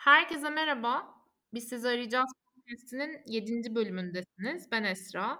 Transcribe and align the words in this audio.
Herkese 0.00 0.50
merhaba. 0.50 1.14
Biz 1.54 1.68
sizi 1.68 1.88
arayacağız 1.88 2.30
podcast'inin 2.54 3.22
7. 3.26 3.74
bölümündesiniz. 3.74 4.70
Ben 4.72 4.84
Esra. 4.84 5.38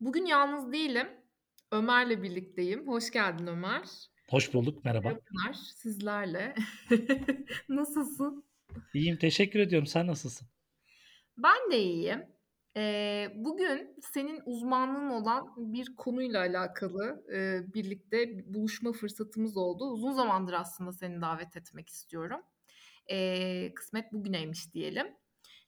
Bugün 0.00 0.26
yalnız 0.26 0.72
değilim. 0.72 1.08
Ömer'le 1.72 2.22
birlikteyim. 2.22 2.88
Hoş 2.88 3.10
geldin 3.10 3.46
Ömer. 3.46 3.82
Hoş 4.30 4.54
bulduk. 4.54 4.84
Merhaba. 4.84 5.08
Ömer 5.08 5.52
sizlerle. 5.52 6.54
Nasılsın? 7.68 8.44
İyiyim. 8.94 9.16
Teşekkür 9.16 9.60
ediyorum. 9.60 9.86
Sen 9.86 10.06
nasılsın? 10.06 10.48
Ben 11.38 11.70
de 11.72 11.78
iyiyim. 11.82 12.26
Eee, 12.76 13.32
bugün 13.36 13.96
senin 14.12 14.42
uzmanlığın 14.46 15.10
olan 15.10 15.54
bir 15.56 15.96
konuyla 15.96 16.40
alakalı, 16.40 17.24
eee, 17.32 17.64
birlikte 17.74 18.44
buluşma 18.54 18.92
fırsatımız 18.92 19.56
oldu. 19.56 19.84
Uzun 19.84 20.12
zamandır 20.12 20.52
aslında 20.52 20.92
seni 20.92 21.20
davet 21.22 21.56
etmek 21.56 21.88
istiyorum. 21.88 22.40
Eee, 23.10 23.74
kısmet 23.74 24.12
bugüneymiş 24.12 24.74
diyelim. 24.74 25.06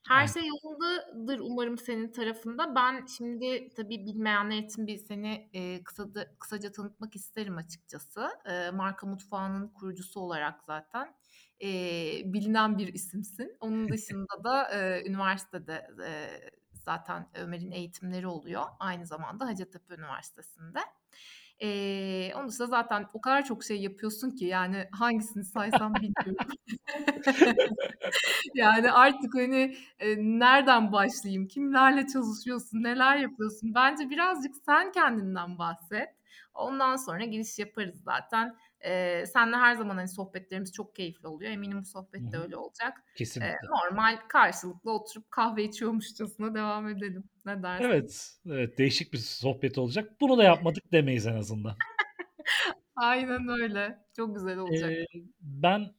Her 0.09 0.27
şey 0.29 0.43
yolundadır 0.49 1.39
umarım 1.41 1.79
senin 1.79 2.13
tarafında. 2.13 2.75
Ben 2.75 3.07
şimdi 3.07 3.69
tabii 3.77 4.07
bilmeyenler 4.07 4.59
için 4.59 4.87
bir 4.87 4.97
seni 4.99 5.51
eee, 5.53 5.85
kısa 5.85 6.07
kısaca 6.41 6.73
tanıtmak 6.73 7.17
isterim 7.17 7.57
açıkçası. 7.57 8.29
Eee, 8.47 8.71
Marka 8.71 9.07
Mutfağı'nın 9.07 9.69
kurucusu 9.69 10.21
olarak 10.21 10.63
zaten 10.67 11.15
eee, 11.61 12.23
bilinen 12.27 12.79
bir 12.79 12.95
isimsin. 12.95 13.57
Onun 13.61 13.91
dışında 13.93 14.45
da 14.45 14.71
eee, 14.73 15.05
üniversitede 15.11 15.87
eee, 16.01 16.51
zaten 16.75 17.29
Ömer'in 17.35 17.71
eğitimleri 17.71 18.27
oluyor. 18.27 18.65
Aynı 18.79 19.07
zamanda 19.07 19.47
Hacettepe 19.47 19.95
Üniversitesi'nde. 19.95 20.81
Eee, 21.61 22.33
onun 22.37 22.49
dışında 22.49 22.67
zaten 22.67 23.07
o 23.15 23.21
kadar 23.21 23.45
çok 23.45 23.65
şey 23.65 23.81
yapıyorsun 23.83 24.31
ki 24.31 24.45
yani 24.45 24.89
hangisini 24.93 25.45
saysam 25.45 25.95
bilmiyorum. 25.95 26.37
Yani 28.55 28.93
artık 28.93 29.35
hani 29.35 29.77
e, 29.99 30.17
nereden 30.19 30.93
başlayayım? 30.93 31.47
Kimlerle 31.49 32.07
çalışıyorsun? 32.07 32.83
Neler 32.83 33.17
yapıyorsun? 33.17 33.75
Bence 33.75 34.11
birazcık 34.11 34.55
sen 34.67 34.93
kendinden 34.93 35.59
bahset. 35.59 36.09
Ondan 36.55 36.97
sonra 36.97 37.25
giriş 37.25 37.59
yaparız 37.59 38.03
zaten. 38.05 38.57
Ee, 38.87 39.25
senle 39.27 39.57
her 39.57 39.75
zaman 39.75 39.97
hani 39.97 40.09
sohbetlerimiz 40.09 40.73
çok 40.73 40.95
keyifli 40.95 41.29
oluyor. 41.29 41.51
Eminim 41.53 41.81
bu 41.81 41.85
sohbet 41.85 42.33
de 42.33 42.39
öyle 42.39 42.57
olacak. 42.57 43.05
Kesinlikle. 43.17 43.59
normal 43.69 44.19
karşılıklı 44.29 44.93
oturup 44.93 45.31
kahve 45.31 45.65
içiyormuşçasına 45.65 46.55
devam 46.55 46.89
edelim. 46.89 47.25
Ne 47.47 47.63
dersin? 47.63 47.85
Evet. 47.85 48.31
Evet. 48.47 48.79
Değişik 48.79 49.13
bir 49.13 49.19
sohbet 49.19 49.79
olacak. 49.79 50.21
Bunu 50.21 50.39
da 50.39 50.45
yapmadık 50.45 50.93
demeyiz 50.93 51.27
en 51.27 51.37
azından. 51.37 51.77
Aynen 52.97 53.49
öyle. 53.49 53.99
Çok 54.17 54.35
güzel 54.37 54.59
olacak. 54.59 54.91
Ee, 54.91 55.07
ben 55.41 55.95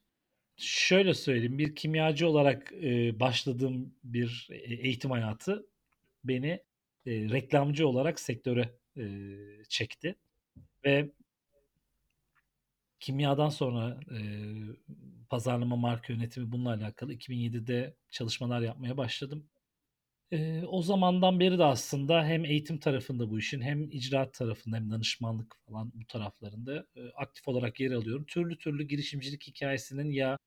şöyle 0.57 1.13
söyleyeyim. 1.13 1.57
Bir 1.57 1.75
kimyacı 1.75 2.27
olarak 2.27 2.73
e, 2.73 3.19
başladığım 3.19 3.93
bir 4.03 4.47
e, 4.51 4.55
eğitim 4.57 5.11
hayatı 5.11 5.67
beni 6.23 6.49
e, 7.05 7.11
reklamcı 7.11 7.87
olarak 7.87 8.19
sektöre 8.19 8.69
e, 8.97 9.03
çekti. 9.69 10.15
Ve 10.85 11.09
kimyadan 12.99 13.49
sonra 13.49 13.99
e, 14.11 14.19
pazarlama, 15.29 15.75
marka 15.75 16.13
yönetimi 16.13 16.51
bununla 16.51 16.69
alakalı 16.73 17.13
2007'de 17.13 17.95
çalışmalar 18.09 18.61
yapmaya 18.61 18.97
başladım. 18.97 19.49
E, 20.31 20.63
o 20.63 20.81
zamandan 20.81 21.39
beri 21.39 21.57
de 21.59 21.63
aslında 21.63 22.25
hem 22.25 22.45
eğitim 22.45 22.79
tarafında 22.79 23.29
bu 23.29 23.39
işin 23.39 23.61
hem 23.61 23.83
icraat 23.91 24.33
tarafında 24.33 24.75
hem 24.75 24.91
danışmanlık 24.91 25.55
falan 25.67 25.91
bu 25.95 26.05
taraflarında 26.07 26.87
e, 26.95 27.09
aktif 27.15 27.47
olarak 27.47 27.79
yer 27.79 27.91
alıyorum. 27.91 28.25
Türlü 28.25 28.57
türlü 28.57 28.83
girişimcilik 28.83 29.47
hikayesinin 29.47 30.11
ya 30.11 30.37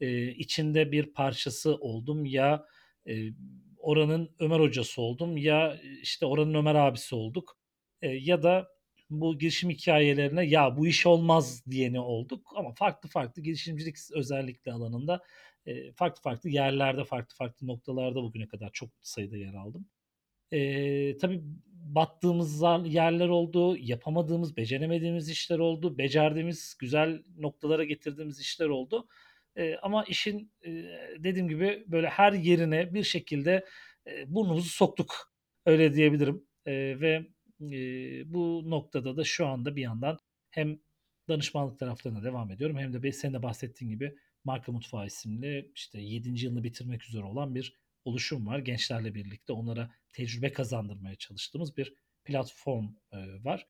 e, 0.00 0.28
içinde 0.28 0.92
bir 0.92 1.12
parçası 1.12 1.74
oldum 1.76 2.24
ya 2.24 2.66
e, 3.08 3.30
oranın 3.78 4.36
Ömer 4.38 4.60
hocası 4.60 5.02
oldum 5.02 5.36
ya 5.36 5.80
işte 6.02 6.26
oranın 6.26 6.54
Ömer 6.54 6.74
abisi 6.74 7.14
olduk 7.14 7.58
e, 8.02 8.08
ya 8.08 8.42
da 8.42 8.68
bu 9.10 9.38
girişim 9.38 9.70
hikayelerine 9.70 10.46
ya 10.46 10.76
bu 10.76 10.86
iş 10.86 11.06
olmaz 11.06 11.62
diyeni 11.70 12.00
olduk 12.00 12.52
ama 12.56 12.72
farklı 12.74 13.08
farklı 13.08 13.42
girişimcilik 13.42 13.96
özellikle 14.14 14.72
alanında 14.72 15.22
e, 15.66 15.92
farklı 15.92 16.22
farklı 16.22 16.50
yerlerde 16.50 17.04
farklı 17.04 17.36
farklı 17.36 17.66
noktalarda 17.66 18.22
bugüne 18.22 18.48
kadar 18.48 18.70
çok 18.72 18.90
sayıda 19.02 19.36
yer 19.36 19.54
aldım. 19.54 19.86
E, 20.52 21.16
tabii 21.16 21.42
battığımız 21.72 22.62
yerler 22.84 23.28
oldu, 23.28 23.76
yapamadığımız, 23.76 24.56
beceremediğimiz 24.56 25.28
işler 25.30 25.58
oldu, 25.58 25.98
becerdiğimiz, 25.98 26.76
güzel 26.78 27.22
noktalara 27.38 27.84
getirdiğimiz 27.84 28.40
işler 28.40 28.66
oldu. 28.68 29.08
E, 29.56 29.76
ama 29.76 30.04
işin 30.04 30.52
e, 30.66 30.70
dediğim 31.18 31.48
gibi 31.48 31.84
böyle 31.86 32.08
her 32.08 32.32
yerine 32.32 32.94
bir 32.94 33.02
şekilde 33.02 33.64
e, 34.06 34.34
burnumuzu 34.34 34.68
soktuk 34.68 35.32
öyle 35.66 35.94
diyebilirim. 35.94 36.44
E, 36.66 36.72
ve 37.00 37.26
e, 37.72 38.22
bu 38.34 38.70
noktada 38.70 39.16
da 39.16 39.24
şu 39.24 39.46
anda 39.46 39.76
bir 39.76 39.82
yandan 39.82 40.18
hem 40.50 40.78
danışmanlık 41.28 41.78
taraflarına 41.78 42.22
devam 42.22 42.50
ediyorum 42.50 42.78
hem 42.78 43.02
de 43.02 43.12
senin 43.12 43.34
de 43.34 43.42
bahsettiğin 43.42 43.90
gibi 43.90 44.16
Marka 44.44 44.72
Mutfağı 44.72 45.06
isimli 45.06 45.70
işte 45.74 46.00
7. 46.00 46.44
yılını 46.44 46.64
bitirmek 46.64 47.04
üzere 47.04 47.24
olan 47.24 47.54
bir 47.54 47.74
oluşum 48.04 48.46
var. 48.46 48.58
Gençlerle 48.58 49.14
birlikte 49.14 49.52
onlara 49.52 49.90
tecrübe 50.12 50.52
kazandırmaya 50.52 51.16
çalıştığımız 51.16 51.76
bir 51.76 51.94
platform 52.24 52.88
e, 53.12 53.44
var. 53.44 53.66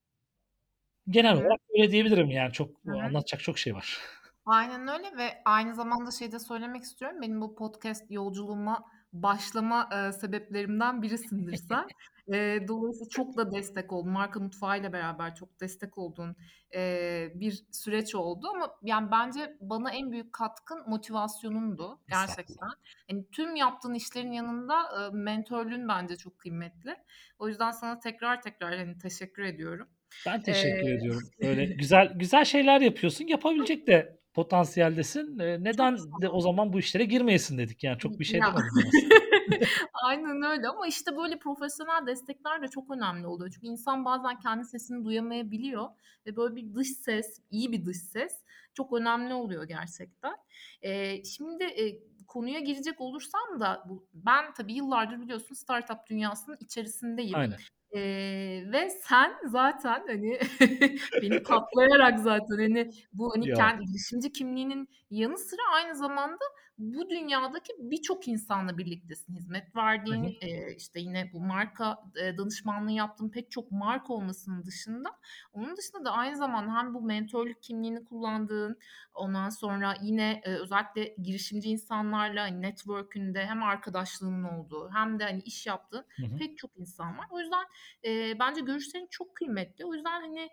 Genel 1.09 1.37
olarak 1.37 1.61
öyle 1.78 1.91
diyebilirim 1.91 2.31
yani 2.31 2.53
çok 2.53 2.71
evet. 2.88 3.03
anlatacak 3.03 3.41
çok 3.41 3.59
şey 3.59 3.75
var. 3.75 3.99
Aynen 4.47 4.88
öyle 4.88 5.16
ve 5.16 5.43
aynı 5.44 5.75
zamanda 5.75 6.11
şey 6.11 6.32
de 6.32 6.38
söylemek 6.38 6.82
istiyorum. 6.82 7.22
Benim 7.22 7.41
bu 7.41 7.55
podcast 7.55 8.11
yolculuğuma 8.11 8.84
başlama 9.15 9.89
e, 9.93 10.13
sebeplerimden 10.13 11.03
birisindir 11.03 11.57
sen. 11.57 11.87
e, 12.35 12.69
dolayısıyla 12.69 13.09
çok 13.11 13.37
da 13.37 13.53
destek 13.53 13.93
oldun. 13.93 14.13
Marka 14.13 14.41
Mutfağı 14.41 14.81
ile 14.81 14.93
beraber 14.93 15.35
çok 15.35 15.61
destek 15.61 15.99
olduğun 15.99 16.37
e, 16.75 17.29
bir 17.35 17.65
süreç 17.71 18.15
oldu 18.15 18.47
ama 18.55 18.71
yani 18.83 19.11
bence 19.11 19.57
bana 19.61 19.91
en 19.91 20.13
büyük 20.13 20.33
katkın 20.33 20.83
motivasyonundu 20.89 22.01
gerçekten. 22.09 22.69
Yani 23.11 23.25
tüm 23.33 23.57
yaptığın 23.57 23.95
işlerin 23.95 24.33
yanında 24.33 24.75
e, 24.75 25.11
mentörlüğün 25.13 25.89
bence 25.89 26.17
çok 26.17 26.39
kıymetli. 26.39 26.97
O 27.39 27.49
yüzden 27.49 27.71
sana 27.71 27.99
tekrar 27.99 28.43
tekrar 28.43 28.79
hani 28.79 28.99
teşekkür 28.99 29.43
ediyorum. 29.43 29.89
Ben 30.27 30.43
teşekkür 30.43 30.89
ee... 30.89 30.95
ediyorum. 30.95 31.23
Böyle 31.43 31.65
güzel 31.79 32.13
güzel 32.15 32.45
şeyler 32.45 32.81
yapıyorsun. 32.81 33.27
Yapabilecek 33.27 33.87
de 33.87 34.24
potansiyeldesin. 34.34 35.39
E, 35.39 35.65
neden 35.65 35.99
de 36.22 36.28
o 36.28 36.41
zaman 36.41 36.72
bu 36.72 36.78
işlere 36.78 37.05
girmeyesin 37.05 37.59
dedik. 37.59 37.84
Yani 37.84 37.99
çok 37.99 38.19
bir 38.19 38.25
şey 38.25 38.41
aslında. 38.43 38.65
Aynen 40.05 40.43
öyle 40.43 40.69
ama 40.69 40.87
işte 40.87 41.17
böyle 41.17 41.39
profesyonel 41.39 42.06
destekler 42.06 42.62
de 42.62 42.69
çok 42.69 42.91
önemli 42.91 43.27
oluyor. 43.27 43.50
Çünkü 43.55 43.67
insan 43.67 44.05
bazen 44.05 44.39
kendi 44.39 44.65
sesini 44.65 45.05
duyamayabiliyor 45.05 45.89
ve 46.27 46.37
böyle 46.37 46.56
bir 46.56 46.75
dış 46.75 46.89
ses, 46.89 47.41
iyi 47.50 47.73
bir 47.73 47.84
dış 47.84 47.97
ses 47.97 48.33
çok 48.75 48.93
önemli 48.93 49.34
oluyor 49.34 49.65
gerçekten. 49.65 50.34
Ee, 50.83 51.25
şimdi 51.25 51.65
e, 51.65 51.99
konuya 52.27 52.61
girecek 52.61 53.00
olursam 53.00 53.61
da 53.61 53.84
ben 54.15 54.53
tabii 54.53 54.75
yıllardır 54.75 55.21
biliyorsun 55.21 55.55
startup 55.55 56.06
dünyasının 56.11 56.56
içerisindeyim. 56.61 57.34
Aynen. 57.34 57.59
Ee, 57.94 58.62
ve 58.72 58.91
sen 58.91 59.34
zaten 59.47 60.05
hani 60.09 60.38
beni 61.22 61.43
kaplayarak 61.43 62.19
zaten 62.21 62.59
hani 62.59 62.91
bu 63.12 63.32
hani 63.34 63.49
Ya. 63.49 63.55
kendi 63.55 63.84
girişimci 63.84 64.32
kimliğinin 64.32 64.88
yanı 65.10 65.38
sıra 65.38 65.60
aynı 65.75 65.97
zamanda 65.97 66.44
bu 66.79 67.11
dünyadaki 67.11 67.73
birçok 67.79 68.29
insanla 68.29 68.79
birliktesin. 68.79 69.35
Hizmet 69.35 69.77
verdiğin 69.77 70.25
hı. 70.25 70.31
e, 70.41 70.75
işte 70.75 71.01
yine 71.01 71.31
bu 71.33 71.41
marka 71.41 71.99
e, 72.17 72.39
danışmanlığı 72.39 72.93
yaptığın 72.93 73.29
pek 73.29 73.51
çok 73.51 73.73
marka 73.73 74.12
olmasının 74.12 74.65
dışında 74.65 75.11
onun 75.53 75.77
dışında 75.77 76.05
da 76.05 76.12
aynı 76.12 76.37
zamanda 76.37 76.75
hem 76.75 76.95
bu 76.95 77.03
mentörlük 77.03 77.62
kimliğini 77.62 78.05
kullandığın 78.05 78.79
ondan 79.15 79.49
sonra 79.49 79.95
yine 80.03 80.41
e, 80.45 80.51
özellikle 80.51 81.15
girişimci 81.23 81.71
insanlarla 81.71 82.43
hani 82.43 82.62
network'ünde 82.62 83.47
hem 83.47 83.62
arkadaşlığının 83.62 84.44
olduğu 84.44 84.91
hem 84.94 85.19
de 85.19 85.25
hani 85.25 85.43
iş 85.43 85.67
yaptığın 85.67 86.05
Hı 86.17 86.26
hı. 86.26 86.37
pek 86.38 86.59
çok 86.59 86.71
insan 86.76 87.19
var. 87.19 87.26
O 87.31 87.41
yüzden 87.41 87.65
e, 88.05 88.38
bence 88.38 88.61
görüşlerin 88.61 89.06
çok 89.11 89.35
kıymetli. 89.37 89.85
O 89.85 89.94
yüzden 89.94 90.21
hani 90.21 90.49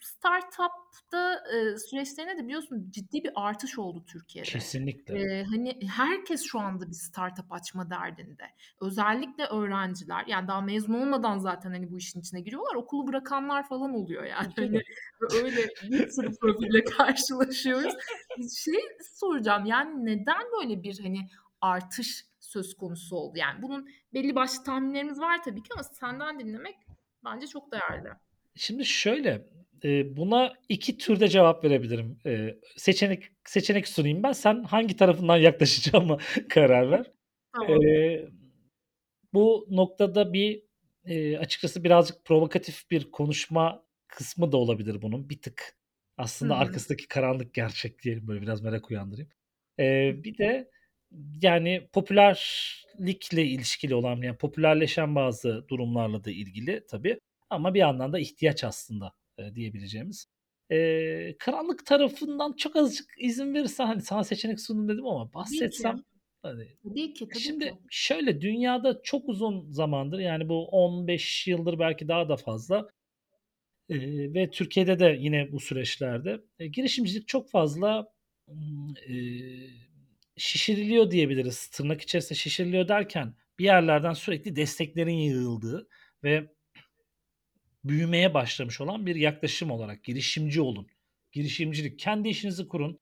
startup'ta 0.00 1.34
e, 1.34 1.78
süreçlerine 1.78 2.38
de 2.38 2.44
biliyorsun 2.44 2.90
ciddi 2.90 3.24
bir 3.24 3.32
artış 3.34 3.78
oldu 3.78 4.04
Türkiye'de. 4.06 4.48
Kesinlikle. 4.48 5.20
E, 5.20 5.44
hani 5.44 5.78
herkes 5.96 6.42
şu 6.44 6.60
anda 6.60 6.88
bir 6.88 6.94
startup 6.94 7.52
açma 7.52 7.90
derdinde. 7.90 8.44
Özellikle 8.80 9.46
öğrenciler 9.46 10.24
yani 10.26 10.48
daha 10.48 10.60
mezun 10.60 10.94
olmadan 10.94 11.38
zaten 11.38 11.70
hani 11.70 11.90
bu 11.90 11.98
işin 11.98 12.20
içine 12.20 12.40
giriyorlar. 12.40 12.74
Okulu 12.74 13.06
bırakanlar 13.08 13.68
falan 13.68 13.94
oluyor 13.94 14.24
yani. 14.24 14.52
Hani 14.56 14.82
öyle 15.34 15.68
bir 15.82 16.08
sürü 16.08 16.30
profille 16.40 16.84
karşılaşıyoruz. 16.84 17.94
Şey 18.56 18.82
soracağım 19.14 19.66
yani 19.66 20.06
neden 20.06 20.42
böyle 20.60 20.82
bir 20.82 20.98
hani 20.98 21.18
artış 21.60 22.24
söz 22.40 22.74
konusu 22.74 23.16
oldu? 23.16 23.38
Yani 23.38 23.62
bunun 23.62 23.88
belli 24.14 24.34
başlı 24.34 24.64
tahminlerimiz 24.64 25.20
var 25.20 25.42
tabii 25.42 25.62
ki 25.62 25.68
ama 25.74 25.82
senden 25.82 26.38
dinlemek 26.38 26.76
bence 27.24 27.46
çok 27.46 27.72
değerli. 27.72 28.08
Şimdi 28.56 28.84
şöyle 28.84 29.48
e, 29.84 30.16
buna 30.16 30.54
iki 30.68 30.98
türde 30.98 31.28
cevap 31.28 31.64
verebilirim. 31.64 32.18
E, 32.26 32.58
seçenek 32.76 33.24
seçenek 33.44 33.88
sunayım 33.88 34.22
ben. 34.22 34.32
Sen 34.32 34.64
hangi 34.64 34.96
tarafından 34.96 35.36
yaklaşacağıma 35.48 36.18
karar 36.48 36.90
ver. 36.90 37.12
Tamam. 37.56 37.86
E, 37.86 38.20
bu 39.32 39.66
noktada 39.70 40.32
bir 40.32 40.62
e, 41.04 41.38
açıkçası 41.38 41.84
birazcık 41.84 42.24
provokatif 42.24 42.90
bir 42.90 43.10
konuşma 43.10 43.84
kısmı 44.08 44.52
da 44.52 44.56
olabilir 44.56 45.02
bunun. 45.02 45.30
Bir 45.30 45.42
tık 45.42 45.76
aslında 46.16 46.54
hı. 46.54 46.58
arkasındaki 46.58 47.08
karanlık 47.08 47.54
gerçek 47.54 48.02
diyelim 48.02 48.28
böyle 48.28 48.42
biraz 48.42 48.60
merak 48.62 48.90
uyandırayım. 48.90 49.30
E, 49.78 50.14
bir 50.24 50.38
de 50.38 50.70
yani 51.42 51.88
popülerlikle 51.92 53.44
ilişkili 53.44 53.94
olan 53.94 54.16
yani 54.22 54.36
popülerleşen 54.36 55.14
bazı 55.14 55.68
durumlarla 55.68 56.24
da 56.24 56.30
ilgili 56.30 56.86
tabii 56.90 57.18
ama 57.50 57.74
bir 57.74 57.78
yandan 57.78 58.12
da 58.12 58.18
ihtiyaç 58.18 58.64
aslında 58.64 59.12
e, 59.50 59.54
diyebileceğimiz. 59.54 60.26
E, 60.70 61.36
karanlık 61.38 61.86
tarafından 61.86 62.52
çok 62.52 62.76
azıcık 62.76 63.06
izin 63.18 63.54
verirsen 63.54 63.86
hani 63.86 64.02
sana 64.02 64.24
seçenek 64.24 64.60
sundum 64.60 64.88
dedim 64.88 65.06
ama 65.06 65.18
Tabii 65.18 65.32
ki. 65.32 65.34
bahsetsem 65.34 66.02
hani 66.42 66.64
Tabii 66.82 67.12
ki, 67.14 67.24
tabii 67.28 67.32
ki. 67.34 67.40
Şimdi 67.40 67.72
şöyle 67.90 68.40
dünyada 68.40 69.00
çok 69.02 69.28
uzun 69.28 69.70
zamandır 69.70 70.18
yani 70.18 70.48
bu 70.48 70.66
15 70.68 71.46
yıldır 71.48 71.78
belki 71.78 72.08
daha 72.08 72.28
da 72.28 72.36
fazla 72.36 72.88
eee, 73.88 74.34
ve 74.34 74.50
Türkiye'de 74.50 74.98
de 74.98 75.16
yine 75.20 75.52
bu 75.52 75.60
süreçlerde 75.60 76.40
e, 76.58 76.66
girişimcilik 76.66 77.28
çok 77.28 77.50
fazla 77.50 78.06
eee, 79.08 79.70
şişiriliyor 80.36 81.10
diyebiliriz. 81.10 81.68
Tırnak 81.68 82.00
içerisinde 82.02 82.38
şişiriliyor 82.38 82.88
derken 82.88 83.34
bir 83.58 83.64
yerlerden 83.64 84.12
sürekli 84.12 84.56
desteklerin 84.56 85.12
yığıldığı 85.16 85.88
ve 86.24 86.48
büyümeye 87.84 88.34
başlamış 88.34 88.80
olan 88.80 89.06
bir 89.06 89.16
yaklaşım 89.16 89.70
olarak 89.70 90.04
girişimci 90.04 90.60
olun. 90.60 90.86
Girişimcilik, 91.32 91.98
kendi 91.98 92.28
işinizi 92.28 92.68
kurun. 92.68 93.00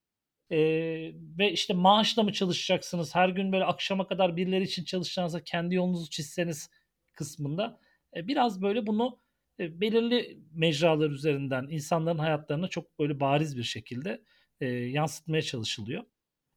Eee, 0.50 1.14
ve 1.38 1.52
işte 1.52 1.74
maaşla 1.74 2.22
mı 2.22 2.32
çalışacaksınız? 2.32 3.14
Her 3.14 3.28
gün 3.28 3.52
böyle 3.52 3.64
akşama 3.64 4.06
kadar 4.06 4.36
birileri 4.36 4.64
için 4.64 4.84
çalışacağınıza 4.84 5.44
kendi 5.44 5.74
yolunuzu 5.74 6.10
çizseniz 6.10 6.70
kısmında 7.12 7.80
e, 8.16 8.28
biraz 8.28 8.62
böyle 8.62 8.86
bunu 8.86 9.18
e, 9.60 9.80
belirli 9.80 10.38
mecralar 10.52 11.10
üzerinden 11.10 11.66
insanların 11.70 12.18
hayatlarına 12.18 12.68
çok 12.68 12.98
böyle 12.98 13.20
bariz 13.20 13.56
bir 13.56 13.62
şekilde 13.62 14.22
e, 14.60 14.66
yansıtmaya 14.68 15.42
çalışılıyor. 15.42 16.04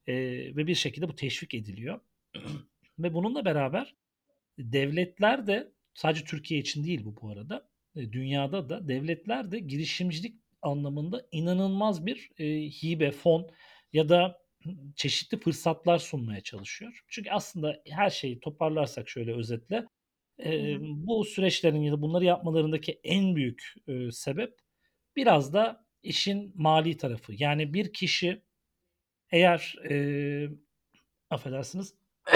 E, 0.06 0.14
ve 0.56 0.66
bir 0.66 0.74
şekilde 0.74 1.08
bu 1.08 1.16
teşvik 1.16 1.54
ediliyor. 1.54 2.00
ve 2.98 3.14
bununla 3.14 3.44
beraber 3.44 3.94
devletler 4.58 5.46
de 5.46 5.72
sadece 5.94 6.24
Türkiye 6.24 6.60
için 6.60 6.84
değil 6.84 7.04
bu 7.04 7.16
bu 7.22 7.30
arada 7.30 7.68
dünyada 7.96 8.68
da 8.68 8.88
devletler 8.88 9.52
de 9.52 9.58
girişimcilik 9.58 10.34
anlamında 10.62 11.26
inanılmaz 11.32 12.06
bir 12.06 12.30
e, 12.38 12.44
hibe, 12.70 13.10
fon 13.10 13.50
ya 13.92 14.08
da 14.08 14.44
çeşitli 14.96 15.40
fırsatlar 15.40 15.98
sunmaya 15.98 16.40
çalışıyor. 16.40 17.04
Çünkü 17.08 17.30
aslında 17.30 17.82
her 17.88 18.10
şeyi 18.10 18.40
toparlarsak 18.40 19.08
şöyle 19.08 19.34
özetle 19.34 19.86
e, 20.44 20.76
bu 20.80 21.24
süreçlerin 21.24 21.82
ya 21.82 21.92
da 21.92 22.02
bunları 22.02 22.24
yapmalarındaki 22.24 23.00
en 23.04 23.36
büyük 23.36 23.74
e, 23.88 24.10
sebep 24.10 24.58
biraz 25.16 25.52
da 25.52 25.86
işin 26.02 26.52
mali 26.56 26.96
tarafı. 26.96 27.32
Yani 27.38 27.74
bir 27.74 27.92
kişi 27.92 28.42
eğer 29.30 29.76
e, 29.90 29.94
affedersiniz 31.30 31.94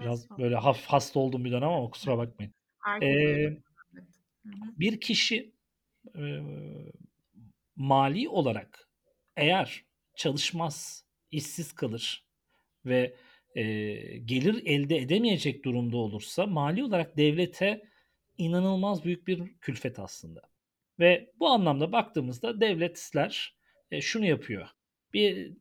biraz 0.00 0.30
böyle 0.38 0.56
hafif 0.56 0.86
hasta 0.86 1.20
olduğum 1.20 1.44
bir 1.44 1.52
dönem 1.52 1.68
ama 1.68 1.90
kusura 1.90 2.18
bakmayın. 2.18 2.54
Herkes 2.78 3.58
bir 4.78 5.00
kişi 5.00 5.52
e, 6.16 6.22
mali 7.76 8.28
olarak 8.28 8.88
eğer 9.36 9.84
çalışmaz, 10.16 11.04
işsiz 11.30 11.72
kalır 11.72 12.24
ve 12.86 13.16
e, 13.54 13.62
gelir 14.18 14.62
elde 14.66 14.96
edemeyecek 14.96 15.64
durumda 15.64 15.96
olursa 15.96 16.46
mali 16.46 16.84
olarak 16.84 17.16
devlete 17.16 17.82
inanılmaz 18.38 19.04
büyük 19.04 19.26
bir 19.26 19.58
külfet 19.60 19.98
aslında. 19.98 20.42
Ve 20.98 21.32
bu 21.38 21.48
anlamda 21.48 21.92
baktığımızda 21.92 22.60
devletler 22.60 23.56
e, 23.90 24.00
şunu 24.00 24.26
yapıyor. 24.26 24.68
Bir 25.12 25.52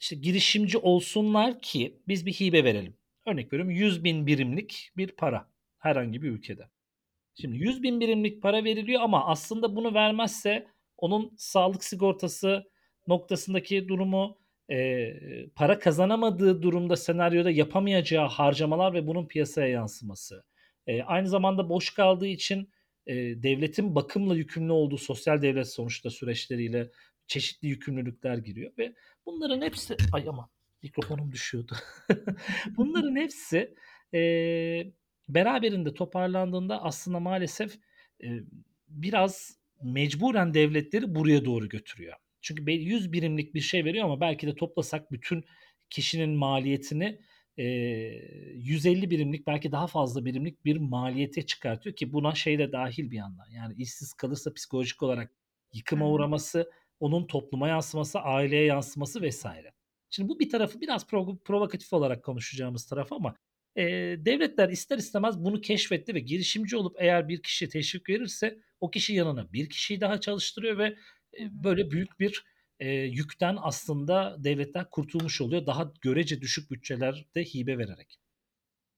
işte 0.00 0.16
girişimci 0.16 0.78
olsunlar 0.78 1.60
ki 1.60 2.02
biz 2.08 2.26
bir 2.26 2.32
hibe 2.32 2.64
verelim. 2.64 2.96
Örnek 3.26 3.52
veriyorum 3.52 3.70
100 3.70 4.04
bin 4.04 4.26
birimlik 4.26 4.90
bir 4.96 5.08
para 5.08 5.50
herhangi 5.78 6.22
bir 6.22 6.30
ülkede. 6.30 6.68
Şimdi 7.40 7.56
100 7.56 7.82
bin 7.82 8.00
birimlik 8.00 8.42
para 8.42 8.64
veriliyor 8.64 9.02
ama 9.02 9.26
aslında 9.26 9.76
bunu 9.76 9.94
vermezse 9.94 10.66
onun 10.96 11.34
sağlık 11.36 11.84
sigortası 11.84 12.64
noktasındaki 13.06 13.88
durumu 13.88 14.38
e, 14.70 15.14
para 15.54 15.78
kazanamadığı 15.78 16.62
durumda 16.62 16.96
senaryoda 16.96 17.50
yapamayacağı 17.50 18.28
harcamalar 18.28 18.94
ve 18.94 19.06
bunun 19.06 19.26
piyasaya 19.26 19.68
yansıması. 19.68 20.44
E, 20.86 21.02
aynı 21.02 21.28
zamanda 21.28 21.68
boş 21.68 21.90
kaldığı 21.90 22.26
için 22.26 22.70
e, 23.06 23.14
devletin 23.16 23.94
bakımla 23.94 24.36
yükümlü 24.36 24.72
olduğu 24.72 24.98
sosyal 24.98 25.42
devlet 25.42 25.68
sonuçta 25.68 26.10
süreçleriyle 26.10 26.90
çeşitli 27.26 27.68
yükümlülükler 27.68 28.38
giriyor 28.38 28.72
ve 28.78 28.94
bunların 29.26 29.62
hepsi 29.62 29.96
ay 30.12 30.28
ama 30.28 30.50
mikrofonum 30.82 31.32
düşüyordu. 31.32 31.76
bunların 32.76 33.16
hepsi 33.16 33.74
e, 34.14 34.20
beraberinde 35.28 35.94
toparlandığında 35.94 36.82
aslında 36.82 37.20
maalesef 37.20 37.78
e, 38.22 38.26
biraz 38.88 39.58
mecburen 39.82 40.54
devletleri 40.54 41.14
buraya 41.14 41.44
doğru 41.44 41.68
götürüyor. 41.68 42.16
Çünkü 42.40 42.72
100 42.72 43.12
birimlik 43.12 43.54
bir 43.54 43.60
şey 43.60 43.84
veriyor 43.84 44.04
ama 44.04 44.20
belki 44.20 44.46
de 44.46 44.54
toplasak 44.54 45.12
bütün 45.12 45.44
kişinin 45.90 46.30
maliyetini 46.30 47.20
e, 47.56 47.64
150 48.54 49.10
birimlik 49.10 49.46
belki 49.46 49.72
daha 49.72 49.86
fazla 49.86 50.24
birimlik 50.24 50.64
bir 50.64 50.76
maliyete 50.76 51.46
çıkartıyor 51.46 51.96
ki 51.96 52.12
buna 52.12 52.34
şey 52.34 52.58
de 52.58 52.72
dahil 52.72 53.10
bir 53.10 53.16
yandan. 53.16 53.50
Yani 53.50 53.74
işsiz 53.78 54.12
kalırsa 54.12 54.54
psikolojik 54.54 55.02
olarak 55.02 55.32
yıkıma 55.72 56.08
uğraması, 56.08 56.70
onun 57.00 57.26
topluma 57.26 57.68
yansıması, 57.68 58.18
aileye 58.20 58.64
yansıması 58.64 59.22
vesaire. 59.22 59.72
Şimdi 60.10 60.28
bu 60.28 60.38
bir 60.38 60.50
tarafı 60.50 60.80
biraz 60.80 61.02
prov- 61.02 61.38
provokatif 61.38 61.92
olarak 61.92 62.24
konuşacağımız 62.24 62.86
taraf 62.86 63.12
ama 63.12 63.34
e, 63.78 63.84
devletler 64.24 64.68
ister 64.68 64.98
istemez 64.98 65.44
bunu 65.44 65.60
keşfetti 65.60 66.14
ve 66.14 66.20
girişimci 66.20 66.76
olup 66.76 66.96
eğer 66.98 67.28
bir 67.28 67.42
kişiye 67.42 67.68
teşvik 67.68 68.08
verirse 68.08 68.58
o 68.80 68.90
kişi 68.90 69.14
yanına 69.14 69.52
bir 69.52 69.68
kişiyi 69.68 70.00
daha 70.00 70.20
çalıştırıyor 70.20 70.78
ve 70.78 70.96
e, 71.40 71.64
böyle 71.64 71.90
büyük 71.90 72.20
bir 72.20 72.44
e, 72.80 72.90
yükten 72.90 73.56
aslında 73.60 74.36
devletler 74.44 74.90
kurtulmuş 74.90 75.40
oluyor. 75.40 75.66
Daha 75.66 75.92
görece 76.00 76.40
düşük 76.40 76.70
bütçelerde 76.70 77.44
hibe 77.44 77.78
vererek. 77.78 78.18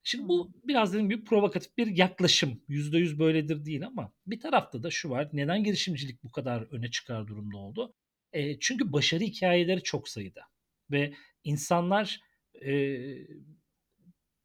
Şimdi 0.03 0.29
bu 0.29 0.53
biraz 0.65 0.93
dediğim 0.93 1.11
gibi 1.11 1.25
provokatif 1.25 1.77
bir 1.79 1.87
yaklaşım. 1.87 2.63
%100 2.69 3.19
böyledir 3.19 3.65
değil 3.65 3.87
ama 3.87 4.13
bir 4.27 4.41
tarafta 4.41 4.83
da 4.83 4.91
şu 4.91 5.11
var. 5.11 5.29
Neden 5.33 5.65
girişimcilik 5.65 6.25
bu 6.25 6.31
kadar 6.31 6.63
öne 6.63 6.91
çıkar 6.91 7.27
durumda 7.27 7.57
oldu? 7.57 7.95
E, 8.33 8.59
çünkü 8.59 8.93
başarı 8.93 9.25
hikayeleri 9.25 9.83
çok 9.83 10.09
sayıda. 10.09 10.41
Ve 10.91 11.15
insanlar 11.45 12.21
e, 12.63 12.73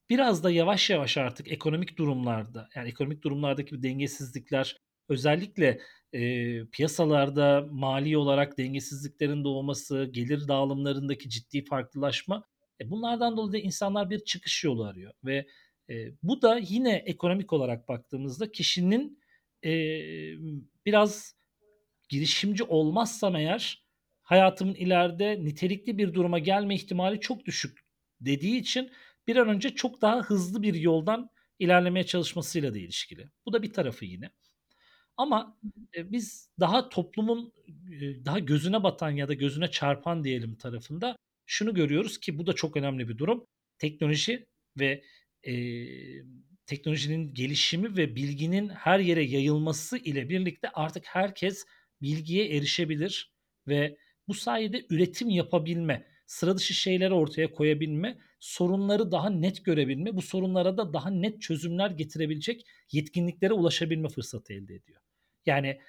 biraz 0.10 0.44
da 0.44 0.52
yavaş 0.52 0.90
yavaş 0.90 1.18
artık 1.18 1.52
ekonomik 1.52 1.98
durumlarda 1.98 2.70
yani 2.76 2.90
ekonomik 2.90 3.24
durumlardaki 3.24 3.84
dengesizlikler 3.84 4.78
özellikle 5.10 5.80
e, 6.14 6.22
piyasalarda 6.66 7.68
mali 7.72 8.18
olarak 8.18 8.58
dengesizliklerin 8.58 9.44
doğması, 9.44 10.10
gelir 10.12 10.48
dağılımlarındaki 10.48 11.30
ciddi 11.30 11.66
farklılaşma 11.66 12.44
e, 12.82 12.90
bunlardan 12.90 13.38
dolayı 13.38 13.64
insanlar 13.64 14.10
bir 14.10 14.20
çıkış 14.20 14.64
yolu 14.64 14.86
arıyor 14.86 15.14
ve 15.24 15.48
e, 15.90 15.94
bu 16.24 16.42
da 16.42 16.58
yine 16.58 16.96
ekonomik 16.96 17.54
olarak 17.54 17.88
baktığımızda 17.88 18.52
kişinin 18.52 19.20
e, 19.64 19.72
biraz 20.86 21.36
girişimci 22.10 22.64
olmazsam 22.64 23.36
eğer 23.36 23.86
hayatımın 24.22 24.74
ileride 24.74 25.44
nitelikli 25.44 25.98
bir 25.98 26.14
duruma 26.14 26.40
gelme 26.40 26.76
ihtimali 26.76 27.20
çok 27.20 27.46
düşük 27.46 27.80
dediği 28.22 28.58
için 28.60 28.92
bir 29.28 29.36
an 29.36 29.50
önce 29.50 29.70
çok 29.70 30.02
daha 30.02 30.22
hızlı 30.22 30.62
bir 30.64 30.74
yoldan 30.74 31.30
ilerlemeye 31.60 32.06
çalışmasıyla 32.06 32.74
da 32.74 32.78
ilişkili. 32.78 33.30
Bu 33.46 33.54
da 33.54 33.64
bir 33.64 33.74
tarafı 33.74 34.06
yine. 34.06 34.32
Ama 35.18 35.58
e, 35.96 36.12
biz 36.12 36.50
daha 36.60 36.90
toplumun 36.90 37.54
e, 38.02 38.26
daha 38.26 38.40
gözüne 38.40 38.84
batan 38.84 39.10
ya 39.12 39.28
da 39.28 39.34
gözüne 39.34 39.72
çarpan 39.72 40.24
diyelim 40.24 40.56
tarafında 40.56 41.16
şunu 41.46 41.74
görüyoruz 41.74 42.20
ki 42.20 42.38
bu 42.38 42.48
da 42.48 42.54
çok 42.54 42.78
önemli 42.78 43.10
bir 43.10 43.18
durum. 43.18 43.46
Teknoloji 43.80 44.46
ve 44.80 45.04
e, 45.44 45.54
teknolojinin 46.66 47.34
gelişimi 47.34 47.98
ve 47.98 48.16
bilginin 48.16 48.70
her 48.70 49.00
yere 49.00 49.24
yayılması 49.24 49.98
ile 49.98 50.30
birlikte 50.30 50.70
artık 50.70 51.06
herkes 51.06 51.66
bilgiye 52.02 52.58
erişebilir 52.58 53.32
ve 53.68 53.98
bu 54.28 54.34
sayede 54.34 54.86
üretim 54.90 55.30
yapabilme, 55.30 56.08
sıra 56.26 56.58
dışı 56.58 56.74
şeyleri 56.74 57.14
ortaya 57.14 57.52
koyabilme, 57.52 58.18
sorunları 58.40 59.12
daha 59.12 59.30
net 59.30 59.66
görebilme, 59.66 60.16
bu 60.16 60.22
sorunlara 60.22 60.78
da 60.78 60.94
daha 60.94 61.10
net 61.10 61.42
çözümler 61.42 61.90
getirebilecek 61.92 62.66
yetkinliklere 62.92 63.54
ulaşabilme 63.54 64.10
fırsatı 64.10 64.54
elde 64.54 64.76
ediyor. 64.76 65.02
Yani 65.46 65.80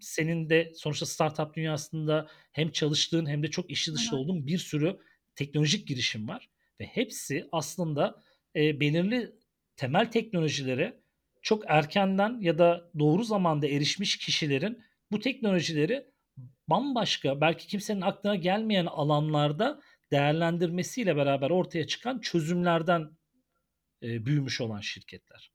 senin 0.00 0.50
de 0.50 0.72
sonuçta 0.76 1.06
startup 1.06 1.54
dünyasında 1.54 2.28
hem 2.52 2.70
çalıştığın 2.70 3.26
hem 3.26 3.42
de 3.42 3.50
çok 3.50 3.70
dışlı 3.70 4.16
hı. 4.16 4.16
olduğun 4.16 4.46
bir 4.46 4.58
sürü 4.58 4.96
teknolojik 5.34 5.88
girişim 5.88 6.28
var 6.28 6.50
ve 6.80 6.84
hepsi 6.86 7.48
aslında, 7.52 8.22
eee, 8.54 8.80
belirli 8.80 9.32
temel 9.76 10.10
teknolojilere 10.10 11.00
çok 11.42 11.64
erkenden 11.68 12.40
ya 12.40 12.58
da 12.58 12.90
doğru 12.98 13.24
zamanda 13.24 13.66
erişmiş 13.66 14.16
kişilerin 14.18 14.82
bu 15.12 15.20
teknolojileri 15.20 16.06
bambaşka, 16.68 17.40
belki 17.40 17.66
kimsenin 17.66 18.00
aklına 18.00 18.36
gelmeyen 18.36 18.86
alanlarda 18.86 19.80
değerlendirmesiyle 20.12 21.16
beraber 21.16 21.50
ortaya 21.50 21.86
çıkan 21.86 22.20
çözümlerden, 22.20 23.10
eee, 24.02 24.26
büyümüş 24.26 24.60
olan 24.60 24.80
şirketler. 24.80 25.52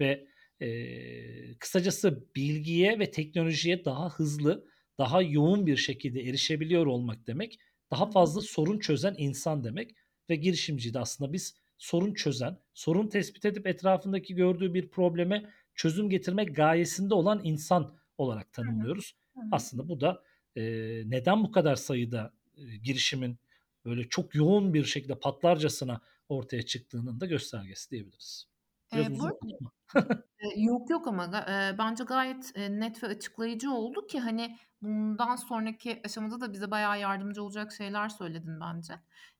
Ve, 0.00 0.28
eee, 0.60 1.56
kısacası 1.60 2.26
bilgiye 2.36 2.98
ve 2.98 3.10
teknolojiye 3.10 3.84
daha 3.84 4.10
hızlı, 4.10 4.66
daha 4.98 5.22
yoğun 5.22 5.66
bir 5.66 5.76
şekilde 5.76 6.20
erişebiliyor 6.20 6.86
olmak 6.86 7.26
demek, 7.26 7.58
daha 7.90 8.10
fazla 8.10 8.40
sorun 8.40 8.78
çözen 8.78 9.14
insan 9.18 9.64
demek 9.64 9.90
ve 10.30 10.36
girişimciyi 10.36 10.94
de 10.94 10.98
aslında 10.98 11.32
biz 11.32 11.56
sorun 11.78 12.14
çözen, 12.14 12.58
sorun 12.74 13.08
tespit 13.08 13.44
edip 13.44 13.66
etrafındaki 13.66 14.34
gördüğü 14.34 14.74
bir 14.74 14.90
probleme 14.90 15.50
çözüm 15.74 16.10
getirmek 16.10 16.56
gayesinde 16.56 17.14
olan 17.14 17.40
insan 17.44 17.98
olarak 18.18 18.52
tanımlıyoruz. 18.52 19.14
Hı. 19.36 19.42
Aslında 19.50 19.88
bu 19.88 20.00
da, 20.00 20.22
eee, 20.56 21.02
neden 21.06 21.44
bu 21.44 21.52
kadar 21.52 21.76
sayıda, 21.76 22.32
eee, 22.56 22.76
girişimin 22.76 23.38
böyle 23.84 24.08
çok 24.08 24.34
yoğun 24.34 24.74
bir 24.74 24.84
şekilde 24.84 25.18
patlarcasına 25.20 26.00
ortaya 26.28 26.62
çıktığının 26.62 27.20
da 27.20 27.26
göstergesi 27.26 27.90
diyebiliriz. 27.90 28.46
Biraz 28.92 29.10
bu 29.20 29.26
arada. 29.28 29.72
Eee, 30.42 30.62
yok, 30.64 30.90
yok 30.90 31.06
ama 31.08 31.24
eee, 31.48 31.76
bence 31.78 32.04
gayet, 32.04 32.52
eee, 32.56 32.80
net 32.80 33.02
ve 33.02 33.06
açıklayıcı 33.08 33.72
oldu 33.72 34.06
ki, 34.06 34.20
hani, 34.20 34.58
bundan 34.82 35.36
sonraki 35.36 36.00
aşamada 36.04 36.40
da 36.40 36.52
bize 36.52 36.70
bayağı 36.70 37.00
yardımcı 37.00 37.42
olacak 37.44 37.72
şeyler 37.72 38.08
söyledin 38.08 38.60
bence. 38.60 38.94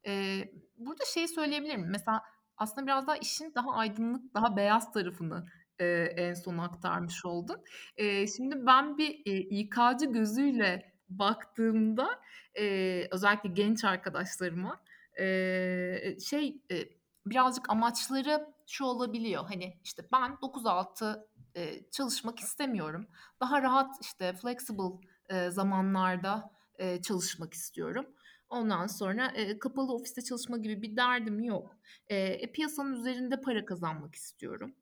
Eee, 0.06 0.54
burada 0.76 1.04
şeyi 1.14 1.28
söyleyebilirim. 1.28 1.90
Mesela 1.90 2.22
aslında 2.56 2.86
biraz 2.86 3.06
daha 3.06 3.16
işin 3.16 3.54
daha 3.54 3.72
aydınlık, 3.74 4.34
daha 4.34 4.56
beyaz 4.56 4.92
tarafını, 4.92 5.46
eee, 5.82 6.14
en 6.16 6.34
son 6.34 6.58
aktarmış 6.58 7.24
oldun. 7.24 7.56
Eee, 7.98 8.26
şimdi 8.36 8.66
ben 8.66 8.98
bir, 8.98 9.22
eee, 9.26 9.38
İK'cı 9.38 10.06
gözüyle 10.12 10.92
baktığımda, 11.08 12.08
eee, 12.56 13.08
özellikle 13.10 13.48
genç 13.50 13.84
arkadaşlarıma, 13.84 14.82
eee, 15.18 16.16
şey, 16.30 16.62
eee, 16.70 16.88
birazcık 17.26 17.70
amaçları 17.70 18.46
şu 18.66 18.84
olabiliyor, 18.84 19.44
hani, 19.48 19.78
işte, 19.84 20.02
ben 20.12 20.38
9-6, 20.42 21.26
eee, 21.56 21.84
çalışmak 21.90 22.40
istemiyorum. 22.40 23.06
Daha 23.40 23.62
rahat, 23.62 23.94
işte, 24.02 24.32
flexible, 24.32 25.06
eee, 25.30 25.50
zamanlarda, 25.50 26.50
eee, 26.78 27.02
çalışmak 27.02 27.54
istiyorum. 27.54 28.06
Ondan 28.52 28.86
sonra, 28.86 29.32
eee, 29.36 29.58
kapalı 29.58 29.94
ofiste 29.94 30.22
çalışma 30.22 30.56
gibi 30.58 30.82
bir 30.82 30.96
derdim 30.96 31.40
yok. 31.40 31.76
Eee, 32.10 32.16
e, 32.42 32.52
piyasanın 32.52 32.94
üzerinde 33.00 33.40
para 33.40 33.64
kazanmak 33.64 34.14
istiyorum, 34.14 34.74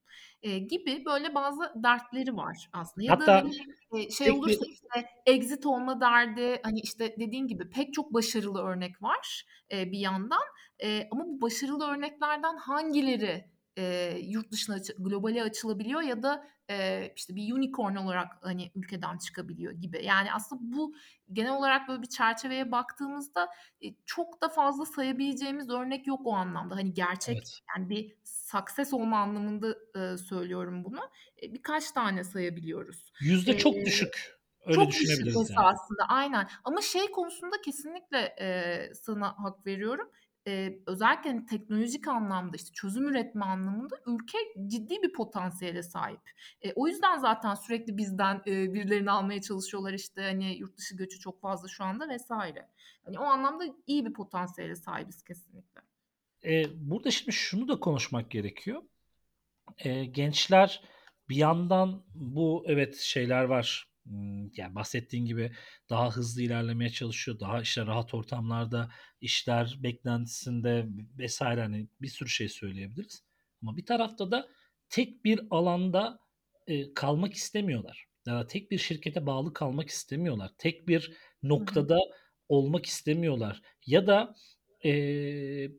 eee, 0.43 0.59
gibi 0.59 1.05
böyle 1.07 1.35
bazı 1.35 1.61
dertleri 1.77 2.37
var 2.37 2.71
aslında 2.73 3.07
ya 3.07 3.19
da, 3.21 3.25
Hatta 3.25 3.37
hani, 3.37 3.51
eee, 3.95 4.11
şey 4.11 4.31
olursa, 4.31 4.65
işte, 4.73 5.07
exit 5.27 5.67
olma 5.67 6.01
derdi, 6.01 6.61
hani, 6.65 6.81
işte, 6.81 7.17
dediğin 7.21 7.47
gibi 7.47 7.71
pek 7.71 7.95
çok 7.95 8.15
başarılı 8.15 8.63
örnek 8.63 9.03
var, 9.03 9.45
eee, 9.73 9.93
bir 9.93 9.99
yandan, 9.99 10.43
eee, 10.83 11.09
ama 11.13 11.25
bu 11.27 11.41
başarılı 11.41 11.87
örneklerden 11.91 12.57
hangileri, 12.57 13.45
eee, 13.77 14.19
yurt 14.25 14.53
dışına 14.53 14.77
globale 14.99 15.43
açılabiliyor 15.43 16.03
ya 16.03 16.23
da, 16.23 16.47
eee, 16.71 17.13
işte, 17.17 17.35
bir 17.37 17.53
unicorn 17.53 17.97
olarak, 17.97 18.29
hani, 18.43 18.71
ülkeden 18.75 19.19
çıkabiliyor 19.19 19.73
gibi. 19.73 20.05
Yani, 20.05 20.33
aslında 20.33 20.63
bu 20.77 20.95
genel 21.33 21.53
olarak 21.53 21.89
böyle 21.89 22.03
bir 22.03 22.09
çerçeveye 22.09 22.73
baktığımızda, 22.73 23.49
eee, 23.81 23.95
çok 24.07 24.43
da 24.43 24.49
fazla 24.49 24.85
sayabileceğimiz 24.87 25.71
örnek 25.71 26.07
yok 26.07 26.21
o 26.25 26.33
anlamda. 26.35 26.77
Hani, 26.77 26.95
gerçek, 26.95 27.39
Evet. 27.39 27.63
yani, 27.77 27.89
bir 27.91 28.17
success 28.25 28.95
olma 28.95 29.19
anlamında, 29.19 29.75
ııı, 29.97 30.19
söylüyorum 30.19 30.85
bunu. 30.85 31.01
Eee, 31.43 31.55
birkaç 31.55 31.91
tane 31.93 32.25
sayabiliyoruz. 32.25 33.13
Yüzde 33.21 33.57
çok 33.57 33.85
düşük. 33.85 34.39
Öyle 34.67 34.87
çok 34.87 35.01
düşük 35.01 35.27
düşünebiliriz 35.27 35.51
yani. 35.51 35.69
esasında, 35.69 36.05
aynen 36.09 36.49
ama 36.65 36.81
şey 36.83 37.11
konusunda 37.11 37.57
kesinlikle, 37.65 38.37
eee, 38.41 38.93
sana 38.95 39.35
hak 39.39 39.67
veriyorum. 39.67 40.11
Eee, 40.47 40.83
özellikle, 40.87 41.31
hani, 41.31 41.47
teknolojik 41.47 42.09
anlamda, 42.09 42.57
işte, 42.57 42.73
çözüm 42.73 43.09
üretme 43.09 43.45
anlamında 43.45 43.97
ülke 44.07 44.39
ciddi 44.67 45.03
bir 45.03 45.13
potansiyele 45.13 45.83
sahip. 45.83 46.21
Eee, 46.63 46.73
o 46.77 46.89
yüzden 46.89 47.19
zaten 47.19 47.55
sürekli 47.55 47.97
bizden, 47.99 48.43
eee, 48.47 48.75
birilerini 48.75 49.11
almaya 49.11 49.41
çalışıyorlar, 49.41 49.93
işte, 49.93 50.23
hani, 50.23 50.57
yurt 50.59 50.77
dışı 50.79 50.97
göçü 50.97 51.19
çok 51.21 51.41
fazla 51.41 51.69
şu 51.69 51.85
anda 51.85 52.17
vs. 52.17 52.31
Hani, 53.05 53.19
o 53.19 53.23
anlamda 53.23 53.65
iyi 53.87 54.07
bir 54.07 54.13
potansiyele 54.13 54.77
sahibiz 54.77 55.23
kesinlikle. 55.23 55.81
Eee, 56.45 56.67
burada 56.75 57.11
şimdi 57.11 57.33
şunu 57.33 57.69
da 57.69 57.81
konuşmak 57.81 58.31
gerekiyor. 58.31 58.83
Eee, 59.85 60.07
gençler 60.07 60.83
bir 61.31 61.37
yandan 61.37 62.05
bu 62.15 62.65
evet, 62.69 62.97
şeyler 62.97 63.45
var, 63.45 63.90
yani, 64.57 64.75
bahsettiğin 64.75 65.25
gibi 65.27 65.53
daha 65.91 66.11
hızlı 66.17 66.43
ilerlemeye 66.43 66.91
çalışıyor, 66.91 67.41
daha, 67.41 67.61
işte, 67.63 67.87
rahat 67.87 68.15
ortamlarda, 68.15 68.91
işler 69.21 69.79
beklentisinde 69.83 70.87
vs. 71.19 71.41
hani, 71.41 71.89
bir 72.01 72.09
sürü 72.09 72.29
şey 72.29 72.49
söyleyebiliriz 72.49 73.25
ama 73.63 73.77
bir 73.77 73.87
tarafta 73.87 74.31
da 74.31 74.49
tek 74.89 75.25
bir 75.25 75.41
alanda, 75.51 76.19
eee, 76.67 76.95
kalmak 76.95 77.35
istemiyorlar 77.35 78.07
ya 78.27 78.35
da 78.35 78.47
tek 78.47 78.71
bir 78.71 78.79
şirkete 78.79 79.27
bağlı 79.27 79.53
kalmak 79.53 79.89
istemiyorlar. 79.89 80.51
Tek 80.59 80.89
bir 80.89 81.13
noktada 81.43 81.99
olmak 82.49 82.87
istemiyorlar 82.87 83.63
ya 83.87 84.07
da, 84.07 84.35
eee, 84.85 85.73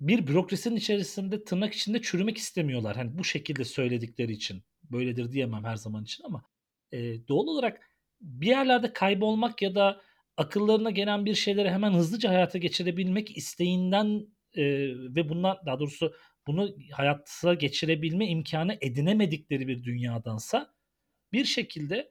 bir 0.00 0.26
bürokrasinin 0.26 0.76
içerisinde 0.76 1.44
tırnak 1.44 1.74
içinde 1.74 2.02
çürümek 2.02 2.38
istemiyorlar. 2.38 2.96
Hani, 2.96 3.18
bu 3.18 3.24
şekilde 3.24 3.64
söyledikleri 3.64 4.32
için. 4.32 4.64
Böyledir 4.84 5.32
diyemem 5.32 5.64
her 5.64 5.76
zaman 5.76 6.04
için 6.04 6.24
ama, 6.24 6.44
eee, 6.92 7.28
doğal 7.28 7.46
olarak 7.46 7.80
bir 8.20 8.46
yerlerde 8.46 8.92
kaybolmak 8.92 9.62
ya 9.62 9.74
da 9.74 10.00
akıllarına 10.36 10.90
gelen 10.90 11.24
bir 11.26 11.34
şeyleri 11.34 11.70
hemen 11.70 11.92
hızlıca 11.92 12.30
hayata 12.30 12.58
geçirebilmek 12.58 13.36
isteğinden, 13.36 14.26
eee, 14.54 14.94
ve 15.16 15.28
bundan 15.28 15.56
daha 15.66 15.78
doğrusu 15.80 16.14
bunu 16.46 16.76
hayata 16.92 17.54
geçirebilme 17.54 18.26
imkânı 18.28 18.78
edinemedikleri 18.80 19.68
bir 19.68 19.84
dünyadansa 19.84 20.74
bir 21.32 21.44
şekilde 21.44 22.08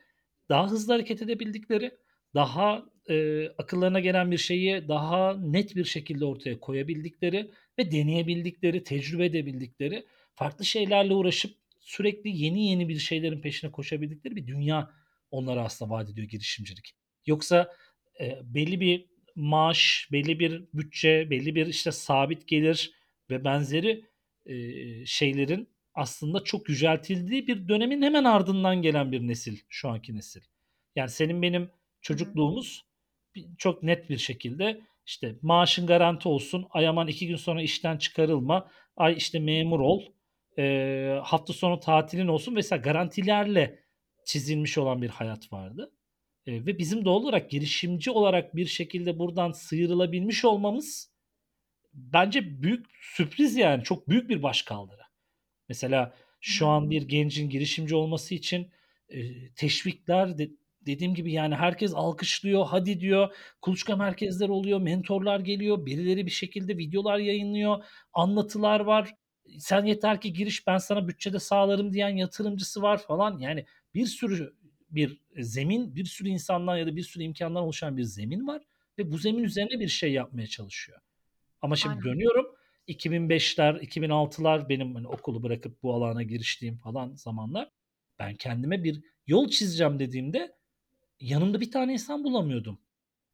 daha 0.49 0.71
hızlı 0.71 0.93
hareket 0.93 1.21
edebildikleri, 1.21 1.91
daha, 2.35 2.85
eee, 3.09 3.53
akıllarına 3.57 3.99
gelen 3.99 4.31
bir 4.31 4.37
şeyi 4.37 4.87
daha 4.87 5.33
net 5.37 5.75
bir 5.75 5.85
şekilde 5.85 6.25
ortaya 6.25 6.59
koyabildikleri 6.59 7.51
ve 7.79 7.91
deneyebildikleri, 7.91 8.83
tecrübe 8.83 9.25
edebildikleri, 9.25 10.05
farklı 10.35 10.65
şeylerle 10.65 11.13
uğraşıp 11.13 11.55
sürekli 11.87 12.29
yeni 12.43 12.67
yeni 12.69 12.89
bir 12.89 12.99
şeylerin 12.99 13.41
peşine 13.41 13.71
koşabildikleri 13.71 14.35
bir 14.35 14.47
dünya 14.47 14.91
onlara 15.31 15.61
aslında 15.65 15.91
vaat 15.91 16.09
ediyor 16.09 16.27
girişimcilik. 16.27 16.93
Yoksa, 17.25 17.73
eee, 18.19 18.39
belli 18.43 18.79
bir 18.81 19.05
maaş, 19.35 20.09
belli 20.11 20.39
bir 20.39 20.65
bütçe, 20.73 21.29
belli 21.29 21.55
bir, 21.55 21.67
işte, 21.67 21.91
sabit 21.91 22.47
gelir 22.47 22.91
ve 23.29 23.43
benzeri, 23.43 24.05
eee, 24.45 25.03
şeylerin 25.05 25.69
aslında 25.93 26.43
çok 26.43 26.69
yüceltildiği 26.69 27.47
bir 27.47 27.67
dönemin 27.69 28.01
hemen 28.01 28.23
ardından 28.23 28.81
gelen 28.81 29.11
bir 29.11 29.21
nesil 29.27 29.57
şu 29.69 29.89
anki 29.89 30.15
nesil. 30.15 30.41
Yani, 30.95 31.09
senin 31.09 31.41
benim 31.41 31.69
çocukluğumuz 32.01 32.85
çok 33.57 33.83
net 33.83 34.09
bir 34.09 34.17
şekilde, 34.17 34.81
işte, 35.05 35.35
maaşın 35.41 35.87
garanti 35.87 36.29
olsun, 36.29 36.65
ay 36.69 36.87
aman 36.87 37.07
2 37.07 37.27
gün 37.27 37.35
sonra 37.35 37.61
işten 37.61 37.97
çıkarılma, 37.97 38.71
ay, 38.97 39.15
işte, 39.17 39.39
memur 39.39 39.79
ol, 39.79 40.03
eee, 40.57 41.19
hafta 41.23 41.53
sonu 41.53 41.79
tatilin 41.79 42.27
olsun 42.27 42.55
vs. 42.59 42.69
garantilerle 42.69 43.79
çizilmiş 44.25 44.77
olan 44.77 45.01
bir 45.01 45.09
hayat 45.09 45.53
vardı, 45.53 45.91
eee, 46.47 46.65
ve 46.65 46.79
bizim 46.79 47.05
doğal 47.05 47.15
olarak 47.23 47.51
girişimci 47.51 48.11
olarak 48.11 48.55
bir 48.55 48.65
şekilde 48.65 49.19
buradan 49.19 49.51
sıyrılabilmiş 49.51 50.45
olmamız 50.45 51.11
bence 51.93 52.63
büyük 52.63 52.85
sürpriz 53.01 53.57
yani, 53.57 53.83
çok 53.83 54.09
büyük 54.09 54.29
bir 54.29 54.43
başkaldırı. 54.43 55.01
Mesela 55.69 56.15
şu 56.41 56.67
an 56.67 56.91
bir 56.91 57.01
gencin 57.09 57.49
girişimci 57.49 57.95
olması 57.95 58.35
için, 58.35 58.71
eee, 59.09 59.51
teşvikler 59.55 60.37
de 60.37 60.49
dediğim 60.81 61.15
gibi, 61.15 61.33
yani, 61.33 61.55
herkes 61.55 61.93
alkışlıyor, 61.95 62.65
hadi 62.67 62.99
diyor, 63.01 63.35
kuluçka 63.61 63.95
merkezleri 63.95 64.51
oluyor, 64.51 64.81
mentorlar 64.81 65.39
geliyor, 65.39 65.85
birileri 65.85 66.25
bir 66.25 66.31
şekilde 66.31 66.77
videolar 66.77 67.17
yayınlıyor, 67.19 67.83
anlatılar 68.13 68.79
var. 68.79 69.15
Sen 69.59 69.85
yeter 69.85 70.21
ki 70.21 70.33
giriş, 70.33 70.67
ben 70.67 70.77
sana 70.77 71.07
bütçe 71.07 71.33
de 71.33 71.39
sağlarım 71.39 71.93
diyen 71.93 72.09
yatırımcısı 72.09 72.81
var 72.81 72.97
falan. 72.97 73.39
Yani, 73.39 73.65
bir 73.93 74.05
sürü 74.05 74.53
bir 74.89 75.21
zemin, 75.37 75.95
bir 75.95 76.05
sürü 76.05 76.29
insandan 76.29 76.77
ya 76.77 76.87
da 76.87 76.95
bir 76.95 77.03
sürü 77.03 77.23
imkândan 77.23 77.63
oluşan 77.63 77.97
bir 77.97 78.03
zemin 78.03 78.47
var 78.47 78.61
ve 78.97 79.11
bu 79.11 79.17
zemin 79.17 79.43
üzerine 79.43 79.79
bir 79.79 79.87
şey 79.87 80.11
yapmaya 80.13 80.47
çalışıyor. 80.47 80.99
Ama 81.61 81.75
şimdi 81.75 81.95
Aynen. 81.95 82.05
dönüyorum 82.05 82.45
2005'ler, 82.87 83.75
2006'lar 83.81 84.69
benim, 84.69 84.95
hani, 84.95 85.07
okulu 85.07 85.43
bırakıp 85.43 85.83
bu 85.83 85.93
alana 85.93 86.23
giriştiğim 86.23 86.77
falan 86.77 87.15
zamanlar. 87.15 87.69
Ben 88.19 88.35
kendime 88.35 88.83
bir 88.83 89.01
yol 89.27 89.49
çizeceğim 89.49 89.99
dediğimde 89.99 90.55
yanımda 91.19 91.61
bir 91.61 91.71
tane 91.71 91.93
insan 91.93 92.23
bulamıyordum. 92.23 92.79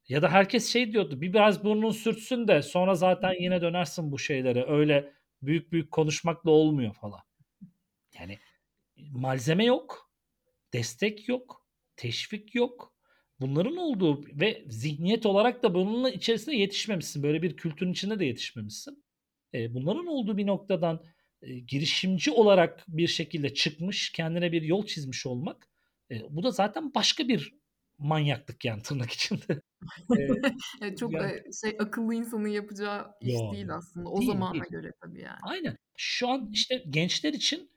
Ya 0.10 0.22
da 0.22 0.29
herkes 0.29 0.74
şey 0.74 0.91
diyordu, 0.93 1.22
"Bir 1.22 1.34
biraz 1.34 1.63
burnun 1.63 1.91
sürtsün 1.91 2.48
de 2.48 2.62
sonra 2.62 2.96
zaten 2.96 3.34
yine 3.43 3.62
dönersin 3.62 4.12
bu 4.12 4.20
şeylere. 4.20 4.65
Öyle 4.67 5.13
büyük 5.46 5.72
büyük 5.72 5.92
konuşmakla 5.92 6.52
olmuyor." 6.52 6.94
falan. 6.94 7.20
Yani 8.20 8.40
malzeme 9.12 9.66
yok, 9.66 10.12
destek 10.74 11.30
yok, 11.30 11.68
teşvik 11.96 12.56
yok. 12.56 12.94
Bunların 13.40 13.78
olduğu 13.78 14.26
ve 14.42 14.66
zihniyet 14.70 15.26
olarak 15.26 15.64
da 15.64 15.74
bununla 15.76 16.10
içerisinde 16.12 16.56
yetişmemişsin. 16.56 17.24
Böyle 17.24 17.42
bir 17.42 17.58
kültürün 17.58 17.92
içinde 17.92 18.20
de 18.20 18.26
yetişmemişsin. 18.26 19.06
Eee, 19.54 19.74
bunların 19.74 20.08
olduğu 20.08 20.38
bir 20.38 20.48
noktadan, 20.48 21.04
eee, 21.44 21.60
girişimci 21.60 22.32
olarak 22.32 22.86
bir 22.88 23.08
şekilde 23.08 23.54
çıkmış, 23.54 24.12
kendine 24.12 24.52
bir 24.52 24.62
yol 24.62 24.86
çizmiş 24.86 25.26
olmak, 25.26 25.70
eee, 26.10 26.24
bu 26.30 26.44
da 26.44 26.52
zaten 26.52 26.94
başka 26.96 27.28
bir 27.28 27.54
manyaklık 28.00 28.66
yani 28.66 28.82
tırnak 28.82 29.12
içinde. 29.12 29.62
Evet, 30.82 30.98
çok, 30.98 31.14
yani 31.14 31.42
şey, 31.62 31.76
akıllı 31.80 32.14
insanın 32.16 32.48
yapacağı 32.48 33.12
iş 33.22 33.34
Yo, 33.34 33.54
değil 33.54 33.74
aslında 33.76 34.10
o 34.10 34.20
değil, 34.20 34.32
zamana 34.32 34.54
değil. 34.54 34.64
göre 34.72 34.92
tabii 35.02 35.22
yani. 35.22 35.38
Aynen. 35.44 35.78
Şu 35.98 36.30
an 36.30 36.50
işte 36.54 36.84
gençler 36.90 37.34
için 37.34 37.72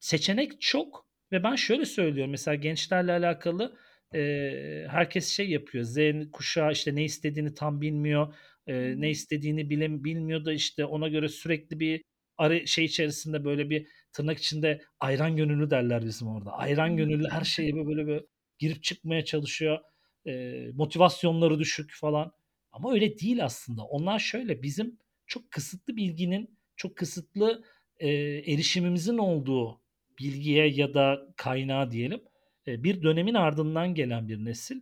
seçenek 0.00 0.60
çok 0.60 1.06
ve 1.32 1.42
ben 1.42 1.54
şöyle 1.54 1.84
söylüyorum 1.84 2.30
mesela 2.30 2.54
gençlerle 2.54 3.12
alakalı, 3.12 3.76
eee, 4.14 4.86
herkes 4.90 5.28
şey 5.28 5.50
yapıyor, 5.50 5.84
Z 5.84 5.98
kuşağı 6.32 6.72
işte 6.72 6.94
ne 6.94 7.04
istediğini 7.04 7.54
tam 7.54 7.80
bilmiyor, 7.80 8.34
eee, 8.66 8.94
ne 9.00 9.10
istediğini 9.10 9.70
bile 9.70 10.04
bilmiyor 10.04 10.44
da 10.44 10.52
işte 10.52 10.84
ona 10.84 11.08
göre 11.08 11.28
sürekli 11.28 11.80
bir 11.80 12.02
arı 12.38 12.66
şey 12.66 12.84
içerisinde 12.84 13.44
böyle 13.44 13.70
bir 13.70 13.88
tırnak 14.12 14.38
içinde 14.38 14.82
ayran 15.00 15.36
gönüllü 15.36 15.70
derler 15.70 16.04
bizim 16.04 16.28
orada. 16.28 16.52
Ayran 16.52 16.96
gönüllü 16.96 17.28
her 17.30 17.44
şeye 17.44 17.72
böyle 17.86 18.06
böyle 18.06 18.26
girip 18.58 18.82
çıkmaya 18.82 19.24
çalışıyor. 19.24 19.78
Eee, 20.24 20.70
motivasyonları 20.74 21.58
düşük 21.58 21.92
falan 21.94 22.32
ama 22.72 22.92
öyle 22.92 23.18
değil 23.18 23.44
aslında. 23.44 23.82
Onlar 23.84 24.18
şöyle 24.18 24.62
bizim 24.62 24.98
çok 25.26 25.50
kısıtlı 25.50 25.96
bilginin, 25.96 26.58
çok 26.76 26.96
kısıtlı, 26.96 27.64
eee, 28.00 28.52
erişimimizin 28.54 29.18
olduğu 29.18 29.80
bilgiye 30.18 30.66
ya 30.68 30.94
da 30.94 31.28
kaynağa 31.36 31.90
diyelim, 31.90 32.20
eee, 32.66 32.84
bir 32.84 33.02
dönemin 33.02 33.34
ardından 33.34 33.94
gelen 33.94 34.28
bir 34.28 34.44
nesil 34.44 34.80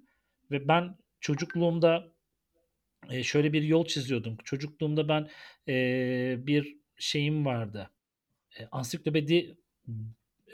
ve 0.50 0.68
ben 0.68 0.96
çocukluğumda, 1.20 2.12
eee, 3.10 3.22
şöyle 3.22 3.52
bir 3.52 3.62
yol 3.62 3.86
çiziyordum. 3.86 4.36
Çocukluğumda 4.44 5.08
ben, 5.08 5.28
eee, 5.66 6.38
bir 6.46 6.76
şeyim 6.98 7.46
vardı, 7.46 7.90
eee, 8.60 8.68
ansiklopedi, 8.72 9.58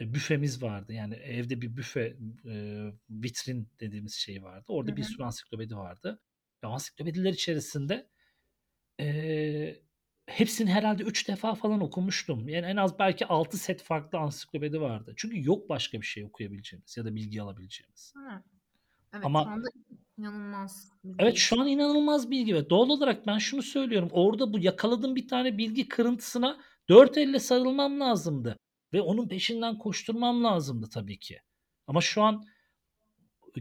büfemiz 0.01 0.63
vardı. 0.63 0.93
Yani 0.93 1.15
evde 1.15 1.61
bir 1.61 1.77
büfe, 1.77 2.17
eee, 2.45 2.95
vitrin 3.11 3.69
dediğimiz 3.81 4.15
şey 4.15 4.43
vardı. 4.43 4.65
Orada 4.69 4.97
bir 4.97 5.03
hı. 5.03 5.05
sürü 5.05 5.25
ansiklopedi 5.27 5.77
vardı 5.77 6.23
ve 6.65 6.69
ansiklopediler 6.69 7.33
içerisinde, 7.33 8.09
eee, 9.01 9.83
hepsini 10.27 10.71
herhâlde 10.71 11.03
3 11.05 11.29
defa 11.29 11.55
falan 11.55 11.81
okumuştum. 11.81 12.49
Yani 12.49 12.67
en 12.67 12.77
az 12.77 12.99
belki 12.99 13.27
6 13.27 13.59
set 13.59 13.83
farklı 13.83 14.19
ansiklopedi 14.19 14.81
vardı. 14.81 15.15
Çünkü 15.17 15.45
yok 15.45 15.69
başka 15.69 16.01
bir 16.01 16.07
şey 16.07 16.25
okuyabileceğimiz 16.25 16.97
ya 16.97 17.05
da 17.05 17.15
bilgi 17.17 17.43
alabileceğimiz. 17.43 18.17
Evet. 19.13 19.31
Şu 19.35 19.49
Ama 19.49 19.51
anda 19.51 19.69
inanılmaz 20.19 20.93
bilgi 21.05 21.19
Evet, 21.19 21.37
şu 21.37 21.61
an 21.61 21.67
inanılmaz 21.69 22.31
bilgi 22.31 22.55
ve 22.55 22.71
doğal 22.71 22.89
olarak 22.89 23.27
ben 23.27 23.39
şunu 23.39 23.63
söylüyorum, 23.63 24.09
orada 24.13 24.53
bu 24.53 24.59
yakaladığım 24.59 25.17
bir 25.17 25.29
tane 25.29 25.59
bilgi 25.59 25.89
kırıntısına 25.89 26.61
dört 26.89 27.19
elle 27.19 27.39
sarılmam 27.39 28.01
lazımdı 28.01 28.57
ve 28.93 29.01
onun 29.01 29.29
peşinden 29.29 29.79
koşturmam 29.79 30.45
lazımdı 30.45 30.89
tabii 30.89 31.19
ki. 31.19 31.41
Ama 31.87 32.01
şu 32.01 32.23
an 32.23 32.45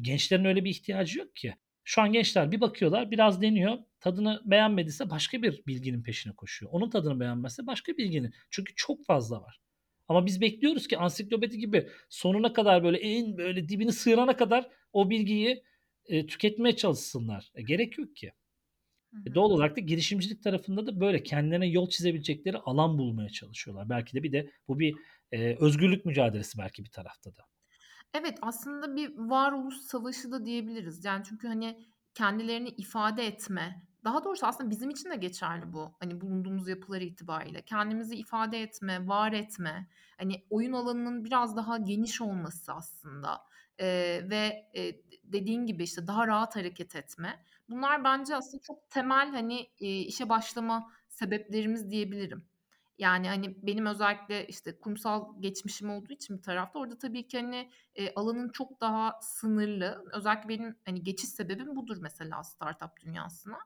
gençlerin 0.01 0.45
öyle 0.45 0.63
bir 0.63 0.69
ihtiyacı 0.69 1.19
yok 1.19 1.35
ki. 1.35 1.55
Şu 1.83 2.01
an 2.01 2.13
gençler 2.13 2.51
bir 2.51 2.61
bakıyorlar, 2.61 3.11
biraz 3.11 3.41
deniyor, 3.41 3.77
tadını 3.99 4.41
beğenmediyse 4.45 5.09
başka 5.09 5.41
bir 5.41 5.63
bilginin 5.67 6.03
peşine 6.03 6.33
koşuyor. 6.33 6.71
Onun 6.71 6.89
tadını 6.89 7.19
beğenmezse 7.19 7.67
başka 7.67 7.97
bilginin. 7.97 8.33
Çünkü 8.49 8.73
çok 8.75 9.05
fazla 9.05 9.41
var. 9.41 9.61
Ama 10.07 10.25
biz 10.25 10.41
bekliyoruz 10.41 10.87
ki 10.87 10.97
ansiklopedi 10.97 11.57
gibi 11.57 11.89
sonuna 12.09 12.53
kadar 12.53 12.83
böyle 12.83 12.97
en 12.97 13.37
böyle 13.37 13.69
dibini 13.69 13.91
sıyırana 13.91 14.37
kadar 14.37 14.69
o 14.93 15.09
bilgiyi, 15.09 15.63
eee, 16.07 16.27
tüketmeye 16.27 16.75
çalışsınlar. 16.75 17.51
E, 17.55 17.61
gerek 17.61 17.97
yok 17.97 18.15
ki. 18.15 18.31
E, 19.27 19.35
doğal 19.35 19.51
olarak 19.51 19.75
da 19.75 19.79
girişimcilik 19.81 20.43
tarafında 20.43 20.87
da 20.87 20.99
böyle 20.99 21.23
kendilerine 21.23 21.67
yol 21.67 21.89
çizebilecekleri 21.89 22.57
alan 22.57 22.97
bulmaya 22.97 23.29
çalışıyorlar. 23.29 23.89
Belki 23.89 24.13
de 24.13 24.23
bir 24.23 24.31
de 24.31 24.51
bu 24.67 24.79
bir, 24.79 24.95
eee, 25.31 25.57
özgürlük 25.59 26.05
mücadelesi 26.05 26.57
belki 26.57 26.83
bir 26.85 26.91
tarafta 26.91 27.35
da. 27.35 27.41
Evet, 28.13 28.37
aslında 28.41 28.95
bir 28.95 29.13
varoluş 29.17 29.75
savaşı 29.77 30.31
da 30.31 30.45
diyebiliriz. 30.45 31.05
Yani 31.05 31.23
çünkü, 31.29 31.47
hani, 31.47 31.85
kendilerini 32.13 32.69
ifade 32.69 33.27
etme, 33.27 33.87
daha 34.03 34.23
doğrusu 34.23 34.45
aslında 34.45 34.69
bizim 34.69 34.89
için 34.89 35.09
de 35.09 35.15
geçerli 35.15 35.73
bu, 35.73 35.93
hani, 35.99 36.21
bulunduğumuz 36.21 36.67
yapılar 36.67 37.01
itibariyle. 37.01 37.61
Kendimizi 37.65 38.15
ifade 38.15 38.61
etme, 38.61 39.07
var 39.07 39.31
etme, 39.33 39.87
hani, 40.17 40.45
oyun 40.49 40.73
alanının 40.73 41.25
biraz 41.25 41.55
daha 41.57 41.77
geniş 41.77 42.21
olması 42.21 42.73
aslında, 42.73 43.41
eee, 43.79 44.29
ve, 44.29 44.69
eee, 44.73 45.01
dediğin 45.23 45.65
gibi, 45.65 45.83
işte, 45.83 46.07
daha 46.07 46.27
rahat 46.27 46.55
hareket 46.55 46.95
etme. 46.95 47.43
Bunlar 47.69 48.03
bence 48.03 48.35
aslında 48.35 48.61
çok 48.67 48.89
temel, 48.89 49.29
hani, 49.31 49.67
eee, 49.79 49.99
işe 50.01 50.29
başlama 50.29 50.91
sebeplerimiz 51.09 51.91
diyebilirim. 51.91 52.50
Yani, 53.01 53.27
hani, 53.29 53.55
benim 53.67 53.85
özellikle, 53.85 54.47
işte, 54.47 54.79
kurumsal 54.79 55.41
geçmişim 55.41 55.89
olduğu 55.89 56.13
için 56.13 56.37
bir 56.37 56.43
tarafta 56.43 56.79
orada 56.79 56.97
tabii 56.97 57.27
ki, 57.27 57.39
hani, 57.41 57.71
eee, 57.95 58.13
alanın 58.15 58.49
çok 58.49 58.81
daha 58.81 59.19
sınırlı. 59.23 60.05
Özellikle 60.13 60.49
benim, 60.49 60.75
hani, 60.85 61.03
geçiş 61.03 61.29
sebebim 61.29 61.75
budur 61.75 61.97
mesela 62.01 62.43
startup 62.43 62.91
dünyasına. 63.05 63.57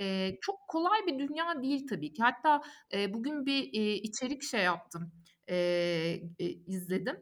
Eee, 0.00 0.38
çok 0.42 0.68
kolay 0.68 1.06
bir 1.06 1.18
dünya 1.18 1.62
değil 1.62 1.86
tabii 1.90 2.12
ki. 2.14 2.22
Hatta, 2.22 2.62
eee, 2.92 3.14
bugün 3.14 3.46
bir, 3.46 3.62
eee, 3.72 3.94
içerik 3.94 4.42
şey 4.42 4.64
yaptım, 4.64 5.12
eee, 5.48 6.22
eee, 6.38 6.48
izledim, 6.66 7.16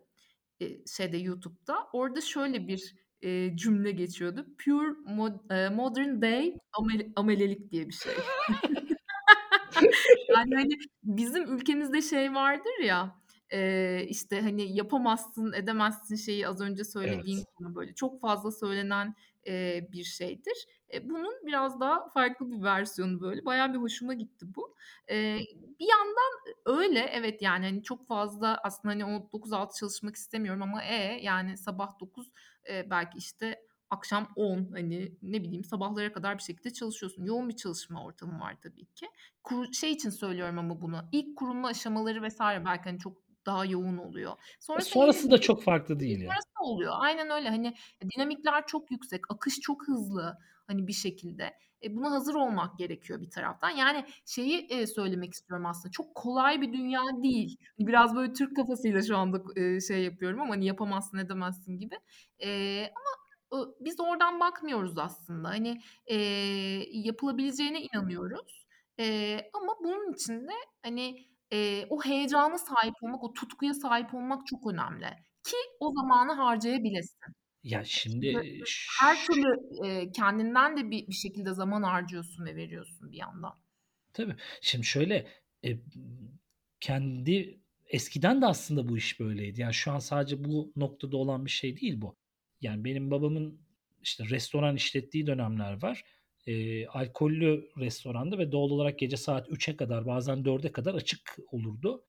eee, 0.61 0.83
şeyde 0.97 1.17
YouTube'da. 1.19 1.89
Orada 1.95 2.23
şöyle 2.23 2.69
bir, 2.69 2.95
eee, 3.23 3.57
cümle 3.57 3.93
geçiyordu. 3.93 4.47
"Pure 4.67 4.89
mod 5.07 5.33
modern 5.77 6.23
day 6.23 6.57
amele 6.81 7.13
amelelik" 7.17 7.73
diye 7.73 7.89
bir 7.89 7.95
şey. 7.95 8.15
Yani, 10.29 10.55
hani, 10.55 10.75
bizim 11.03 11.55
ülkemizde 11.57 12.03
şey 12.03 12.35
vardır 12.35 12.79
ya, 12.85 13.17
eee, 13.53 14.07
işte, 14.09 14.41
hani, 14.41 14.77
yapamazsın, 14.77 15.53
edemezsin 15.53 16.17
şeyi 16.17 16.49
az 16.49 16.61
önce 16.61 16.85
söylediğin 16.85 17.45
Evet. 17.45 17.49
konu 17.57 17.75
böyle 17.75 17.95
çok 17.95 18.21
fazla 18.21 18.53
söylenen, 18.53 19.15
eee, 19.47 19.89
bir 19.93 20.05
şeydir. 20.05 20.67
E, 20.95 21.11
bunun 21.11 21.35
biraz 21.47 21.81
daha 21.81 22.09
farklı 22.09 22.51
bir 22.51 22.63
versiyonu 22.63 23.21
böyle. 23.21 23.45
Bayağı 23.45 23.73
bir 23.75 23.79
hoşuma 23.79 24.15
gitti 24.15 24.47
bu. 24.57 24.75
Eee, 25.11 25.39
bir 25.81 25.87
yandan 25.89 26.33
öyle, 26.67 27.01
evet, 27.01 27.43
yani, 27.43 27.65
hani, 27.67 27.83
çok 27.83 28.07
fazla 28.09 28.59
aslında, 28.65 28.93
hani, 28.95 29.05
o 29.05 29.33
9-6 29.33 29.79
çalışmak 29.79 30.17
istemiyorum 30.17 30.63
ama, 30.63 30.83
e, 30.85 31.21
yani, 31.23 31.57
sabah 31.57 32.01
9, 32.01 32.33
eee, 32.69 32.87
belki, 32.91 33.19
işte, 33.19 33.61
akşam 33.91 34.29
10, 34.37 34.69
hani, 34.73 35.13
ne 35.23 35.43
bileyim, 35.45 35.65
sabahlara 35.65 36.13
kadar 36.13 36.39
bir 36.39 36.43
şekilde 36.43 36.73
çalışıyorsun. 36.73 37.25
Yoğun 37.25 37.49
bir 37.49 37.57
çalışma 37.57 38.05
ortamı 38.05 38.41
var 38.41 38.57
tabii 38.63 38.87
ki. 38.87 39.07
Kur 39.43 39.73
şey 39.73 39.93
için 39.93 40.11
söylüyorum 40.11 40.59
ama 40.59 40.81
bunu, 40.81 41.01
ilk 41.13 41.37
kurulma 41.37 41.69
aşamaları 41.69 42.29
vs. 42.29 42.41
belki, 42.41 42.85
hani, 42.85 42.99
çok 42.99 43.17
daha 43.47 43.65
yoğun 43.65 43.97
oluyor. 43.99 44.33
E, 44.77 44.81
yine 44.81 44.85
sonrası 44.85 45.31
da 45.31 45.39
çok 45.41 45.63
farklı 45.63 46.01
değil 46.01 46.19
sonrası 46.27 46.49
da 46.61 46.65
oluyor. 46.65 46.93
Aynen 46.97 47.31
öyle. 47.31 47.49
Hani, 47.49 47.75
dinamikler 48.17 48.67
çok 48.67 48.91
yüksek, 48.91 49.21
akış 49.33 49.61
çok 49.61 49.89
hızlı, 49.89 50.39
hani, 50.67 50.87
bir 50.87 50.93
şekilde. 50.93 51.55
E, 51.85 51.97
buna 51.97 52.11
hazır 52.11 52.35
olmak 52.35 52.79
gerekiyor 52.79 53.21
bir 53.23 53.31
taraftan. 53.31 53.71
Yani, 53.71 54.05
şeyi, 54.27 54.67
eee, 54.69 54.87
söylemek 54.87 55.35
istiyorum 55.35 55.67
aslında, 55.67 55.93
çok 55.93 56.15
kolay 56.15 56.61
bir 56.61 56.73
dünya 56.73 57.01
değil. 57.23 57.57
Biraz 57.79 58.17
böyle 58.17 58.33
Türk 58.33 58.57
kafasıyla 58.57 59.03
şu 59.03 59.17
anda 59.17 59.43
eee, 59.57 59.81
şey 59.81 60.05
yapıyorum 60.05 60.41
ama, 60.41 60.55
hani, 60.55 60.67
yapamazsın, 60.67 61.19
edemezsin 61.19 61.79
gibi. 61.79 61.95
Eee, 62.41 62.93
ama, 62.97 63.08
biz 63.81 64.01
oradan 64.01 64.41
bakmıyoruz 64.41 64.99
aslında. 64.99 65.49
Hani, 65.49 65.81
eee, 66.09 66.89
yapılabileceğine 67.01 67.81
inanıyoruz. 67.83 68.67
Eee, 68.99 69.51
ama 69.55 69.73
bunun 69.85 70.13
için 70.13 70.49
de, 70.49 70.53
hani, 70.83 71.27
eee, 71.53 71.87
o 71.91 72.05
heyecana 72.05 72.59
sahip 72.59 72.95
olmak, 73.03 73.25
o 73.25 73.33
tutkuya 73.33 73.75
sahip 73.75 74.15
olmak 74.15 74.47
çok 74.47 74.67
önemli 74.73 75.07
ki 75.45 75.57
o 75.81 75.93
zamanı 75.93 76.33
harcayabilesin. 76.33 77.35
Ya, 77.63 77.85
şimdi 77.85 78.43
her 79.01 79.23
türlü, 79.23 79.57
eee, 79.85 80.13
kendinden 80.13 80.77
de 80.77 80.91
bir 80.91 81.09
bir 81.09 81.15
şekilde 81.15 81.55
zaman 81.55 81.83
harcıyorsun 81.83 82.45
ve 82.47 82.57
veriyorsun 82.57 83.13
bir 83.13 83.19
yandan. 83.19 83.53
Tabii. 84.13 84.37
Şimdi 84.61 84.87
şöyle, 84.87 85.27
eee, 85.63 85.81
kendi 86.81 87.61
eskiden 87.87 88.43
de 88.43 88.47
aslında 88.47 88.89
bu 88.89 88.99
iş 88.99 89.21
böyleydi. 89.21 89.61
Yani, 89.61 89.75
şu 89.75 89.93
an 89.93 89.99
sadece 89.99 90.45
bu 90.45 90.73
noktada 90.77 91.17
olan 91.17 91.45
bir 91.45 91.51
şey 91.51 91.77
değil 91.77 92.01
bu. 92.01 92.17
Yani, 92.61 92.85
benim 92.85 93.11
babamın, 93.11 93.61
işte, 94.03 94.25
restoran 94.31 94.77
işlettiği 94.77 95.27
dönemler 95.27 95.83
var. 95.83 96.05
Eee, 96.47 96.87
alkollü 96.87 97.69
restorandı 97.79 98.39
ve 98.39 98.53
doğal 98.53 98.71
olarak 98.71 98.99
gece 98.99 99.17
saat 99.17 99.51
3'e 99.51 99.77
kadar 99.77 100.07
bazen 100.07 100.45
4'e 100.45 100.73
kadar 100.73 100.95
açık 100.95 101.37
olurdu. 101.53 102.05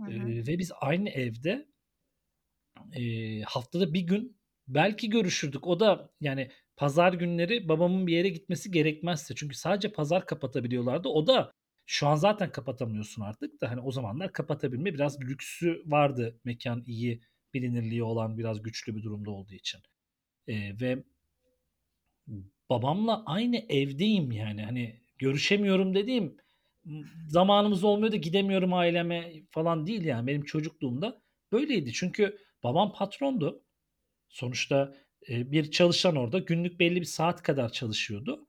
Hı 0.00 0.02
hı. 0.04 0.34
Eee, 0.34 0.46
ve 0.46 0.58
biz 0.58 0.72
aynı 0.80 1.10
evde 1.10 1.68
Eee, 2.96 3.42
haftada 3.46 3.94
bir 3.94 4.00
gün 4.00 4.36
belki 4.68 5.10
görüşürdük. 5.10 5.66
O 5.66 5.80
da 5.80 6.10
yani 6.20 6.50
pazar 6.76 7.12
günleri 7.12 7.68
babamın 7.68 8.06
bir 8.06 8.12
yere 8.16 8.28
gitmesi 8.28 8.70
gerekmezse. 8.70 9.34
Çünkü 9.34 9.54
sadece 9.56 9.92
pazar 9.92 10.26
kapatabiliyorlardı. 10.26 11.08
O 11.08 11.26
da 11.26 11.52
şu 11.86 12.06
an 12.06 12.14
zaten 12.14 12.52
kapatamıyorsun 12.52 13.22
artık 13.22 13.60
da 13.60 13.70
hani 13.70 13.80
o 13.80 13.90
zamanlar 13.92 14.32
kapatabilme 14.32 14.94
biraz 14.94 15.20
lüksü 15.20 15.82
vardı. 15.86 16.40
Mekan 16.44 16.82
iyi, 16.86 17.20
bilinirliği 17.54 18.02
olan 18.02 18.38
biraz 18.38 18.62
güçlü 18.62 18.96
bir 18.96 19.02
durumda 19.02 19.30
olduğu 19.30 19.54
için. 19.54 19.80
Eee, 20.46 20.76
ve 20.80 21.04
babamla 22.70 23.22
aynı 23.26 23.56
evdeyim 23.56 24.32
yani. 24.32 24.62
Hani 24.62 25.00
görüşemiyorum 25.18 25.94
dediğim 25.94 26.36
zamanımız 27.28 27.84
olmuyor 27.84 28.12
da 28.12 28.16
gidemiyorum 28.16 28.74
aileme 28.74 29.32
falan 29.50 29.86
değil 29.86 30.04
yani. 30.04 30.26
Benim 30.26 30.44
çocukluğumda 30.44 31.22
böyleydi. 31.52 31.92
Çünkü 31.92 32.38
babam 32.62 32.92
patrondu. 32.92 33.62
Sonuçta 34.28 34.94
e, 35.28 35.52
bir 35.52 35.70
çalışan 35.70 36.16
orada 36.16 36.38
günlük 36.38 36.80
belli 36.80 37.00
bir 37.00 37.06
saat 37.06 37.42
kadar 37.42 37.72
çalışıyordu 37.72 38.46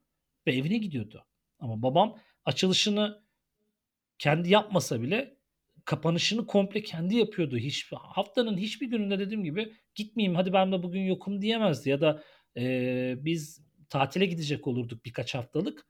ve 0.47 0.55
evine 0.55 0.77
gidiyordu. 0.77 1.25
Ama 1.59 1.81
babam 1.81 2.17
açılışını 2.45 3.23
kendi 4.19 4.49
yapmasa 4.49 5.01
bile 5.01 5.34
kapanışını 5.85 6.47
komple 6.47 6.83
kendi 6.83 7.15
yapıyordu. 7.15 7.57
Hiç 7.57 7.91
haftanın 7.91 8.57
hiçbir 8.57 8.87
gününde 8.87 9.19
dediğim 9.19 9.43
gibi 9.43 9.73
gitmeyeyim 9.95 10.35
hadi 10.35 10.53
ben 10.53 10.71
de 10.71 10.83
bugün 10.83 11.01
yokum 11.01 11.41
diyemezdi 11.41 11.89
ya 11.89 12.01
da 12.01 12.23
e, 12.57 13.15
biz 13.17 13.65
tatile 13.89 14.25
gidecek 14.25 14.67
olurduk 14.67 15.05
birkaç 15.05 15.35
haftalık. 15.35 15.87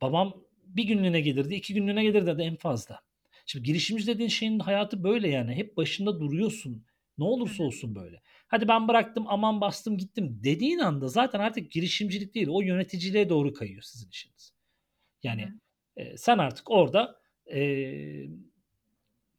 Babam 0.00 0.44
bir 0.64 0.84
günlüğüne 0.84 1.20
gelirdi, 1.20 1.54
iki 1.54 1.74
günlüğüne 1.74 2.02
gelirdi 2.02 2.38
de 2.38 2.44
en 2.44 2.56
fazla. 2.56 3.00
Şimdi 3.46 3.66
girişimci 3.66 4.06
dediğin 4.06 4.28
şeyin 4.28 4.58
hayatı 4.58 5.04
böyle 5.04 5.28
yani. 5.28 5.54
Hep 5.54 5.76
başında 5.76 6.20
duruyorsun. 6.20 6.86
Ne 7.18 7.24
olursa 7.24 7.62
olsun 7.62 7.94
böyle. 7.94 8.22
Hadi 8.46 8.68
ben 8.68 8.88
bıraktım 8.88 9.24
aman 9.28 9.60
bastım 9.60 9.98
gittim 9.98 10.40
dediğin 10.44 10.78
anda 10.78 11.08
zaten 11.08 11.40
artık 11.40 11.72
girişimcilik 11.72 12.34
değil 12.34 12.48
o 12.50 12.60
yöneticiliğe 12.60 13.28
doğru 13.28 13.52
kayıyor 13.52 13.82
sizin 13.82 14.10
işiniz. 14.10 14.52
Yani 15.22 15.48
e, 15.96 16.16
sen 16.16 16.38
artık 16.38 16.70
orada 16.70 17.20
e, 17.52 17.60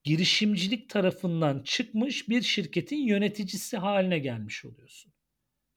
girişimcilik 0.03 0.89
tarafından 0.89 1.59
çıkmış 1.63 2.29
bir 2.29 2.41
şirketin 2.41 3.07
yöneticisi 3.07 3.77
haline 3.77 4.19
gelmiş 4.19 4.65
oluyorsun. 4.65 5.13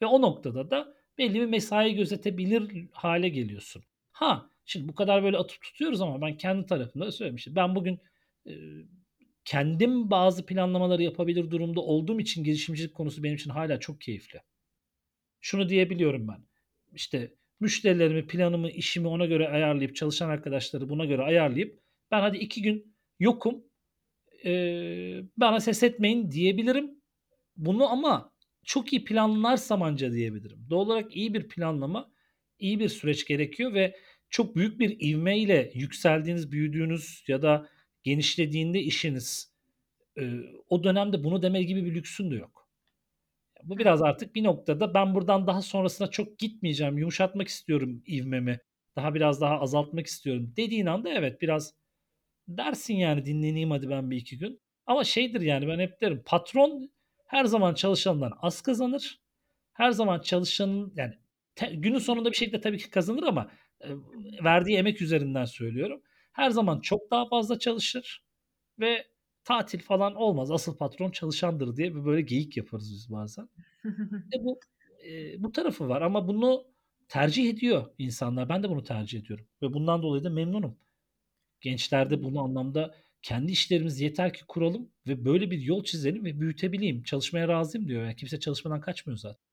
Ve 0.02 0.06
o 0.06 0.22
noktada 0.22 0.70
da 0.70 0.94
belli 1.18 1.34
bir 1.34 1.46
mesai 1.46 1.94
gözetebilir 1.94 2.88
hale 2.92 3.28
geliyorsun. 3.28 3.84
Ha 4.12 4.50
şimdi 4.64 4.88
bu 4.88 4.94
kadar 4.94 5.22
böyle 5.22 5.36
atıp 5.36 5.62
tutuyoruz 5.62 6.00
ama 6.00 6.20
ben 6.20 6.36
kendi 6.36 6.66
tarafımda 6.66 7.12
söylemiştim. 7.12 7.56
Ben 7.56 7.74
bugün 7.74 8.00
e, 8.46 8.52
kendim 9.44 10.10
bazı 10.10 10.46
planlamaları 10.46 11.02
yapabilir 11.02 11.50
durumda 11.50 11.80
olduğum 11.80 12.20
için 12.20 12.44
girişimcilik 12.44 12.94
konusu 12.94 13.22
benim 13.22 13.34
için 13.34 13.50
hala 13.50 13.80
çok 13.80 14.00
keyifli. 14.00 14.40
Şunu 15.40 15.68
diyebiliyorum 15.68 16.28
ben. 16.28 16.46
İşte 16.92 17.34
müşterilerimi, 17.60 18.26
planımı, 18.26 18.70
işimi 18.70 19.08
ona 19.08 19.26
göre 19.26 19.48
ayarlayıp, 19.48 19.96
çalışan 19.96 20.28
arkadaşları 20.28 20.88
buna 20.88 21.04
göre 21.04 21.22
ayarlayıp 21.22 21.80
ben 22.10 22.20
hadi 22.20 22.36
iki 22.36 22.62
gün 22.62 22.96
yokum 23.18 23.64
ee, 24.46 25.22
bana 25.36 25.60
ses 25.60 25.82
etmeyin 25.82 26.30
diyebilirim. 26.30 26.90
Bunu 27.56 27.90
ama 27.90 28.32
çok 28.64 28.92
iyi 28.92 29.04
planlarsam 29.04 29.82
anca 29.82 30.12
diyebilirim. 30.12 30.66
Doğal 30.70 30.86
olarak 30.86 31.16
iyi 31.16 31.34
bir 31.34 31.48
planlama, 31.48 32.10
iyi 32.58 32.80
bir 32.80 32.88
süreç 32.88 33.26
gerekiyor 33.26 33.74
ve 33.74 33.96
çok 34.30 34.56
büyük 34.56 34.80
bir 34.80 34.96
ivmeyle 35.00 35.70
yükseldiğiniz, 35.74 36.52
büyüdüğünüz 36.52 37.24
ya 37.28 37.42
da 37.42 37.68
genişlediğinde 38.02 38.80
işiniz 38.80 39.52
e, 40.18 40.32
o 40.68 40.84
dönemde 40.84 41.24
bunu 41.24 41.42
deme 41.42 41.62
gibi 41.62 41.84
bir 41.84 41.94
lüksün 41.94 42.30
de 42.30 42.34
yok. 42.34 42.68
Bu 43.62 43.78
biraz 43.78 44.02
artık 44.02 44.34
bir 44.34 44.44
noktada 44.44 44.94
ben 44.94 45.14
buradan 45.14 45.46
daha 45.46 45.62
sonrasına 45.62 46.10
çok 46.10 46.38
gitmeyeceğim. 46.38 46.98
Yumuşatmak 46.98 47.48
istiyorum 47.48 48.02
ivmemi. 48.06 48.58
Daha 48.96 49.14
biraz 49.14 49.40
daha 49.40 49.60
azaltmak 49.60 50.06
istiyorum 50.06 50.52
dediğin 50.56 50.86
anda 50.86 51.10
evet 51.10 51.42
biraz 51.42 51.74
dersin 52.48 52.94
yani 52.94 53.24
dinleneyim 53.24 53.70
hadi 53.70 53.88
ben 53.90 54.10
bir 54.10 54.16
iki 54.16 54.38
gün. 54.38 54.60
Ama 54.86 55.04
şeydir 55.04 55.40
yani 55.40 55.68
ben 55.68 55.78
hep 55.78 56.00
derim 56.00 56.22
patron 56.26 56.90
her 57.26 57.44
zaman 57.44 57.74
çalışandan 57.74 58.32
az 58.42 58.62
kazanır. 58.62 59.20
Her 59.72 59.90
zaman 59.90 60.20
çalışanın 60.20 60.92
yani 60.96 61.14
te, 61.54 61.74
günün 61.74 61.98
sonunda 61.98 62.30
bir 62.30 62.36
şekilde 62.36 62.60
tabii 62.60 62.78
ki 62.78 62.90
kazanır 62.90 63.22
ama 63.22 63.50
e, 63.80 63.88
verdiği 64.44 64.76
emek 64.76 65.02
üzerinden 65.02 65.44
söylüyorum. 65.44 66.02
Her 66.32 66.50
zaman 66.50 66.80
çok 66.80 67.10
daha 67.10 67.28
fazla 67.28 67.58
çalışır 67.58 68.24
ve 68.80 69.06
tatil 69.44 69.78
falan 69.80 70.14
olmaz. 70.14 70.50
Asıl 70.50 70.76
patron 70.76 71.10
çalışandır 71.10 71.76
diye 71.76 71.94
bir 71.94 72.04
böyle 72.04 72.22
geyik 72.22 72.56
yaparız 72.56 72.92
biz 72.92 73.12
bazen. 73.12 73.48
e 74.34 74.44
bu 74.44 74.60
e, 75.08 75.42
bu 75.42 75.52
tarafı 75.52 75.88
var 75.88 76.02
ama 76.02 76.28
bunu 76.28 76.64
tercih 77.08 77.50
ediyor 77.50 77.90
insanlar. 77.98 78.48
Ben 78.48 78.62
de 78.62 78.68
bunu 78.70 78.84
tercih 78.84 79.20
ediyorum 79.20 79.46
ve 79.62 79.72
bundan 79.72 80.02
dolayı 80.02 80.24
da 80.24 80.30
memnunum. 80.30 80.78
Gençlerde 81.60 82.22
bunu 82.22 82.40
anlamda 82.42 82.94
kendi 83.22 83.52
işlerimizi 83.52 84.04
yeter 84.04 84.32
ki 84.34 84.40
kuralım 84.48 84.90
ve 85.06 85.24
böyle 85.24 85.50
bir 85.50 85.58
yol 85.60 85.84
çizelim 85.84 86.24
ve 86.24 86.40
büyütebileyim. 86.40 87.02
Çalışmaya 87.02 87.48
razıyım 87.48 87.88
diyor. 87.88 88.02
Yani 88.04 88.16
kimse 88.16 88.40
çalışmadan 88.40 88.80
kaçmıyor 88.80 89.18
zaten. 89.18 89.46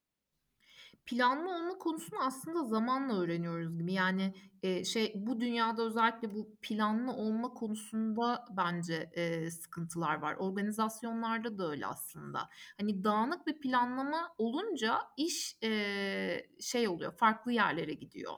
Planlı 1.05 1.49
olma 1.55 1.77
konusunu 1.77 2.19
aslında 2.23 2.63
zamanla 2.63 3.21
öğreniyoruz 3.21 3.77
gibi. 3.77 3.93
Yani, 3.93 4.33
eee, 4.63 4.83
şey, 4.85 5.13
bu 5.15 5.41
dünyada 5.41 5.83
özellikle 5.83 6.33
bu 6.33 6.57
planlı 6.61 7.13
olma 7.13 7.53
konusunda 7.53 8.45
bence, 8.57 9.11
eee, 9.17 9.51
sıkıntılar 9.51 10.15
var. 10.21 10.35
Organizasyonlarda 10.39 11.57
da 11.57 11.69
öyle 11.71 11.85
aslında. 11.87 12.49
Hani, 12.79 13.03
dağınık 13.03 13.47
bir 13.47 13.59
planlama 13.59 14.35
olunca 14.37 14.99
iş, 15.17 15.57
eee, 15.61 16.49
şey 16.61 16.87
oluyor, 16.87 17.17
farklı 17.17 17.51
yerlere 17.51 17.93
gidiyor. 17.93 18.33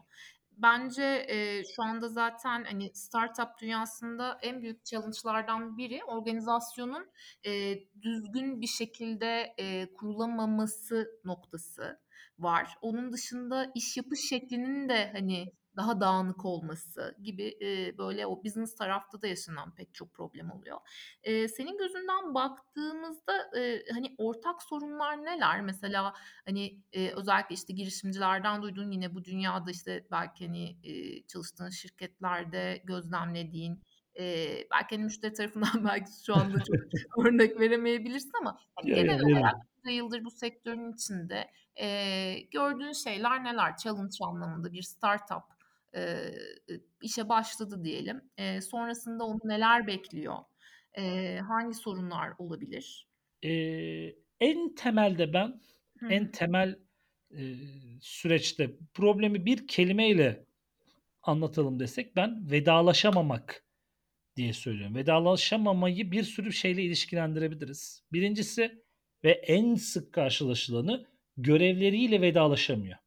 Bence, 0.58 1.26
eee, 1.30 1.64
şu 1.76 1.84
anda 1.84 2.10
zaten, 2.10 2.64
hani, 2.64 2.92
startup 2.94 3.48
dünyasında 3.62 4.38
en 4.42 4.62
büyük 4.62 4.86
challenge'lardan 4.86 5.78
biri 5.78 6.04
organizasyonun, 6.04 7.08
eee, 7.46 7.88
düzgün 8.02 8.62
bir 8.62 8.68
şekilde, 8.68 9.54
eee, 9.58 9.94
kurulamaması 9.94 11.08
noktası 11.26 12.00
var. 12.40 12.78
Onun 12.82 13.12
dışında 13.14 13.72
iş 13.76 13.98
yapış 13.98 14.20
şeklinin 14.30 14.90
de, 14.90 15.12
hani, 15.14 15.46
daha 15.78 16.02
dağınık 16.02 16.46
olması 16.46 17.18
gibi, 17.24 17.44
eee, 17.44 17.96
böyle 17.98 18.28
o 18.28 18.44
business 18.44 18.76
tarafta 18.76 19.22
da 19.22 19.28
yaşanan 19.28 19.76
pek 19.76 19.94
çok 19.94 20.14
problem 20.14 20.52
oluyor. 20.52 20.78
Eee, 21.26 21.48
senin 21.48 21.78
gözünden 21.78 22.34
baktığımızda, 22.36 23.52
eee, 23.56 23.86
hani, 23.94 24.16
ortak 24.18 24.64
sorunlar 24.64 25.26
neler? 25.26 25.62
Mesela, 25.62 26.14
hani, 26.46 26.82
eee, 26.94 27.14
özellikle, 27.16 27.56
işte, 27.56 27.74
girişimcilerden 27.74 28.62
duyduğun 28.62 28.92
yine 28.92 29.16
bu 29.16 29.26
dünyada, 29.26 29.72
işte, 29.72 30.08
belki, 30.12 30.46
hani, 30.48 30.78
eee, 30.84 31.24
çalıştığın 31.28 31.70
şirketlerde 31.70 32.82
gözlemlediğin, 32.86 33.82
eee, 34.16 34.68
belki, 34.72 34.96
hani, 34.96 35.04
müşteri 35.04 35.34
tarafından 35.34 35.70
belki 35.94 36.12
şu 36.26 36.36
anda 36.36 36.64
çok 36.64 36.78
örnek 37.26 37.60
veremeyebilirsin 37.60 38.32
ama, 38.42 38.60
hani, 38.76 38.92
Ya, 38.92 38.98
ya, 38.98 39.04
genel 39.04 39.22
veririm. 39.26 39.52
olarak 39.52 39.68
bunca 39.78 39.92
yıldır 39.96 40.26
bu 40.26 40.32
sektörün 40.32 40.94
içinde, 40.94 41.52
eee, 41.80 42.40
gördüğün 42.42 42.92
şeyler 42.92 43.44
neler? 43.44 43.78
Challenge 43.78 44.16
anlamında 44.26 44.72
bir 44.74 44.82
startup, 44.82 45.44
eee, 45.96 46.38
işe 47.02 47.30
başladı 47.30 47.84
diyelim. 47.84 48.22
Eee, 48.40 48.62
sonrasında 48.62 49.24
onu 49.26 49.40
neler 49.46 49.88
bekliyor? 49.88 50.38
Eee, 50.98 51.40
hangi 51.48 51.74
sorunlar 51.76 52.34
olabilir? 52.38 53.08
Eee, 53.42 54.16
en 54.40 54.76
temelde 54.76 55.34
ben, 55.34 55.62
Hı 56.00 56.08
en 56.10 56.32
temel, 56.32 56.80
eee, 57.32 57.56
süreçte 58.02 58.78
problemi 58.94 59.46
bir 59.46 59.68
kelimeyle 59.68 60.46
anlatalım 61.24 61.80
desek 61.80 62.16
ben 62.16 62.52
vedalaşamamak 62.52 63.66
diye 64.38 64.54
söylüyorum. 64.54 64.96
Vedalaşamamayı 64.96 66.12
bir 66.12 66.24
sürü 66.24 66.54
şeyle 66.54 66.84
ilişkilendirebiliriz. 66.84 68.04
Birincisi 68.14 68.84
ve 69.26 69.32
en 69.32 69.76
sık 69.76 70.14
karşılaşılanı 70.14 71.08
görevleriyle 71.38 72.22
vedalaşamıyor. 72.22 72.98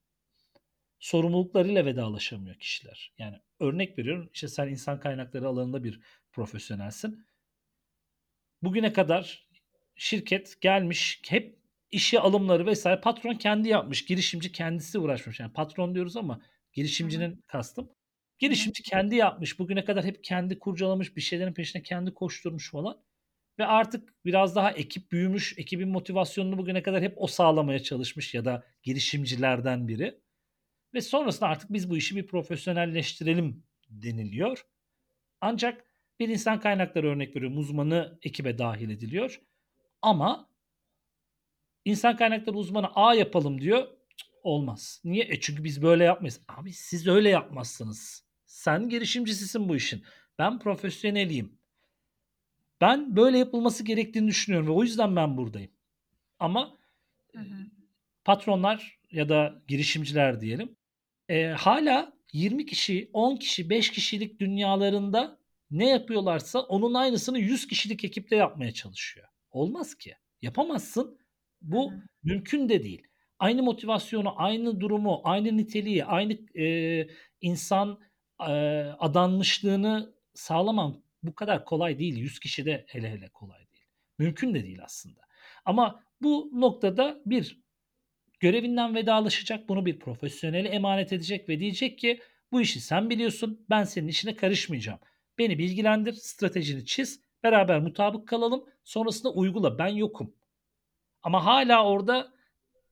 Sorumluluklarıyla 0.98 1.86
vedalaşamıyor 1.86 2.56
kişiler. 2.56 3.12
Yani 3.18 3.36
örnek 3.60 3.98
veriyorum 3.98 4.30
işte 4.32 4.48
sen 4.48 4.68
insan 4.68 5.00
kaynakları 5.00 5.48
alanında 5.48 5.84
bir 5.84 6.00
profesyonelsin. 6.32 7.26
Bugüne 8.62 8.92
kadar 8.92 9.48
şirket 9.96 10.60
gelmiş 10.60 11.22
hep 11.28 11.58
işe 11.90 12.20
alımları 12.20 12.66
vesaire 12.66 13.00
patron 13.00 13.34
kendi 13.34 13.68
yapmış. 13.68 14.04
Girişimci 14.04 14.52
kendisi 14.52 14.98
uğraşmış. 14.98 15.40
Yani 15.40 15.52
patron 15.52 15.94
diyoruz 15.94 16.16
ama 16.16 16.42
girişimcinin 16.72 17.42
kastım. 17.46 17.90
Girişimci 18.38 18.82
kendi 18.82 19.16
yapmış. 19.16 19.58
Bugüne 19.58 19.84
kadar 19.84 20.04
hep 20.04 20.24
kendi 20.24 20.58
kurcalamış. 20.58 21.16
Bir 21.16 21.20
şeylerin 21.20 21.52
peşine 21.52 21.82
kendi 21.82 22.14
koşturmuş 22.14 22.70
falan. 22.70 23.02
Ve 23.58 23.66
artık 23.66 24.14
biraz 24.24 24.56
daha 24.56 24.70
ekip 24.72 25.12
büyümüş. 25.12 25.54
Ekibin 25.58 25.88
motivasyonunu 25.88 26.58
bugüne 26.58 26.82
kadar 26.82 27.02
hep 27.02 27.14
o 27.16 27.26
sağlamaya 27.26 27.82
çalışmış 27.82 28.34
ya 28.34 28.44
da 28.44 28.64
girişimcilerden 28.82 29.88
biri. 29.88 30.20
Ve 30.94 31.00
sonrasında 31.00 31.48
artık 31.48 31.72
biz 31.72 31.90
bu 31.90 31.96
işi 31.96 32.16
bir 32.16 32.26
profesyonelleştirelim 32.26 33.62
deniliyor. 33.90 34.66
Ancak 35.40 35.84
bir 36.20 36.28
insan 36.28 36.60
kaynakları 36.60 37.08
örnek 37.08 37.36
veriyorum 37.36 37.58
uzmanı 37.58 38.18
ekibe 38.22 38.58
dahil 38.58 38.90
ediliyor. 38.90 39.40
Ama 40.02 40.48
insan 41.84 42.16
kaynakları 42.16 42.56
uzmanı 42.56 42.86
A 42.94 43.14
yapalım 43.14 43.60
diyor. 43.60 43.88
olmaz. 44.42 45.00
Niye? 45.04 45.24
E 45.24 45.40
çünkü 45.40 45.64
biz 45.64 45.82
böyle 45.82 46.04
yapmayız. 46.04 46.40
Abi 46.48 46.72
siz 46.72 47.06
öyle 47.06 47.28
yapmazsınız. 47.28 48.24
Sen 48.46 48.88
girişimcisisin 48.88 49.68
bu 49.68 49.76
işin. 49.76 50.04
Ben 50.38 50.58
profesyoneliyim. 50.58 51.58
Ben 52.80 53.16
böyle 53.16 53.38
yapılması 53.38 53.84
gerektiğini 53.84 54.28
düşünüyorum 54.28 54.68
ve 54.68 54.72
o 54.72 54.82
yüzden 54.82 55.16
ben 55.16 55.36
buradayım. 55.36 55.70
Ama 56.38 56.78
Hı 57.32 57.38
hı. 57.38 57.66
patronlar 58.24 58.98
ya 59.10 59.28
da 59.28 59.62
girişimciler 59.68 60.40
diyelim 60.40 60.76
e, 61.28 61.46
hala 61.46 62.12
20 62.32 62.66
kişi, 62.66 63.10
10 63.12 63.36
kişi, 63.36 63.70
5 63.70 63.90
kişilik 63.90 64.40
dünyalarında 64.40 65.38
ne 65.70 65.88
yapıyorlarsa 65.88 66.60
onun 66.60 66.94
aynısını 66.94 67.38
100 67.38 67.66
kişilik 67.66 68.04
ekipte 68.04 68.36
yapmaya 68.36 68.72
çalışıyor. 68.72 69.28
Olmaz 69.50 69.94
ki. 69.94 70.14
Yapamazsın. 70.42 71.18
Bu 71.62 71.92
Hı 71.92 72.02
mümkün 72.22 72.68
de 72.68 72.84
değil. 72.84 73.02
Aynı 73.38 73.62
motivasyonu, 73.62 74.32
aynı 74.36 74.80
durumu, 74.80 75.20
aynı 75.24 75.56
niteliği, 75.56 76.04
aynı 76.04 76.32
e, 76.62 77.08
insan 77.40 78.00
e, 78.40 78.52
adanmışlığını 78.98 80.14
sağlamam 80.34 81.02
bu 81.22 81.34
kadar 81.34 81.64
kolay 81.64 81.98
değil. 81.98 82.16
100 82.16 82.40
kişi 82.40 82.64
de 82.64 82.84
hele 82.88 83.10
hele 83.10 83.28
kolay 83.28 83.58
değil. 83.58 83.86
Mümkün 84.18 84.54
de 84.54 84.64
değil 84.64 84.78
aslında. 84.84 85.20
Ama 85.64 86.02
bu 86.22 86.50
noktada 86.54 87.20
bir 87.26 87.60
görevinden 88.40 88.94
vedalaşacak, 88.94 89.68
bunu 89.68 89.86
bir 89.86 89.98
profesyonele 89.98 90.68
emanet 90.68 91.12
edecek 91.12 91.48
ve 91.48 91.60
diyecek 91.60 91.98
ki 91.98 92.20
bu 92.52 92.60
işi 92.60 92.80
sen 92.80 93.10
biliyorsun, 93.10 93.66
ben 93.70 93.84
senin 93.84 94.08
işine 94.08 94.36
karışmayacağım. 94.36 94.98
Beni 95.38 95.58
bilgilendir, 95.58 96.12
stratejini 96.12 96.86
çiz, 96.86 97.20
beraber 97.42 97.80
mutabık 97.80 98.28
kalalım, 98.28 98.64
sonrasında 98.84 99.32
uygula, 99.32 99.78
ben 99.78 99.88
yokum. 99.88 100.34
Ama 101.22 101.44
hala 101.44 101.84
orada 101.84 102.32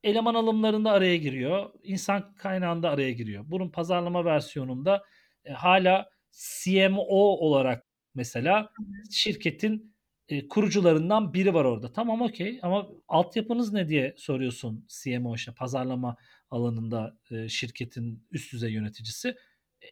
eleman 0.03 0.33
alımlarında 0.35 0.91
araya 0.91 1.17
giriyor, 1.17 1.73
insan 1.83 2.35
kaynağında 2.35 2.89
araya 2.89 3.11
giriyor. 3.11 3.43
Bunun 3.47 3.69
pazarlama 3.69 4.25
versiyonunda 4.25 5.03
e, 5.45 5.51
hala 5.51 6.09
CMO 6.31 7.03
olarak 7.17 7.85
mesela 8.15 8.71
şirketin 9.11 9.96
e, 10.29 10.47
kurucularından 10.47 11.33
biri 11.33 11.53
var 11.53 11.65
orada. 11.65 11.93
Tamam 11.93 12.21
okey 12.21 12.59
ama 12.61 12.87
altyapınız 13.07 13.73
ne 13.73 13.89
diye 13.89 14.13
soruyorsun 14.17 14.85
CMO 14.87 15.35
işte 15.35 15.53
pazarlama 15.53 16.17
alanında 16.51 17.17
e, 17.31 17.49
şirketin 17.49 18.27
üst 18.31 18.53
düzey 18.53 18.71
yöneticisi. 18.73 19.35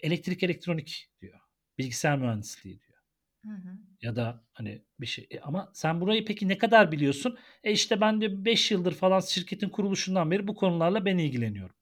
Elektrik 0.02 0.44
elektronik 0.44 1.10
diyor. 1.22 1.40
Bilgisayar 1.78 2.18
mühendisliği 2.18 2.80
diyor. 2.80 3.00
Hı 3.46 3.52
hı. 3.52 3.78
Ya 4.02 4.16
da 4.16 4.44
hani 4.54 4.82
bir 5.00 5.06
şey 5.06 5.28
e, 5.32 5.40
ama 5.40 5.72
sen 5.74 6.02
burayı 6.02 6.26
peki 6.26 6.48
ne 6.48 6.58
kadar 6.58 6.92
biliyorsun? 6.92 7.38
E 7.64 7.72
işte 7.72 8.02
ben 8.02 8.22
de 8.22 8.46
5 8.46 8.72
yıldır 8.72 8.94
falan 8.94 9.20
şirketin 9.20 9.70
kuruluşundan 9.70 10.32
beri 10.32 10.48
bu 10.48 10.56
konularla 10.56 11.06
ben 11.06 11.18
ilgileniyorum. 11.18 11.76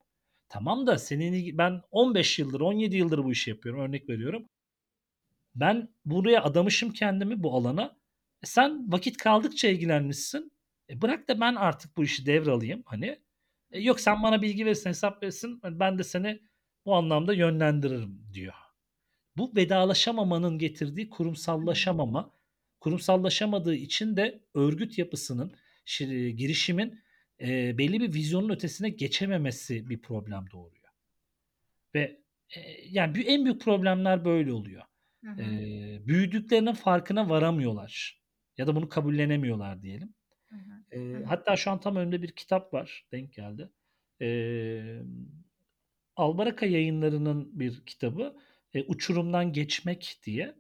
Tamam 0.50 0.88
da 0.88 0.98
senin 0.98 1.58
ben 1.58 1.82
15 1.92 2.40
yıldır 2.40 2.62
17 2.62 2.98
yıldır 2.98 3.24
bu 3.24 3.32
işi 3.32 3.50
yapıyorum 3.50 3.82
örnek 3.82 4.10
veriyorum. 4.10 4.50
Ben 5.56 5.90
buraya 6.06 6.44
adamışım 6.44 6.94
kendimi 6.94 7.44
bu 7.44 7.56
alana. 7.56 7.96
E 8.44 8.46
sen 8.46 8.92
vakit 8.92 9.18
kaldıkça 9.18 9.68
ilgilenmişsin. 9.68 10.52
E 10.90 11.02
bırak 11.02 11.28
da 11.28 11.40
ben 11.40 11.56
artık 11.56 11.98
bu 11.98 12.04
işi 12.04 12.26
devralayım 12.26 12.84
hani. 12.86 13.20
E 13.72 13.82
yok 13.82 14.00
sen 14.00 14.24
bana 14.24 14.42
bilgi 14.42 14.66
verirsin, 14.66 14.90
hesap 14.90 15.24
verirsin. 15.24 15.62
Ben 15.64 15.98
de 15.98 16.04
seni 16.04 16.40
bu 16.86 16.96
anlamda 16.96 17.34
yönlendiririm 17.34 18.22
diyor. 18.34 18.54
Bu 19.38 19.56
vedalaşamamanın 19.56 20.58
getirdiği 20.58 21.10
kurumsallaşamama. 21.10 22.32
Kurumsallaşamadığı 22.80 23.76
için 23.76 24.18
de 24.18 24.44
örgüt 24.54 24.98
yapısının, 24.98 25.56
girişimin 26.36 27.00
e, 27.42 27.78
belli 27.78 28.00
bir 28.00 28.14
vizyonun 28.14 28.50
ötesine 28.50 28.90
geçememesi 28.90 29.90
bir 29.90 30.02
problem 30.02 30.46
doğuruyor. 30.52 30.90
Ve 31.96 32.22
e, 32.56 32.60
yani 32.90 33.22
en 33.22 33.46
büyük 33.46 33.62
problemler 33.62 34.26
böyle 34.26 34.54
oluyor. 34.54 34.84
Hı 35.24 35.32
hı. 35.32 35.42
E, 35.42 36.08
büyüdüklerinin 36.08 36.74
farkına 36.74 37.30
varamıyorlar 37.30 38.23
ya 38.58 38.68
da 38.68 38.76
bunu 38.76 38.90
kabullenemiyorlar 38.90 39.82
diyelim. 39.82 40.14
Hı 40.50 40.56
hı. 40.56 41.00
E, 41.00 41.24
hatta 41.24 41.56
şu 41.56 41.72
an 41.72 41.80
tam 41.80 41.96
önümde 41.96 42.22
bir 42.22 42.32
kitap 42.32 42.74
var, 42.74 43.06
denk 43.12 43.34
geldi. 43.34 43.70
E, 44.22 44.28
Albaraka 46.16 46.66
yayınlarının 46.66 47.60
bir 47.60 47.86
kitabı 47.86 48.36
e, 48.74 48.84
Uçurumdan 48.84 49.54
Geçmek 49.54 50.20
diye. 50.26 50.56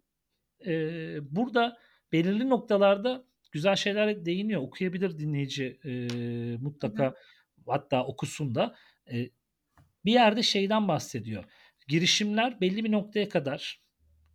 E, 0.65 0.75
burada 1.35 1.77
belirli 2.11 2.49
noktalarda 2.49 3.25
güzel 3.51 3.75
şeyler 3.75 4.25
değiniyor. 4.25 4.61
Okuyabilir 4.61 5.19
dinleyici 5.19 5.79
e, 5.85 5.91
mutlaka 6.57 7.03
Hı 7.03 7.09
hı. 7.09 7.15
hatta 7.67 8.05
okusun 8.05 8.55
da. 8.55 8.75
E, 9.11 9.29
bir 10.05 10.11
yerde 10.11 10.43
şeyden 10.43 10.87
bahsediyor. 10.87 11.43
Girişimler 11.87 12.61
belli 12.61 12.83
bir 12.83 12.91
noktaya 12.91 13.29
kadar 13.29 13.81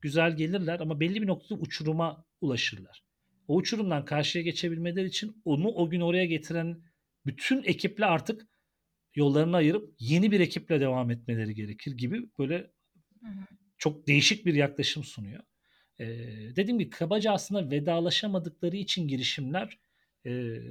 güzel 0.01 0.37
gelirler 0.37 0.81
ama 0.81 1.01
belli 1.01 1.23
bir 1.23 1.27
noktada 1.27 1.61
uçuruma 1.61 2.25
ulaşırlar. 2.41 3.08
O 3.49 3.57
uçurumdan 3.57 4.05
karşıya 4.05 4.45
geçebilmeleri 4.45 5.07
için 5.07 5.43
onu 5.45 5.69
o 5.69 5.91
gün 5.91 6.01
oraya 6.01 6.27
getiren 6.27 6.83
bütün 7.27 7.63
ekiple 7.63 8.07
artık 8.07 8.49
yollarını 9.15 9.57
ayırıp 9.57 9.95
yeni 9.99 10.31
bir 10.33 10.41
ekiple 10.41 10.81
devam 10.81 11.11
etmeleri 11.11 11.55
gerekir 11.55 11.93
gibi 11.93 12.31
böyle 12.39 12.57
Hı 13.21 13.27
hı. 13.27 13.47
çok 13.79 14.07
değişik 14.07 14.47
bir 14.47 14.55
yaklaşım 14.55 15.05
sunuyor. 15.05 15.43
Ee, 15.99 16.07
dediğim 16.57 16.79
gibi 16.79 16.91
kabaca 16.91 17.33
aslında 17.33 17.71
vedalaşamadıkları 17.71 18.77
için 18.77 19.09
girişimler 19.09 19.79
e, 20.27 20.63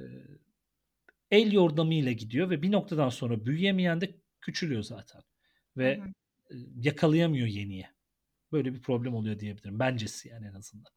el 1.30 1.52
yordamıyla 1.52 2.12
gidiyor 2.12 2.50
ve 2.50 2.62
bir 2.62 2.72
noktadan 2.72 3.08
sonra 3.08 3.46
büyüyemeyen 3.46 4.00
de 4.00 4.14
küçülüyor 4.40 4.82
zaten. 4.82 5.22
Ve 5.76 5.96
Hı 5.96 6.02
hı. 6.02 6.08
e, 6.50 6.54
yakalayamıyor 6.76 7.46
yeniye. 7.46 7.90
Böyle 8.52 8.74
bir 8.74 8.82
problem 8.82 9.14
oluyor 9.14 9.40
diyebilirim. 9.40 9.78
Bencesi 9.78 10.28
yani 10.28 10.46
en 10.46 10.54
azından. 10.54 10.92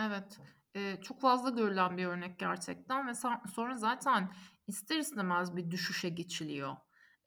Evet. 0.00 0.38
Eee, 0.74 0.98
çok 1.02 1.20
fazla 1.20 1.50
görülen 1.50 1.96
bir 1.98 2.06
örnek 2.06 2.38
gerçekten 2.38 3.08
ve 3.08 3.12
sonra 3.54 3.76
zaten 3.76 4.32
ister 4.66 4.98
istemez 4.98 5.56
bir 5.56 5.70
düşüşe 5.70 6.08
geçiliyor. 6.08 6.76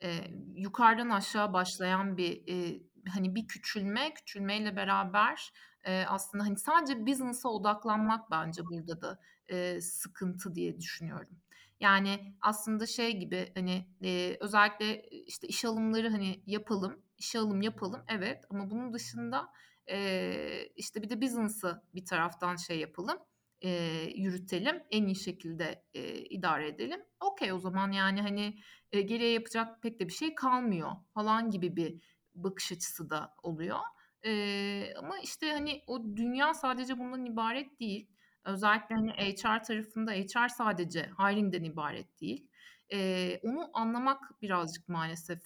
Eee, 0.01 0.31
yukarıdan 0.55 1.09
aşağı 1.09 1.53
başlayan 1.53 2.17
bir, 2.17 2.31
eee, 2.47 2.83
hani, 3.13 3.35
bir 3.35 3.47
küçülme, 3.47 4.13
küçülmeyle 4.13 4.75
beraber, 4.75 5.51
eee, 5.87 6.05
aslında, 6.09 6.43
hani, 6.43 6.57
sadece 6.57 7.05
business'a 7.05 7.49
odaklanmak 7.49 8.31
bence 8.31 8.61
burada 8.65 9.01
da, 9.01 9.19
eee, 9.49 9.81
sıkıntı 9.81 10.55
diye 10.55 10.79
düşünüyorum. 10.79 11.39
Yani, 11.79 12.35
aslında 12.41 12.85
şey 12.85 13.17
gibi, 13.19 13.51
hani, 13.55 13.87
eee, 14.01 14.37
özellikle, 14.39 15.01
işte, 15.09 15.47
iş 15.47 15.65
alımları, 15.65 16.09
hani, 16.09 16.43
yapalım, 16.45 17.01
işe 17.17 17.39
alım 17.39 17.61
yapalım, 17.61 18.03
evet 18.07 18.43
ama 18.49 18.69
bunun 18.69 18.93
dışında, 18.93 19.49
eee, 19.87 20.73
işte, 20.75 21.01
bir 21.01 21.09
de 21.09 21.21
business'ı 21.21 21.81
bir 21.95 22.05
taraftan 22.05 22.55
şey 22.55 22.79
yapalım, 22.79 23.17
eee, 23.63 24.13
yürütelim, 24.15 24.83
en 24.91 25.05
iyi 25.05 25.15
şekilde, 25.15 25.83
eee, 25.93 26.23
idare 26.29 26.67
edelim. 26.67 26.99
Okay, 27.19 27.53
o 27.53 27.59
zaman, 27.59 27.91
yani, 27.91 28.21
hani, 28.21 28.59
eee, 28.93 29.01
geriye 29.01 29.31
yapacak 29.31 29.81
pek 29.83 29.99
de 29.99 30.07
bir 30.07 30.13
şey 30.13 30.35
kalmıyor 30.35 30.91
falan 31.13 31.49
gibi 31.49 31.75
bir 31.75 32.01
bakış 32.35 32.71
açısı 32.71 33.09
da 33.09 33.33
oluyor. 33.43 33.79
Eee, 34.25 34.93
ama, 34.97 35.19
işte, 35.19 35.51
hani, 35.53 35.81
o 35.87 36.03
dünya 36.15 36.53
sadece 36.53 36.97
bundan 36.99 37.25
ibaret 37.25 37.79
değil. 37.79 38.09
Özellikle, 38.45 38.95
hani, 38.95 39.11
HR 39.11 39.63
tarafında 39.63 40.11
HR 40.11 40.49
sadece 40.49 41.01
hiring'den 41.19 41.63
ibaret 41.63 42.21
değil. 42.21 42.47
Eee, 42.91 43.39
onu 43.43 43.69
anlamak 43.73 44.41
birazcık 44.41 44.89
maalesef, 44.89 45.39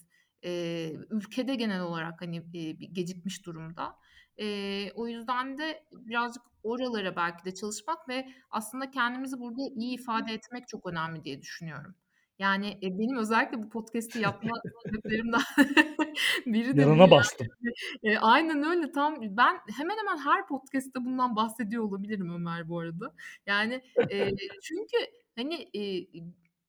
eee, 0.44 0.94
ülkede 1.10 1.56
genel 1.56 1.82
olarak, 1.82 2.22
hani, 2.22 2.54
bir 2.54 2.72
gecikmiş 2.80 3.46
durumda. 3.46 3.96
Eee, 4.38 4.92
o 4.96 5.08
yüzden 5.08 5.58
de 5.58 5.84
birazcık 5.92 6.44
oralara 6.64 7.16
belki 7.16 7.46
de 7.46 7.54
çalışmak 7.54 8.10
ve 8.10 8.28
aslında 8.50 8.92
kendimizi 8.92 9.40
burada 9.40 9.62
iyi 9.76 9.96
ifade 10.00 10.34
etmek 10.34 10.68
çok 10.68 10.86
önemli 10.86 11.24
diye 11.24 11.42
düşünüyorum. 11.42 11.96
Yani, 12.40 12.78
eee, 12.82 12.90
benim 13.00 13.18
özellikle 13.18 13.64
bu 13.64 13.70
podcast'i 13.70 14.20
yapma 14.20 14.52
sebeplerimden 14.86 15.42
biri 16.46 16.78
de 16.78 16.82
Yanına 16.82 17.12
bastım. 17.12 17.48
Eee, 18.04 18.18
aynen 18.22 18.64
öyle. 18.64 18.92
Tam 18.92 19.22
ben 19.22 19.60
hemen 19.78 19.98
hemen 19.98 20.18
her 20.18 20.48
podcast'te 20.48 21.06
bundan 21.06 21.36
bahsediyor 21.36 21.84
olabilirim 21.84 22.34
Ömer 22.36 22.70
bu 22.70 22.80
arada. 22.80 23.14
Yani, 23.46 23.82
eee, 24.12 24.32
çünkü, 24.64 24.98
hani, 25.36 25.56
eee, 25.74 26.08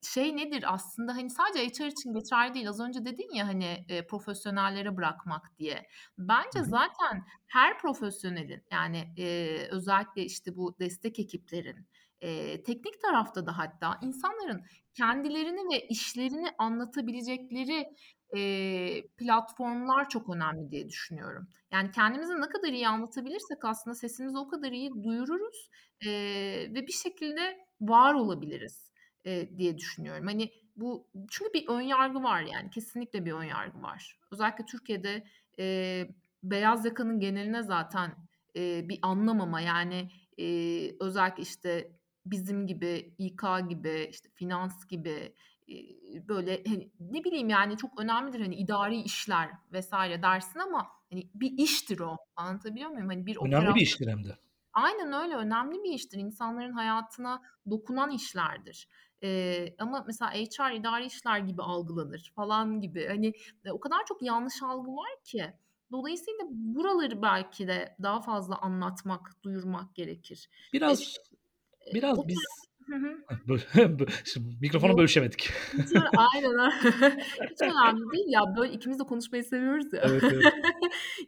şey 0.03 0.37
nedir 0.37 0.65
aslında, 0.75 1.15
hani, 1.17 1.31
sadece 1.31 1.67
HR 1.67 1.87
için 1.89 2.13
geçerli 2.15 2.55
değil. 2.55 2.69
Az 2.69 2.81
önce 2.81 3.05
dedin 3.05 3.35
ya, 3.35 3.47
hani, 3.47 3.85
eee, 3.89 4.07
profesyonellere 4.07 4.97
bırakmak 4.97 5.59
diye. 5.59 5.87
Bence 6.19 6.65
zaten 6.65 7.25
her 7.47 7.79
profesyonelin, 7.79 8.63
yani, 8.73 9.05
eee, 9.17 9.69
özellikle, 9.71 10.23
işte, 10.25 10.57
bu 10.57 10.77
destek 10.81 11.19
ekiplerin, 11.19 11.87
eee, 12.23 12.63
teknik 12.63 13.01
tarafta 13.03 13.47
da 13.47 13.59
hatta 13.59 13.99
insanların 14.03 14.63
kendilerini 14.95 15.61
ve 15.75 15.87
işlerini 15.89 16.49
anlatabilecekleri, 16.59 17.87
eee, 18.35 19.09
platformlar 19.17 20.09
çok 20.09 20.29
önemli 20.37 20.71
diye 20.71 20.89
düşünüyorum. 20.89 21.49
Yani, 21.73 21.91
kendimizi 21.91 22.33
ne 22.41 22.49
kadar 22.49 22.69
iyi 22.73 22.89
anlatabilirsek 22.89 23.65
aslında 23.65 23.95
sesimizi 23.95 24.39
o 24.39 24.49
kadar 24.49 24.73
iyi 24.73 24.91
duyururuz, 25.05 25.71
eee, 26.05 26.75
ve 26.75 26.87
bir 26.87 26.93
şekilde 26.93 27.59
var 27.81 28.15
olabiliriz. 28.15 28.91
Eee, 29.25 29.59
diye 29.59 29.79
düşünüyorum. 29.79 30.27
Hani 30.27 30.53
bu 30.77 31.09
çünkü 31.31 31.53
bir 31.55 31.69
ön 31.69 31.81
yargı 31.81 32.23
var 32.23 32.43
yani 32.43 32.71
kesinlikle 32.71 33.25
bir 33.25 33.33
ön 33.33 33.45
yargı 33.45 33.83
var. 33.83 34.19
Özellikle 34.33 34.65
Türkiye'de, 34.67 35.25
eee, 35.59 36.15
beyaz 36.43 36.85
yakanın 36.85 37.21
geneline 37.21 37.63
zaten, 37.63 38.15
eee, 38.55 38.87
bir 38.89 38.99
anlamama 39.03 39.61
yani, 39.61 40.11
eee, 40.37 40.97
özellikle 41.01 41.43
işte 41.43 41.93
bizim 42.27 42.67
gibi, 42.67 43.15
İK 43.19 43.43
gibi, 43.69 44.09
işte 44.11 44.29
finans 44.35 44.87
gibi, 44.87 45.35
böyle 46.29 46.63
hani 46.69 46.93
ne 47.01 47.25
bileyim 47.25 47.49
yani 47.49 47.77
çok 47.77 48.01
önemlidir 48.01 48.41
hani 48.41 48.55
idari 48.57 48.97
işler 49.01 49.51
vesaire 49.73 50.23
dersin 50.23 50.61
ama 50.61 50.89
hani 51.13 51.31
bir 51.35 51.53
iştir 51.59 52.01
o. 52.01 52.17
Anlatabiliyor 52.37 52.91
muyum? 52.91 53.09
Hani 53.09 53.27
bir 53.27 53.37
Önemli 53.41 53.75
bir 53.75 53.81
operasyon 53.81 53.81
iştir 53.81 54.07
hem 54.09 54.25
de. 54.25 54.39
Aynen 54.79 55.13
öyle, 55.13 55.35
önemli 55.37 55.83
bir 55.85 55.93
iştir. 55.93 56.19
İnsanların 56.19 56.73
hayatına 56.73 57.43
dokunan 57.71 58.11
işlerdir. 58.11 58.89
Eee, 59.23 59.77
ama 59.79 60.05
mesela 60.07 60.31
HR 60.31 60.75
idari 60.77 61.07
işler 61.07 61.39
gibi 61.39 61.63
algılanır 61.63 62.33
falan 62.37 62.81
gibi. 62.81 63.07
Hani 63.09 63.33
e, 63.65 63.71
o 63.73 63.81
kadar 63.81 64.07
çok 64.07 64.23
yanlış 64.23 64.63
algı 64.63 64.91
var 64.97 65.11
ki. 65.25 65.55
Dolayısıyla 65.93 66.45
buraları 66.51 67.23
belki 67.23 67.69
de 67.69 67.97
daha 68.03 68.21
fazla 68.21 68.59
anlatmak, 68.59 69.33
duyurmak 69.43 69.95
gerekir. 69.95 70.49
E, 70.51 70.73
Biraz 70.73 70.99
eee, 71.87 72.11
o 72.17 72.29
biraz 72.29 72.29
biz 72.29 72.68
mikrofonu 74.61 74.99
bölüşemedik. 74.99 75.51
Hiç 75.73 75.89
Aynen. 76.35 76.71
Hiç 77.51 77.63
önemli 77.63 78.13
değil 78.13 78.27
ya. 78.29 78.41
Böyle 78.57 78.73
ikimiz 78.73 78.99
de 78.99 79.03
konuşmayı 79.05 79.45
seviyoruz 79.45 79.93
ya. 79.93 80.01
Evet, 80.05 80.23
evet. 80.25 80.45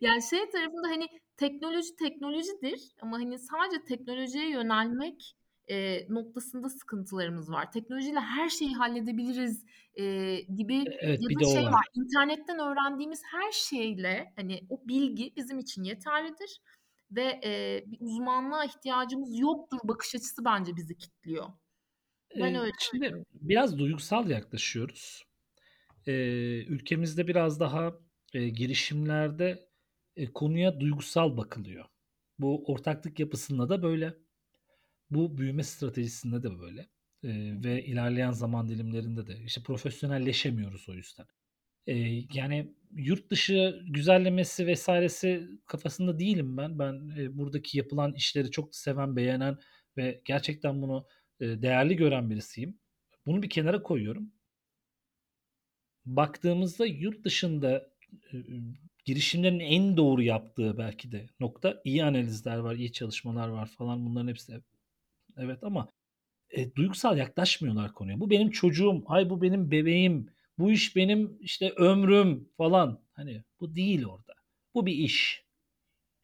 Yani 0.01 0.23
şey 0.31 0.51
tarafında 0.51 0.89
hani 0.89 1.07
teknoloji 1.37 1.97
teknolojidir 1.97 2.81
ama 3.03 3.17
hani 3.19 3.39
sadece 3.39 3.85
teknolojiye 3.85 4.51
yönelmek, 4.51 5.35
eee, 5.69 6.07
noktasında 6.11 6.69
sıkıntılarımız 6.69 7.51
var. 7.53 7.73
Teknolojiyle 7.73 8.21
her 8.21 8.49
şeyi 8.49 8.75
halledebiliriz, 8.75 9.65
eee, 9.97 10.41
gibi 10.41 10.75
E 10.77 10.97
evet, 11.01 11.21
ya 11.23 11.29
bir 11.29 11.41
da 11.41 11.45
şey 11.45 11.65
var. 11.65 11.73
var, 11.73 11.85
internetten 11.95 12.59
öğrendiğimiz 12.59 13.23
her 13.33 13.53
şeyle 13.53 14.33
hani 14.37 14.61
o 14.69 14.81
bilgi 14.89 15.33
bizim 15.37 15.59
için 15.59 15.85
yeterlidir 15.85 16.61
ve, 17.13 17.41
eee, 17.45 17.85
bir 17.87 17.99
uzmanlığa 18.01 18.65
ihtiyacımız 18.65 19.39
yoktur 19.39 19.79
bakış 19.85 20.15
açısı 20.15 20.45
bence 20.45 20.77
bizi 20.77 20.97
kitliyor. 20.99 21.47
Ben 22.41 22.55
Eee, 22.55 22.57
öyle 22.57 22.73
şimdi 22.79 23.07
düşünüyorum. 23.07 23.27
biraz 23.33 23.79
duygusal 23.79 24.31
yaklaşıyoruz. 24.31 25.25
Eee, 26.07 26.65
ülkemizde 26.69 27.29
biraz 27.29 27.61
daha, 27.61 27.95
eee, 28.35 28.49
girişimlerde, 28.51 29.71
eee, 30.17 30.33
konuya 30.35 30.81
duygusal 30.81 31.37
bakılıyor. 31.37 31.85
Bu 32.39 32.65
ortaklık 32.73 33.21
yapısında 33.21 33.69
da 33.69 33.83
böyle. 33.85 34.15
Bu 35.11 35.39
büyüme 35.39 35.63
stratejisinde 35.65 36.43
de 36.43 36.61
böyle, 36.61 36.89
eee, 37.23 37.65
ve 37.65 37.85
ilerleyen 37.87 38.33
zaman 38.33 38.69
dilimlerinde 38.69 39.27
de. 39.27 39.39
İşte 39.45 39.63
profesyonelleşemiyoruz 39.63 40.89
o 40.89 40.95
yüzden. 40.95 41.27
Eee, 41.87 42.27
yani 42.35 42.75
yurt 42.97 43.31
dışı 43.31 43.81
güzellemesi 43.87 44.67
vs.si 44.75 45.49
kafasında 45.67 46.19
değilim 46.19 46.57
ben. 46.57 46.79
Ben, 46.79 47.09
eee, 47.17 47.39
buradaki 47.39 47.79
yapılan 47.79 48.13
işleri 48.15 48.51
çok 48.51 48.77
seven, 48.77 49.17
beğenen 49.17 49.59
ve 49.97 50.21
gerçekten 50.25 50.83
bunu, 50.83 51.07
eee, 51.41 51.63
değerli 51.63 51.97
gören 51.97 52.31
birisiyim. 52.31 52.79
Bunu 53.27 53.43
bir 53.43 53.51
kenara 53.51 53.83
koyuyorum. 53.83 54.33
Baktığımızda 56.07 56.87
yurt 56.87 57.25
dışında, 57.25 57.91
ııı, 58.35 58.45
girişimlerin 59.05 59.61
en 59.61 59.97
doğru 59.97 60.23
yaptığı 60.23 60.79
belki 60.79 61.13
de 61.13 61.27
nokta 61.41 61.81
iyi 61.85 62.05
analizler 62.05 62.57
var, 62.59 62.75
iyi 62.77 62.93
çalışmalar 62.93 63.49
var 63.49 63.67
falan 63.67 64.07
bunların 64.07 64.29
hepsi 64.29 64.61
evet 65.39 65.65
ama, 65.65 65.89
eee, 66.57 66.77
duygusal 66.77 67.19
yaklaşmıyorlar 67.19 67.95
konuya. 67.95 68.21
Bu 68.21 68.31
benim 68.31 68.51
çocuğum, 68.51 69.05
ay 69.07 69.31
bu 69.31 69.43
benim 69.43 69.71
bebeğim, 69.71 70.27
bu 70.61 70.73
iş 70.73 70.97
benim 70.97 71.39
işte 71.41 71.73
ömrüm 71.77 72.49
falan. 72.57 73.01
Hani 73.13 73.45
bu 73.61 73.77
değil 73.77 74.05
orada. 74.07 74.35
Bu 74.75 74.87
bir 74.87 74.93
iş. 74.93 75.45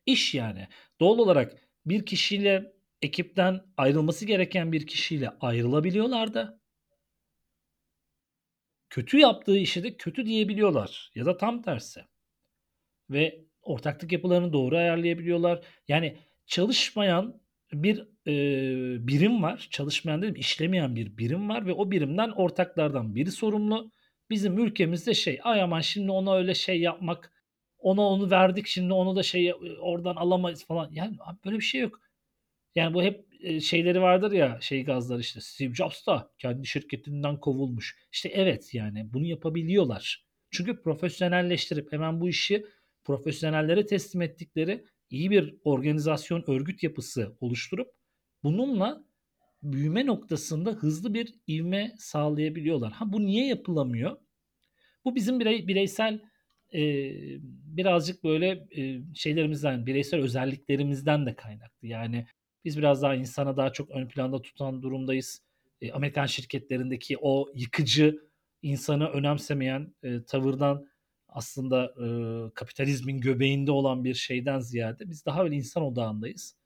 İş 0.06 0.34
yani. 0.34 0.68
Doğal 1.00 1.18
olarak 1.18 1.68
bir 1.86 2.06
kişiyle 2.06 2.72
ekipten 3.02 3.60
ayrılması 3.76 4.26
gereken 4.26 4.72
bir 4.72 4.86
kişiyle 4.86 5.30
ayrılabiliyorlar 5.40 6.34
da 6.34 6.60
kötü 8.90 9.18
yaptığı 9.18 9.58
işe 9.58 9.82
de 9.82 9.96
kötü 9.96 10.26
diyebiliyorlar 10.26 11.10
ya 11.14 11.26
da 11.26 11.36
tam 11.36 11.62
tersi. 11.62 12.00
Ve 13.10 13.44
ortaklık 13.62 14.12
yapılarını 14.12 14.52
doğru 14.52 14.76
ayarlayabiliyorlar. 14.76 15.64
Yani 15.88 16.18
çalışmayan 16.46 17.40
bir, 17.72 17.98
eee, 18.26 18.96
birim 19.08 19.42
var. 19.42 19.68
Çalışmayan 19.70 20.22
dedim, 20.22 20.34
işlemeyen 20.36 20.96
bir 20.96 21.18
birim 21.18 21.48
var 21.48 21.66
ve 21.66 21.72
o 21.72 21.90
birimden 21.90 22.30
ortaklardan 22.30 23.14
biri 23.14 23.32
sorumlu. 23.32 23.92
Bizim 24.30 24.58
ülkemizde 24.58 25.14
şey, 25.14 25.40
ay 25.42 25.62
aman 25.62 25.80
şimdi 25.80 26.10
ona 26.10 26.36
öyle 26.36 26.54
şey 26.54 26.80
yapmak, 26.80 27.32
ona 27.78 28.00
onu 28.02 28.30
verdik 28.30 28.66
şimdi 28.66 28.92
onu 28.92 29.16
da 29.16 29.22
şey 29.22 29.54
oradan 29.80 30.16
alamayız 30.16 30.66
falan. 30.66 30.90
Yani 30.92 31.16
abi 31.20 31.38
böyle 31.44 31.56
bir 31.56 31.62
şey 31.64 31.80
yok. 31.80 32.00
Yani 32.74 32.94
bu 32.94 33.02
hep, 33.02 33.26
eee, 33.40 33.60
şeyleri 33.60 34.00
vardır 34.02 34.32
ya, 34.32 34.58
şey 34.60 34.84
gazlar 34.84 35.18
işte 35.18 35.40
Steve 35.40 35.74
Jobs 35.74 36.06
da 36.06 36.30
kendi 36.38 36.66
şirketinden 36.66 37.40
kovulmuş. 37.40 37.96
İşte 38.12 38.28
evet 38.28 38.74
yani 38.74 39.12
bunu 39.12 39.26
yapabiliyorlar. 39.26 40.26
Çünkü 40.50 40.82
profesyonelleştirip 40.82 41.92
hemen 41.92 42.20
bu 42.20 42.28
işi 42.28 42.66
profesyonellere 43.04 43.86
teslim 43.86 44.22
ettikleri 44.22 44.84
iyi 45.10 45.30
bir 45.30 45.54
organizasyon, 45.64 46.44
örgüt 46.46 46.82
yapısı 46.82 47.36
oluşturup 47.40 47.88
bununla 48.42 49.04
büyüme 49.62 50.06
noktasında 50.06 50.70
hızlı 50.72 51.14
bir 51.14 51.34
ivme 51.48 51.94
sağlayabiliyorlar. 51.98 52.92
Ha 52.92 53.12
bu 53.12 53.26
niye 53.26 53.46
yapılamıyor? 53.46 54.16
Bu 55.04 55.14
bizim 55.16 55.40
birey 55.40 55.68
bireysel, 55.68 56.20
eee, 56.72 57.38
birazcık 57.76 58.24
böyle, 58.24 58.68
eee, 58.70 59.02
şeylerimizden, 59.14 59.86
bireysel 59.86 60.20
özelliklerimizden 60.20 61.26
de 61.26 61.36
kaynaklı. 61.36 61.88
Yani 61.88 62.26
biz 62.64 62.78
biraz 62.78 63.02
daha 63.02 63.14
insana 63.14 63.56
daha 63.56 63.72
çok 63.72 63.90
ön 63.90 64.08
planda 64.08 64.42
tutan 64.42 64.82
durumdayız. 64.82 65.42
Eee, 65.80 65.92
Amerikan 65.92 66.26
şirketlerindeki 66.26 67.18
o 67.22 67.48
yıkıcı, 67.54 68.20
insanı 68.62 69.08
önemsemeyen, 69.10 69.94
eee, 70.04 70.24
tavırdan 70.24 70.86
aslında, 71.28 71.94
ııı, 71.98 72.52
kapitalizmin 72.54 73.20
göbeğinde 73.20 73.70
olan 73.72 74.04
bir 74.04 74.14
şeyden 74.14 74.60
ziyade 74.60 75.10
biz 75.10 75.26
daha 75.26 75.44
böyle 75.44 75.56
insan 75.56 75.82
odağındayız. 75.82 76.56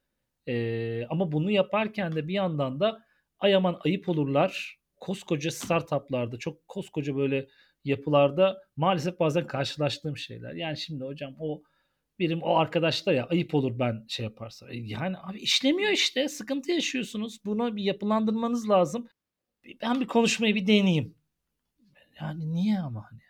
Eee, 0.50 1.06
ama 1.10 1.32
bunu 1.32 1.50
yaparken 1.50 2.12
de 2.12 2.28
bir 2.28 2.34
yandan 2.34 2.80
da 2.80 3.04
ay 3.38 3.54
aman 3.54 3.80
ayıp 3.84 4.08
olurlar. 4.08 4.80
Koskoca 4.96 5.50
startup'larda, 5.50 6.38
çok 6.38 6.68
koskoca 6.68 7.16
böyle 7.16 7.48
yapılarda 7.84 8.62
maalesef 8.76 9.20
bazen 9.20 9.46
karşılaştığım 9.46 10.16
şeyler. 10.16 10.54
Yani 10.54 10.76
şimdi 10.76 11.04
hocam 11.04 11.34
o 11.38 11.62
birim 12.18 12.42
o 12.42 12.56
arkadaş 12.56 13.06
da 13.06 13.12
ya 13.12 13.26
ayıp 13.26 13.54
olur 13.54 13.78
ben 13.78 14.04
şey 14.08 14.24
yaparsa. 14.24 14.70
E, 14.72 14.76
yani 14.76 15.16
abi 15.18 15.38
işlemiyor 15.40 15.90
işte, 15.90 16.28
sıkıntı 16.28 16.72
yaşıyorsunuz. 16.72 17.38
Bunu 17.44 17.76
bir 17.76 17.82
yapılandırmanız 17.82 18.70
lazım. 18.70 19.08
Ben 19.82 20.00
bir 20.00 20.06
konuşmayı 20.06 20.54
bir 20.54 20.66
deneyeyim. 20.66 21.14
Yani 22.20 22.52
niye 22.52 22.78
ama 22.78 23.06
hani? 23.10 23.20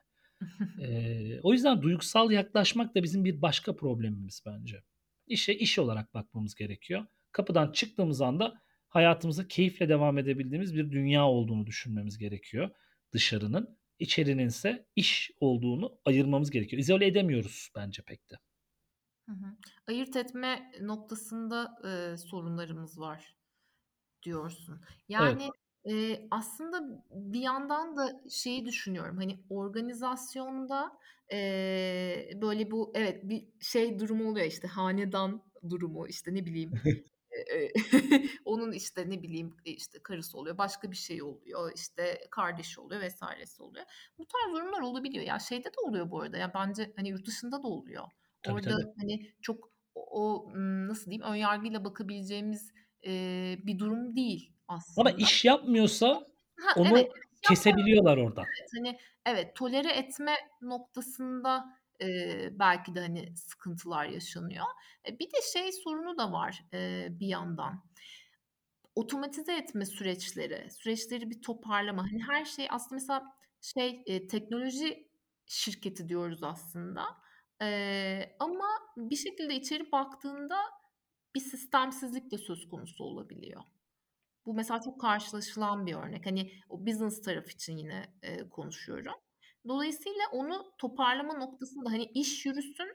Eee, 0.80 1.40
o 1.42 1.52
yüzden 1.52 1.82
duygusal 1.82 2.30
yaklaşmak 2.30 2.94
da 2.94 3.02
bizim 3.02 3.24
bir 3.24 3.42
başka 3.42 3.76
problemimiz 3.76 4.42
bence. 4.46 4.82
İşe 5.30 5.54
iş 5.54 5.78
olarak 5.78 6.14
bakmamız 6.14 6.54
gerekiyor. 6.54 7.06
Kapıdan 7.32 7.72
çıktığımız 7.72 8.20
anda 8.20 8.62
hayatımıza 8.88 9.48
keyifle 9.48 9.88
devam 9.88 10.18
edebildiğimiz 10.18 10.74
bir 10.74 10.90
dünya 10.90 11.26
olduğunu 11.26 11.66
düşünmemiz 11.66 12.18
gerekiyor 12.18 12.70
dışarının. 13.12 13.80
İçerininse 13.98 14.86
iş 14.96 15.30
olduğunu 15.40 15.98
ayırmamız 16.04 16.50
gerekiyor. 16.50 16.80
İzole 16.80 17.06
edemiyoruz 17.06 17.70
bence 17.76 18.02
pek 18.02 18.30
de. 18.30 18.34
Hı 19.28 19.32
hı. 19.32 19.56
Ayırt 19.86 20.16
etme 20.16 20.72
noktasında, 20.80 21.78
eee, 21.84 22.16
sorunlarımız 22.16 22.98
var 23.00 23.36
diyorsun. 24.22 24.82
Evet. 25.18 25.50
Eee, 25.84 26.28
aslında 26.30 27.04
bir 27.10 27.40
yandan 27.40 27.96
da 27.96 28.20
şeyi 28.30 28.64
düşünüyorum, 28.66 29.16
hani, 29.16 29.44
organizasyonda, 29.50 30.92
eee, 31.32 32.32
böyle 32.42 32.70
bu 32.70 32.92
evet, 32.94 33.28
bir 33.28 33.48
şey 33.60 33.98
durumu 33.98 34.30
oluyor, 34.30 34.46
işte, 34.46 34.68
hanedan 34.68 35.42
durumu, 35.70 36.08
işte, 36.08 36.34
ne 36.34 36.46
bileyim, 36.46 36.74
eee, 37.32 37.72
onun, 38.44 38.72
işte, 38.72 39.10
ne 39.10 39.22
bileyim, 39.22 39.56
işte, 39.64 39.98
karısı 40.02 40.38
oluyor, 40.38 40.58
başka 40.58 40.90
bir 40.90 40.96
şey 40.96 41.22
oluyor, 41.22 41.72
işte, 41.76 42.20
kardeşi 42.30 42.80
oluyor 42.80 43.02
vs.si 43.02 43.62
oluyor. 43.62 43.84
Bu 44.18 44.26
tarz 44.26 44.52
durumlar 44.54 44.80
olabiliyor. 44.80 45.24
Ya, 45.24 45.38
şeyde 45.38 45.64
de 45.68 45.80
oluyor 45.88 46.10
bu 46.10 46.20
arada, 46.22 46.36
ya, 46.38 46.54
bence, 46.54 46.92
hani, 46.96 47.08
yurt 47.08 47.26
dışında 47.26 47.62
da 47.62 47.68
oluyor. 47.68 48.04
Tabii, 48.42 48.60
Orada, 48.60 48.74
tabii. 48.74 48.86
hani, 49.00 49.32
çok 49.42 49.70
o 49.94 50.02
o, 50.10 50.50
ımm, 50.54 50.88
nasıl 50.88 51.10
diyeyim, 51.10 51.22
ön 51.32 51.34
yargıyla 51.34 51.84
bakabileceğimiz, 51.84 52.72
eee, 53.02 53.58
bir 53.66 53.78
durum 53.78 54.16
değil 54.16 54.54
Ama 54.96 55.10
aslında. 55.10 55.12
iş 55.12 55.44
yapmıyorsa 55.44 56.26
Ha, 56.60 56.70
evet, 56.84 57.06
onu 57.06 57.08
yapmıyor 57.44 57.78
kesebiliyorlar 57.88 58.16
oradan. 58.16 58.50
evet, 58.60 58.70
hani, 58.78 58.98
evet, 59.26 59.56
tolere 59.56 59.92
etme 59.92 60.36
noktasında, 60.62 61.66
eee, 62.00 62.50
belki 62.60 62.94
de, 62.94 63.00
hani, 63.00 63.36
sıkıntılar 63.36 64.06
yaşanıyor. 64.06 64.66
E, 65.08 65.18
bir 65.18 65.26
de 65.26 65.38
şey 65.54 65.72
sorunu 65.72 66.18
da 66.18 66.32
var, 66.32 66.64
eee, 66.72 67.08
bir 67.20 67.26
yandan. 67.28 67.84
otomatize 68.94 69.56
etme 69.56 69.86
süreçleri, 69.86 70.70
süreçleri 70.70 71.30
bir 71.30 71.42
toparlama. 71.42 72.02
Hani 72.02 72.22
her 72.22 72.44
şey 72.44 72.66
aslında 72.70 72.94
mesela 72.94 73.22
şey, 73.60 74.02
eee, 74.06 74.26
teknoloji 74.26 75.10
şirketi 75.46 76.08
diyoruz 76.08 76.42
aslında. 76.42 77.04
Eee, 77.62 78.36
ama 78.40 78.66
bir 78.96 79.16
şekilde 79.16 79.54
içeri 79.54 79.92
baktığında 79.92 80.56
bir 81.34 81.40
sistemsizlik 81.40 82.30
de 82.30 82.38
söz 82.38 82.68
konusu 82.68 83.04
olabiliyor. 83.04 83.62
Bu 84.50 84.54
mesela 84.54 84.80
çok 84.80 85.00
karşılaşılan 85.00 85.86
bir 85.86 85.94
örnek. 85.94 86.26
Hani 86.26 86.52
o 86.68 86.86
business 86.86 87.22
taraf 87.22 87.50
için 87.50 87.76
yine, 87.76 88.14
eee, 88.22 88.48
konuşuyorum. 88.50 89.12
Dolayısıyla 89.68 90.20
onu 90.32 90.72
toparlama 90.78 91.34
noktasında 91.34 91.90
hani 91.92 92.04
iş 92.04 92.46
yürüsün 92.46 92.88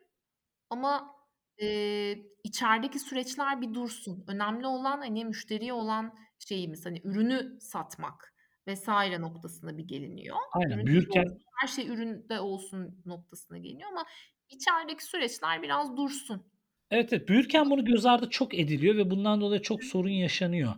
ama, 0.69 1.15
eee, 1.59 2.27
içerideki 2.43 2.99
süreçler 2.99 3.61
bir 3.61 3.73
dursun. 3.73 4.25
Önemli 4.27 4.67
olan, 4.67 4.97
hani, 4.99 5.25
müşteriye 5.25 5.73
olan 5.73 6.15
şeyimiz, 6.39 6.85
hani, 6.85 7.01
ürünü 7.03 7.57
satmak 7.61 8.35
vs. 8.67 8.87
noktasına 9.19 9.77
bir 9.77 9.83
geliniyor. 9.87 10.37
Aynen, 10.51 10.85
Ürün 10.85 10.85
büyürken 10.85 11.25
olsun, 11.25 11.37
her 11.61 11.67
şey 11.67 11.87
üründe 11.87 12.39
olsun 12.39 13.01
noktasına 13.05 13.57
geliniyor 13.57 13.89
ama 13.91 14.05
içerideki 14.49 15.05
süreçler 15.05 15.63
biraz 15.63 15.97
dursun. 15.97 16.51
Evet, 16.91 17.13
evet. 17.13 17.29
Büyürken 17.29 17.69
bunu 17.69 17.85
göz 17.85 18.05
ardı 18.05 18.29
çok 18.29 18.53
ediliyor 18.59 18.95
ve 18.97 19.11
bundan 19.11 19.41
dolayı 19.41 19.61
çok 19.61 19.83
sorun 19.83 20.09
yaşanıyor. 20.09 20.73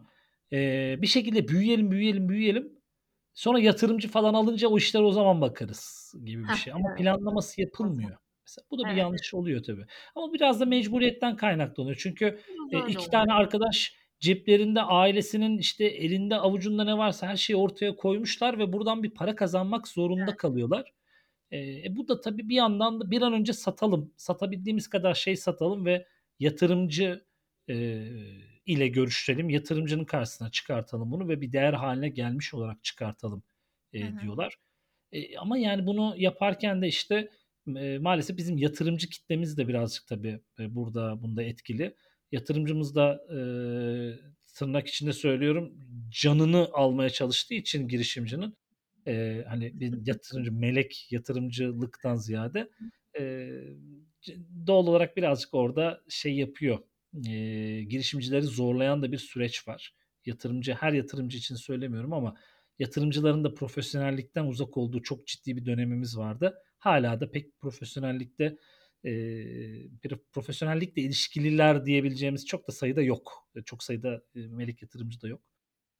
Eee, 0.51 0.97
bir 1.01 1.07
şekilde 1.07 1.47
büyüyelim, 1.47 1.91
büyüyelim, 1.91 2.29
büyüyelim. 2.29 2.79
Sonra 3.33 3.59
yatırımcı 3.59 4.07
falan 4.09 4.33
alınca 4.33 4.67
o 4.69 4.77
işlere 4.77 5.03
o 5.03 5.11
zaman 5.11 5.41
bakarız 5.41 6.13
gibi 6.25 6.49
bir 6.49 6.53
şey 6.53 6.73
ama 6.73 6.93
planlaması 6.95 7.61
yapılmıyor. 7.61 8.17
Mesela 8.47 8.65
bu 8.71 8.79
da 8.79 8.89
bir 8.89 8.95
Evet. 8.95 8.95
yanlış 8.95 9.33
oluyor 9.33 9.63
tabii. 9.63 9.85
Ama 10.15 10.33
biraz 10.33 10.59
da 10.61 10.65
mecburiyetten 10.65 11.35
kaynaklanıyor. 11.37 11.97
Çünkü, 11.99 12.39
öyle 12.55 12.77
2 12.87 13.09
oluyor. 13.09 13.11
tane 13.11 13.33
arkadaş 13.33 13.95
ceplerinde, 14.19 14.81
ailesinin, 14.81 15.57
işte, 15.57 15.85
elinde, 15.85 16.35
avucunda 16.37 16.83
ne 16.83 16.97
varsa 16.97 17.27
her 17.27 17.37
şeyi 17.37 17.57
ortaya 17.57 17.95
koymuşlar 17.95 18.59
ve 18.59 18.73
buradan 18.73 19.03
bir 19.03 19.11
para 19.11 19.35
kazanmak 19.35 19.87
zorunda 19.87 20.35
Evet. 20.35 20.37
kalıyorlar. 20.37 20.93
Eee, 21.51 21.83
e, 21.87 21.97
bu 21.97 22.07
da 22.07 22.21
tabii 22.21 22.49
bir 22.49 22.55
yandan 22.55 23.01
da 23.01 23.11
bir 23.11 23.23
an 23.23 23.33
önce 23.33 23.53
satalım, 23.53 24.13
satabildiğimiz 24.17 24.89
kadar 24.89 25.13
şey 25.15 25.35
satalım 25.37 25.85
ve 25.85 26.07
yatırımcı, 26.39 27.25
eee, 27.69 28.11
ile 28.67 28.89
görüşelim, 28.89 29.49
yatırımcının 29.49 30.05
karşısına 30.05 30.51
çıkartalım 30.51 31.11
bunu 31.11 31.29
ve 31.29 31.41
bir 31.41 31.53
değer 31.53 31.73
hâline 31.73 32.09
gelmiş 32.09 32.53
olarak 32.53 32.83
çıkartalım, 32.83 33.43
hı. 34.01 34.09
diyorlar. 34.19 34.55
Eee, 35.11 35.37
ama 35.37 35.57
yani 35.57 35.85
bunu 35.87 36.15
yaparken 36.17 36.81
de, 36.81 36.87
işte, 36.87 37.31
eee, 37.67 37.99
maalesef 37.99 38.37
bizim 38.37 38.57
yatırımcı 38.57 39.09
kitlemiz 39.09 39.57
de 39.57 39.67
birazcık 39.67 40.07
tabii, 40.07 40.41
eee, 40.59 40.75
burada 40.75 41.23
bunda 41.23 41.43
etkili. 41.43 41.95
Yatırımcımız 42.31 42.95
da, 42.95 43.21
eee, 43.31 44.19
tırnak 44.55 44.87
içinde 44.87 45.13
söylüyorum, 45.13 45.73
canını 46.09 46.69
almaya 46.73 47.09
çalıştığı 47.09 47.53
için 47.55 47.87
girişimcinin, 47.87 48.55
eee, 49.07 49.45
hani, 49.49 49.79
bir 49.79 50.07
yatırımcı, 50.07 50.53
melek 50.53 51.07
yatırımcılıktan 51.11 52.15
ziyade, 52.15 52.69
c 54.21 54.37
doğal 54.67 54.87
olarak 54.87 55.17
birazcık 55.17 55.53
orada 55.53 56.01
şey 56.09 56.35
yapıyor, 56.37 56.79
eee, 57.25 57.83
girişimcileri 57.83 58.41
zorlayan 58.43 59.01
da 59.01 59.11
bir 59.11 59.17
süreç 59.17 59.67
var. 59.67 59.93
Yatırımcı, 60.25 60.73
her 60.73 60.93
yatırımcı 60.93 61.37
için 61.37 61.55
söylemiyorum 61.55 62.13
ama 62.13 62.35
yatırımcıların 62.79 63.43
da 63.43 63.53
profesyonellikten 63.53 64.45
uzak 64.45 64.77
olduğu 64.77 65.01
çok 65.01 65.27
ciddi 65.27 65.57
bir 65.57 65.65
dönemimiz 65.65 66.17
vardı. 66.17 66.55
Hâlâ 66.79 67.19
da 67.21 67.31
pek 67.31 67.59
profesyonellikte, 67.59 68.57
eee, 69.03 69.87
bir 70.03 70.15
profesyonellikle 70.31 71.01
ilişkililer 71.01 71.85
diyebileceğimiz 71.85 72.45
çok 72.45 72.67
da 72.67 72.71
sayıda 72.71 73.01
yok. 73.01 73.49
Eee, 73.55 73.63
çok 73.65 73.83
sayıda, 73.83 74.21
eee, 74.35 74.47
melek 74.47 74.81
yatırımcı 74.81 75.21
da 75.21 75.27
yok 75.27 75.41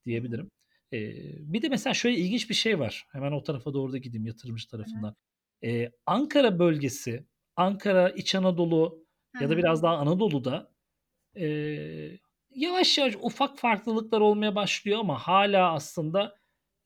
diyebilirim. 0.05 0.51
Eee, 0.91 1.35
bir 1.39 1.61
de 1.61 1.69
mesela 1.69 1.93
şöyle 1.93 2.17
ilginç 2.17 2.49
bir 2.49 2.55
şey 2.55 2.79
var. 2.79 3.07
Hemen 3.11 3.31
o 3.31 3.43
tarafa 3.43 3.73
doğru 3.73 3.93
da 3.93 3.97
gideyim 3.97 4.25
yatırımcı 4.27 4.67
tarafından. 4.67 5.15
Eee, 5.61 5.91
Ankara 6.05 6.59
bölgesi, 6.59 7.27
Ankara, 7.55 8.09
İç 8.09 8.35
Anadolu 8.35 9.05
ya 9.39 9.49
da 9.49 9.57
biraz 9.57 9.83
daha 9.83 9.97
Anadolu'da, 9.97 10.73
eee, 11.37 12.19
yavaş 12.55 12.97
yavaş 12.97 13.15
ufak 13.21 13.57
farklılıklar 13.59 14.21
olmaya 14.21 14.55
başlıyor 14.55 14.99
ama 14.99 15.19
hâlâ 15.19 15.73
aslında, 15.73 16.35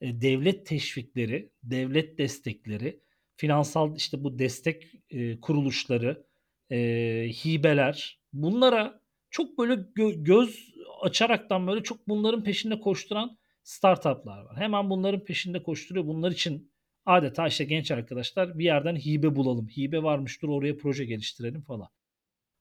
eee, 0.01 0.21
devlet 0.21 0.65
teşvikleri, 0.65 1.51
devlet 1.63 2.17
destekleri, 2.17 2.99
finansal, 3.35 3.95
işte, 3.97 4.23
bu 4.23 4.39
destek, 4.39 4.83
eee, 5.09 5.39
kuruluşları, 5.41 6.25
eee, 6.69 7.31
hibeler 7.45 8.19
bunlara 8.33 9.01
çok 9.29 9.57
böyle 9.57 9.75
gö 9.95 10.11
göz 10.15 10.71
açaraktan 11.01 11.67
böyle 11.67 11.83
çok 11.83 12.07
bunların 12.07 12.43
peşinde 12.43 12.79
koşturan 12.79 13.37
startup'lar 13.63 14.41
var. 14.45 14.57
Hemen 14.57 14.89
bunların 14.89 15.23
peşinde 15.25 15.63
koşturuyor. 15.63 16.07
Bunlar 16.07 16.31
için 16.31 16.71
adeta, 17.05 17.47
işte, 17.47 17.63
genç 17.65 17.91
arkadaşlar 17.91 18.59
bir 18.59 18.65
yerden 18.65 18.95
hibe 18.95 19.35
bulalım. 19.35 19.67
Hibe 19.67 20.03
varmış, 20.03 20.41
dur 20.41 20.49
oraya 20.49 20.77
proje 20.77 21.05
geliştirelim 21.05 21.61
falan. 21.61 21.87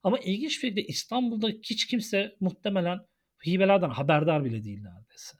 Ama 0.02 0.18
ilginç 0.18 0.50
bir 0.50 0.60
şekilde 0.60 0.82
İstanbul'da 0.82 1.48
hiç 1.48 1.86
kimse 1.86 2.36
muhtemelen 2.40 2.98
hibelerden 3.46 3.88
haberdar 3.90 4.44
bile 4.44 4.64
değil 4.64 4.82
neredeyse. 4.82 5.36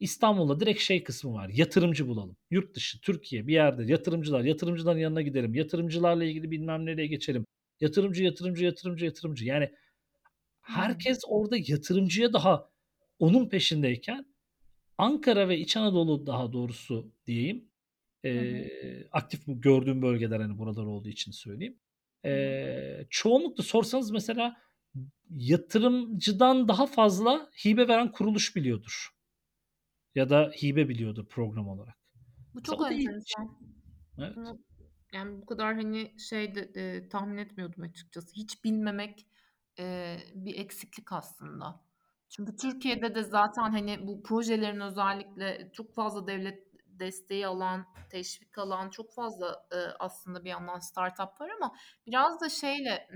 İstanbul'da 0.00 0.60
direkt 0.60 0.80
şey 0.80 1.04
kısmı 1.04 1.32
var, 1.32 1.48
yatırımcı 1.48 2.08
bulalım. 2.08 2.36
Yurt 2.50 2.74
dışı, 2.74 3.00
Türkiye 3.00 3.46
bir 3.46 3.52
yerde 3.52 3.84
yatırımcılar, 3.92 4.44
yatırımcıların 4.44 4.98
yanına 4.98 5.22
gidelim, 5.22 5.54
yatırımcılarla 5.54 6.24
ilgili 6.24 6.50
bilmem 6.50 6.86
nereye 6.86 7.06
geçelim. 7.06 7.44
Yatırımcı, 7.80 8.24
yatırımcı, 8.24 8.64
yatırımcı, 8.64 9.04
yatırımcı. 9.04 9.44
Yani 9.44 9.70
herkes 10.60 11.18
orada 11.28 11.56
yatırımcıya 11.66 12.32
daha 12.32 12.70
onun 13.18 13.48
peşindeyken 13.48 14.26
Ankara 14.98 15.48
ve 15.48 15.58
İç 15.58 15.76
Anadolu 15.76 16.26
daha 16.26 16.52
doğrusu 16.52 17.12
diyeyim, 17.26 17.68
Hı 18.24 18.28
hı. 18.28 18.34
eee, 18.34 19.08
aktif 19.12 19.40
gördüğüm 19.46 20.02
bölgeler, 20.02 20.40
hani, 20.40 20.58
buralar 20.58 20.84
olduğu 20.84 21.08
için 21.08 21.32
söyleyeyim. 21.32 21.78
Eee, 22.24 23.06
çoğunlukla 23.10 23.64
sorsanız 23.64 24.10
mesela 24.10 24.56
yatırımcıdan 25.30 26.68
daha 26.68 26.86
fazla 26.86 27.50
hibe 27.66 27.88
veren 27.88 28.12
kuruluş 28.12 28.56
biliyordur. 28.56 29.08
Ya 30.14 30.30
da 30.30 30.50
hibe 30.62 30.88
biliyordur 30.88 31.26
program 31.28 31.68
olarak. 31.68 31.96
Bu 32.54 32.62
Mesela 32.62 32.76
çok 32.76 32.90
ilginç. 32.90 33.36
enteresan. 33.36 33.58
Evet. 34.18 34.36
Bunu, 34.36 34.58
yani, 35.14 35.42
bu 35.42 35.46
kadar, 35.46 35.74
hani, 35.76 36.20
şey 36.20 36.54
de, 36.54 36.72
eee, 36.76 37.08
tahmin 37.08 37.38
etmiyordum 37.38 37.82
açıkçası. 37.84 38.36
Hiç 38.36 38.64
bilmemek, 38.64 39.28
eee, 39.78 40.18
bir 40.34 40.58
eksiklik 40.58 41.12
aslında. 41.12 41.80
Çünkü 42.30 42.56
Türkiye'de 42.56 43.14
de 43.14 43.22
zaten, 43.22 43.62
hani, 43.72 44.06
bu 44.06 44.22
projelerin 44.22 44.80
özellikle 44.80 45.70
çok 45.74 45.94
fazla 45.94 46.26
devlet 46.26 46.71
desteği 46.98 47.46
alan, 47.46 47.86
teşvik 48.10 48.58
alan 48.58 48.90
çok 48.90 49.14
fazla, 49.14 49.66
eee, 49.72 49.78
aslında 49.98 50.44
bir 50.44 50.50
yandan 50.50 50.78
startup 50.78 51.40
var 51.40 51.50
ama 51.56 51.74
biraz 52.06 52.40
da 52.40 52.48
şeyle, 52.48 53.08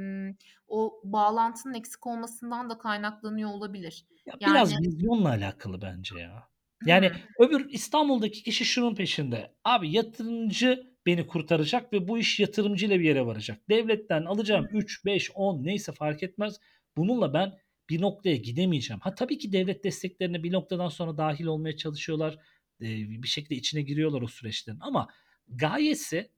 o 0.69 1.01
bağlantının 1.05 1.75
eksik 1.75 2.07
olmasından 2.07 2.71
da 2.71 2.79
kaynaklanıyor 2.79 3.51
olabilir. 3.51 4.07
Ya, 4.27 4.35
Yani 4.41 4.55
biraz 4.55 4.81
vizyonla 4.81 5.29
alakalı 5.29 5.83
bence 5.83 6.19
ya. 6.19 6.49
Yani 6.87 7.11
öbür 7.39 7.71
İstanbul'daki 7.71 8.43
kişi 8.43 8.65
şunun 8.65 8.95
peşinde, 8.95 9.55
abi 9.65 9.91
yatırımcı 9.93 10.97
beni 11.07 11.27
kurtaracak 11.27 11.93
ve 11.93 12.09
bu 12.09 12.19
iş 12.19 12.41
yatırımcıyla 12.41 13.01
bir 13.01 13.05
yere 13.05 13.27
varacak. 13.27 13.69
Devletten 13.69 14.25
alacağım 14.25 14.65
hı. 14.65 14.77
3, 14.77 15.05
5, 15.05 15.31
10 15.35 15.65
neyse 15.65 15.93
fark 15.93 16.23
etmez. 16.23 16.61
Bununla 16.97 17.35
ben 17.35 17.53
bir 17.91 18.01
noktaya 18.01 18.37
gidemeyeceğim. 18.37 19.01
Ha, 19.01 19.15
tabii 19.15 19.39
ki 19.39 19.53
devlet 19.53 19.85
desteklerine 19.85 20.43
bir 20.43 20.53
noktadan 20.53 20.89
sonra 20.89 21.17
dâhil 21.19 21.45
olmaya 21.47 21.77
çalışıyorlar. 21.77 22.39
Bir 22.81 23.29
şekilde 23.29 23.55
içine 23.55 23.83
giriyorlar 23.83 24.23
o 24.23 24.29
süreçlerin 24.29 24.79
ama 24.81 25.09
gayesi 25.49 26.31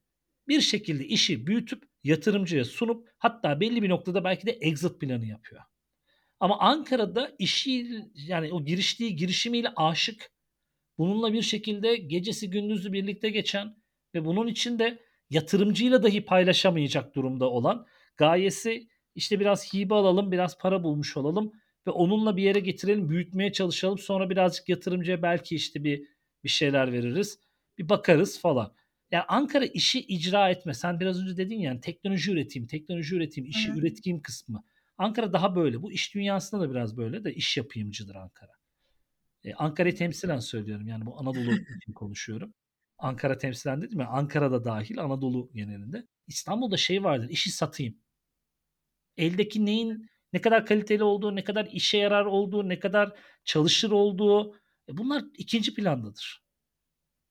bir 0.49 0.61
şekilde 0.61 1.07
işi 1.07 1.47
büyütüp 1.47 1.85
yatırımcıya 2.05 2.65
sunup 2.65 3.09
hatta 3.19 3.61
belli 3.61 3.83
bir 3.83 3.89
noktada 3.89 4.25
belki 4.25 4.47
de 4.47 4.51
exit 4.51 5.01
planı 5.01 5.27
yapıyor. 5.27 5.63
Ama 6.41 6.59
Ankara'da 6.59 7.37
işi 7.39 8.03
yani 8.15 8.53
o 8.53 8.65
giriştiği 8.65 9.17
girişimiyle 9.17 9.69
âşık, 9.77 10.31
bununla 10.99 11.33
bir 11.33 11.43
şekilde 11.43 11.97
gecesi 11.97 12.51
gündüzü 12.51 12.93
birlikte 12.93 13.31
geçen 13.31 13.77
ve 14.15 14.25
bunun 14.25 14.47
için 14.47 14.79
de 14.79 14.99
yatırımcıyla 15.31 16.03
dahi 16.03 16.25
paylaşamayacak 16.25 17.15
durumda 17.15 17.51
olan, 17.51 17.87
gayesi, 18.17 18.89
işte, 19.15 19.41
biraz 19.41 19.75
hibe 19.75 19.95
alalım, 19.95 20.33
biraz 20.33 20.59
para 20.59 20.83
bulmuş 20.83 21.17
olalım 21.17 21.53
ve 21.87 21.91
onunla 21.91 22.37
bir 22.37 22.43
yere 22.43 22.61
getirelim, 22.61 23.09
büyütmeye 23.09 23.53
çalışalım. 23.53 23.99
Sonra 23.99 24.31
birazcık 24.31 24.69
yatırımcıya 24.69 25.23
belki, 25.23 25.57
işte, 25.57 25.85
bir 25.85 26.09
bir 26.49 26.53
şeyler 26.53 26.93
veririz, 26.93 27.39
bir 27.79 27.89
bakarız 27.89 28.41
falan. 28.41 28.75
Ya, 29.11 29.25
Ankara 29.29 29.65
işi 29.65 30.01
icra 30.01 30.51
etme. 30.51 30.75
Sen 30.75 31.01
biraz 31.01 31.23
önce 31.23 31.37
dedin 31.37 31.59
ya, 31.59 31.71
hani, 31.71 31.81
teknoloji 31.81 32.33
üreteyim, 32.33 32.67
teknoloji 32.67 33.17
üreteyim, 33.17 33.51
işi 33.51 33.73
hı. 33.73 33.79
üreteyim 33.79 34.23
kısmı. 34.23 34.65
Ankara 34.99 35.33
daha 35.33 35.57
böyle. 35.57 35.83
Bu 35.83 35.93
iş 35.93 36.15
dünyasında 36.15 36.61
da 36.61 36.71
biraz 36.71 36.97
böyle 36.97 37.25
de 37.25 37.35
iş 37.35 37.57
yapayımcıdır 37.57 38.15
Ankara. 38.15 38.53
Eee, 39.45 39.55
Ankara'yı 39.59 39.97
temsilen 39.97 40.39
söylüyorum, 40.39 40.89
yani, 40.89 41.07
bu 41.07 41.21
Anadolu 41.21 41.51
için 41.77 41.93
konuşuyorum. 41.93 42.55
Ankara 42.99 43.39
temsilen 43.39 43.83
dedim 43.83 44.01
ya, 44.01 44.07
Ankara 44.09 44.53
da 44.53 44.65
dâhil 44.65 45.01
Anadolu 45.01 45.51
genelinde. 45.55 46.07
İstanbul'da 46.27 46.77
şey 46.77 47.05
vardır, 47.05 47.29
işi 47.29 47.51
satayım. 47.51 47.99
Eldeki 49.17 49.67
neyin 49.67 50.09
Ne 50.33 50.41
kadar 50.41 50.67
kaliteli 50.67 51.03
olduğu, 51.03 51.37
ne 51.37 51.45
kadar 51.45 51.69
işe 51.73 51.99
yarar 51.99 52.25
olduğu, 52.25 52.69
ne 52.69 52.79
kadar 52.79 53.13
çalışır 53.45 53.91
olduğu 53.91 54.55
e, 54.89 54.97
bunlar 54.97 55.25
ikinci 55.39 55.75
plandadır. 55.75 56.45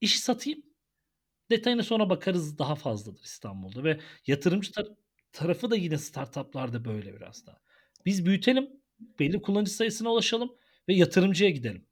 İşi 0.01 0.19
satayım, 0.19 0.63
detayına 1.51 1.83
sonra 1.83 2.09
bakarız 2.09 2.57
daha 2.57 2.75
fazladır 2.75 3.23
İstanbul'da 3.23 3.83
ve 3.83 3.99
yatırımcı 4.27 4.71
tar- 4.71 4.95
tarafı 5.31 5.71
da 5.71 5.75
yine 5.75 5.97
startuplarda 5.97 6.85
böyle 6.85 7.15
biraz 7.15 7.45
daha. 7.47 7.61
Biz 8.05 8.25
büyütelim, 8.25 8.69
belli 9.19 9.41
kullanıcı 9.41 9.71
sayısına 9.71 10.11
ulaşalım 10.11 10.55
ve 10.89 10.93
yatırımcıya 10.93 11.49
gidelim. 11.49 11.87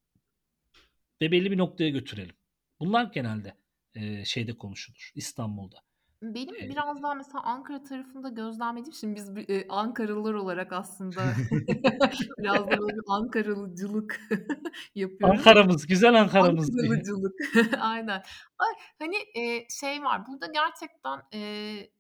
Ve 1.21 1.31
belli 1.31 1.51
bir 1.51 1.57
noktaya 1.57 1.89
götürelim. 1.89 2.35
Bunlar 2.79 3.11
genelde 3.13 3.57
e, 3.95 4.25
şeyde 4.25 4.57
konuşulur 4.57 5.11
İstanbul'da. 5.15 5.77
Benim 6.21 6.55
Eee 6.59 6.69
biraz 6.69 7.03
daha 7.03 7.13
mesela 7.13 7.43
Ankara 7.43 7.83
tarafında 7.83 8.29
gözlemlediğim 8.29 8.93
Şimdi 8.93 9.15
biz 9.15 9.37
eee, 9.49 9.65
Ankaralılar 9.69 10.33
olarak 10.33 10.73
aslında 10.73 11.35
biraz 12.39 12.71
da 12.71 12.79
böyle 12.79 12.97
Ankaralıcılık 13.07 14.21
yapıyoruz. 14.95 15.31
Ankara'mız, 15.31 15.87
güzel 15.87 16.13
Ankara'mız. 16.21 16.69
Ankaralıcılık. 16.77 17.35
Aynen. 17.81 18.23
Ay, 18.59 18.73
hani, 18.99 19.15
eee, 19.35 19.67
şey 19.81 20.03
var, 20.03 20.27
burada 20.27 20.47
gerçekten, 20.47 21.21
eee, 21.33 21.91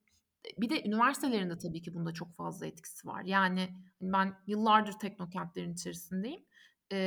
bir 0.59 0.69
de 0.69 0.83
üniversitelerin 0.89 1.49
de 1.49 1.57
tabii 1.57 1.81
ki 1.81 1.95
bunda 1.95 2.13
çok 2.13 2.35
fazla 2.37 2.67
etkisi 2.67 3.07
var. 3.07 3.23
Yani, 3.25 3.59
hani, 4.01 4.13
ben 4.13 4.35
yıllardır 4.47 4.93
teknokentlerin 4.93 5.73
içerisindeyim. 5.73 6.45
E, 6.93 6.97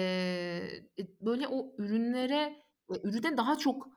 böyle 1.21 1.49
o 1.49 1.75
ürünlere, 1.79 2.63
eee, 2.93 3.01
ürüne 3.05 3.37
daha 3.37 3.59
çok 3.59 3.89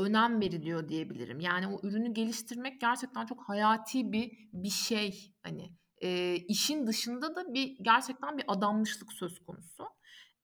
önem 0.00 0.40
veriliyor 0.40 0.88
diyebilirim. 0.88 1.40
Yani 1.40 1.66
o 1.68 1.80
ürünü 1.88 2.14
geliştirmek 2.14 2.80
gerçekten 2.80 3.26
çok 3.26 3.48
hayati 3.48 4.12
bir 4.12 4.32
bir 4.52 4.70
şey. 4.70 5.34
Hani, 5.42 5.72
eee, 6.02 6.36
işin 6.48 6.86
dışında 6.86 7.36
da 7.36 7.54
bir 7.54 7.76
gerçekten 7.82 8.38
bir 8.38 8.44
adanmışlık 8.48 9.12
söz 9.12 9.38
konusu. 9.46 9.84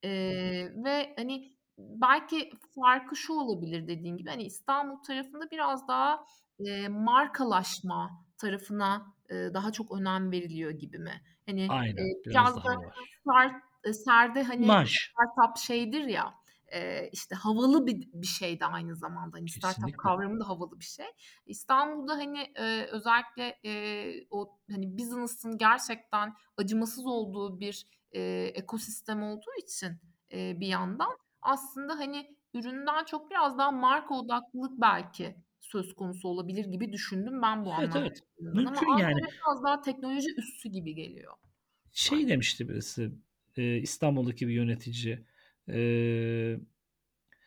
Eee, 0.02 0.72
ve, 0.84 1.14
hani, 1.18 1.56
belki 1.78 2.50
farkı 2.74 3.16
şu 3.16 3.32
olabilir 3.32 3.88
dediğin 3.88 4.16
gibi, 4.16 4.30
hani, 4.30 4.42
İstanbul 4.44 5.02
tarafında 5.02 5.50
biraz 5.50 5.88
daha, 5.88 6.24
eee, 6.58 6.88
markalaşma 6.88 8.26
tarafına, 8.38 9.14
eee, 9.30 9.54
daha 9.54 9.72
çok 9.72 9.92
önem 10.00 10.32
veriliyor 10.32 10.70
gibi 10.70 10.98
mi? 10.98 11.22
Hani, 11.46 11.62
Aynen, 11.68 11.96
eee, 11.98 12.14
biraz 12.24 12.48
biraz 12.48 12.64
da 12.64 12.68
daha 12.68 12.80
var. 12.86 13.16
sert 13.28 13.62
eee, 13.86 13.92
serde, 13.92 14.42
hani, 14.42 14.72
İmaj. 14.72 15.16
startup 15.16 15.56
şeydir 15.58 16.04
ya, 16.04 16.34
eee, 16.72 17.10
işte, 17.12 17.34
havalı 17.34 17.86
bir 17.86 18.08
bir 18.12 18.26
şey 18.26 18.60
de 18.60 18.66
aynı 18.66 18.96
zamanda. 18.96 19.36
Hani, 19.38 19.48
startup 19.48 19.98
Kesinlikle. 19.98 19.98
kavramı 19.98 20.40
da 20.40 20.48
havalı 20.48 20.80
bir 20.80 20.84
şey. 20.84 21.06
İstanbul'da, 21.46 22.12
hani, 22.16 22.38
eee, 22.58 22.86
özellikle, 22.92 23.58
eee, 23.62 24.26
o, 24.30 24.58
hani, 24.70 24.98
business'ın 24.98 25.58
gerçekten 25.58 26.34
acımasız 26.56 27.06
olduğu 27.06 27.60
bir, 27.60 27.86
eee, 28.12 28.46
ekosistem 28.46 29.22
olduğu 29.22 29.50
için, 29.62 30.00
eee, 30.30 30.56
bir 30.60 30.66
yandan 30.66 31.18
aslında, 31.42 31.98
hani, 31.98 32.36
üründen 32.54 33.04
çok 33.04 33.30
biraz 33.30 33.58
daha 33.58 33.70
marka 33.70 34.14
odaklılık 34.14 34.80
belki 34.80 35.36
söz 35.60 35.94
konusu 35.94 36.28
olabilir 36.28 36.64
gibi 36.64 36.92
düşündüm 36.92 37.42
ben 37.42 37.64
bu 37.64 37.72
Evet, 37.76 37.96
evet. 37.96 38.20
anlattıklarından 38.36 38.76
ama 38.76 38.82
Mümkün 38.82 38.96
yani. 38.96 39.20
Biraz 39.46 39.64
daha 39.64 39.80
teknoloji 39.80 40.28
üssü 40.38 40.68
gibi 40.68 40.94
geliyor 40.94 41.34
Şey 41.92 42.28
demişti 42.28 42.68
birisi, 42.68 43.10
İstanbul'daki 43.82 44.48
bir 44.48 44.52
yönetici, 44.54 45.26
eee, 45.68 46.60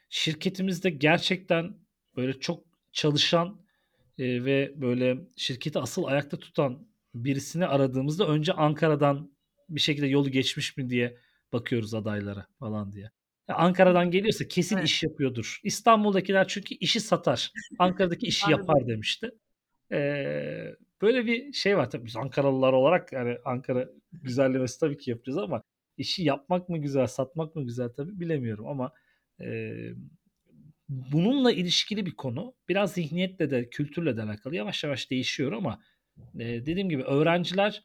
şirketimizde 0.09 0.89
gerçekten 0.89 1.75
böyle 2.17 2.39
çok 2.39 2.65
çalışan, 2.93 3.61
eee, 4.17 4.45
ve 4.45 4.73
böyle 4.81 5.17
şirketi 5.37 5.79
asıl 5.79 6.03
ayakta 6.05 6.39
tutan 6.39 6.87
birisini 7.15 7.67
aradığımızda 7.67 8.27
önce 8.27 8.53
Ankara'dan 8.53 9.33
bir 9.69 9.81
şekilde 9.81 10.07
yolu 10.07 10.29
geçmiş 10.31 10.77
mi 10.77 10.89
diye 10.89 11.17
bakıyoruz 11.53 11.93
adaylara 11.93 12.47
falan 12.59 12.93
diye. 12.93 13.11
Ankara'dan 13.47 14.11
geliyorsa 14.11 14.47
kesin 14.47 14.77
Evet. 14.77 14.85
iş 14.85 15.03
yapıyordur. 15.03 15.59
İstanbul'dakiler 15.63 16.47
çünkü 16.47 16.75
işi 16.75 16.99
satar. 16.99 17.51
Ankara'daki 17.79 18.27
işi 18.27 18.51
yapar 18.51 18.87
demişti. 18.87 19.31
Eee, 19.91 20.75
böyle 21.01 21.25
bir 21.25 21.53
şey 21.53 21.77
var 21.77 21.89
tabii 21.91 22.05
biz 22.05 22.17
Ankaralılar 22.17 22.73
olarak 22.73 23.13
yani 23.13 23.37
Ankara 23.45 23.89
güzellemesi 24.13 24.79
tabii 24.79 24.97
ki 24.97 25.09
yapacağız 25.11 25.37
ama 25.37 25.63
işi 25.99 26.23
yapmak 26.23 26.69
mı 26.69 26.77
güzel, 26.77 27.07
satmak 27.07 27.55
mı 27.55 27.65
güzel 27.65 27.89
tabii 27.89 28.19
bilemiyorum 28.19 28.67
ama 28.67 28.93
eee, 29.41 29.95
bununla 30.89 31.51
ilişkili 31.51 32.05
bir 32.05 32.11
konu. 32.15 32.53
Biraz 32.69 32.93
zihniyetle 32.93 33.49
de 33.51 33.69
kültürle 33.69 34.17
de 34.17 34.23
alakalı 34.23 34.55
yavaş 34.55 34.83
yavaş 34.83 35.11
değişiyor 35.11 35.51
ama 35.51 35.79
eee, 36.39 36.65
dediğim 36.65 36.89
gibi 36.89 37.03
öğrenciler 37.03 37.83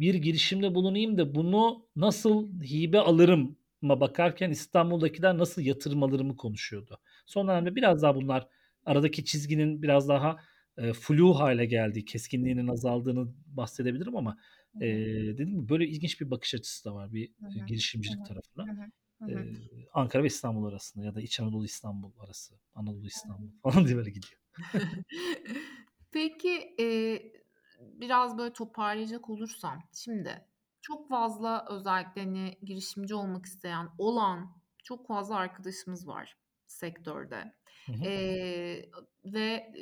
bir 0.00 0.14
girişimde 0.14 0.74
bulunayım 0.74 1.18
da 1.18 1.34
bunu 1.34 1.86
nasıl 1.96 2.62
hibe 2.62 2.98
alırım 3.00 3.58
ma 3.82 4.00
bakarken 4.00 4.50
İstanbul'dakiler 4.50 5.38
nasıl 5.38 5.62
yatırım 5.62 6.02
alırımı 6.02 6.36
konuşuyordu. 6.36 6.98
Son 7.26 7.48
dönemde 7.48 7.76
biraz 7.76 8.02
daha 8.02 8.14
bunlar 8.16 8.48
aradaki 8.86 9.24
çizginin 9.24 9.82
biraz 9.82 10.08
daha 10.08 10.36
eee, 10.78 10.92
flu 10.92 11.38
hale 11.40 11.66
geldiği, 11.66 12.04
keskinliğinin 12.04 12.68
azaldığını 12.68 13.28
bahsedebilirim 13.46 14.16
ama 14.16 14.38
Eee, 14.80 15.26
dediğim 15.34 15.50
gibi 15.50 15.68
böyle 15.68 15.86
ilginç 15.88 16.20
bir 16.20 16.30
bakış 16.30 16.54
açısı 16.54 16.84
da 16.84 16.94
var 16.94 17.12
bir 17.12 17.32
Hı 17.40 17.46
eee, 17.54 17.60
hı. 17.60 17.72
Hı 18.06 18.12
girişimcilik 18.12 18.24
hı. 18.24 18.24
tarafına. 18.24 18.68
Hı 18.68 18.72
hı. 18.72 18.84
Hı 19.18 19.24
hı. 19.24 19.48
Eee, 19.48 19.88
Ankara 19.94 20.22
ve 20.22 20.26
İstanbul 20.26 20.66
arasında 20.66 21.04
ya 21.06 21.14
da 21.14 21.20
İç 21.22 21.40
Anadolu 21.40 21.64
İstanbul 21.64 22.12
arası, 22.20 22.54
Anadolu. 22.74 23.06
İstanbul 23.06 23.50
falan 23.62 23.86
diye 23.86 23.96
böyle 23.96 24.10
gidiyor. 24.10 24.40
Peki, 26.12 26.74
eee, 26.78 27.32
biraz 27.80 28.38
böyle 28.38 28.52
toparlayacak 28.52 29.30
olursam, 29.30 29.88
şimdi 29.94 30.48
çok 30.80 31.08
fazla 31.08 31.66
özellikle, 31.70 32.22
hani, 32.22 32.58
girişimci 32.62 33.14
olmak 33.14 33.46
isteyen, 33.46 33.88
olan 33.98 34.62
çok 34.84 35.06
fazla 35.08 35.36
arkadaşımız 35.36 36.08
var 36.08 36.36
sektörde. 36.66 37.54
Hı 37.86 37.92
hı. 37.92 38.04
Eee, 38.04 38.90
ve, 39.24 39.72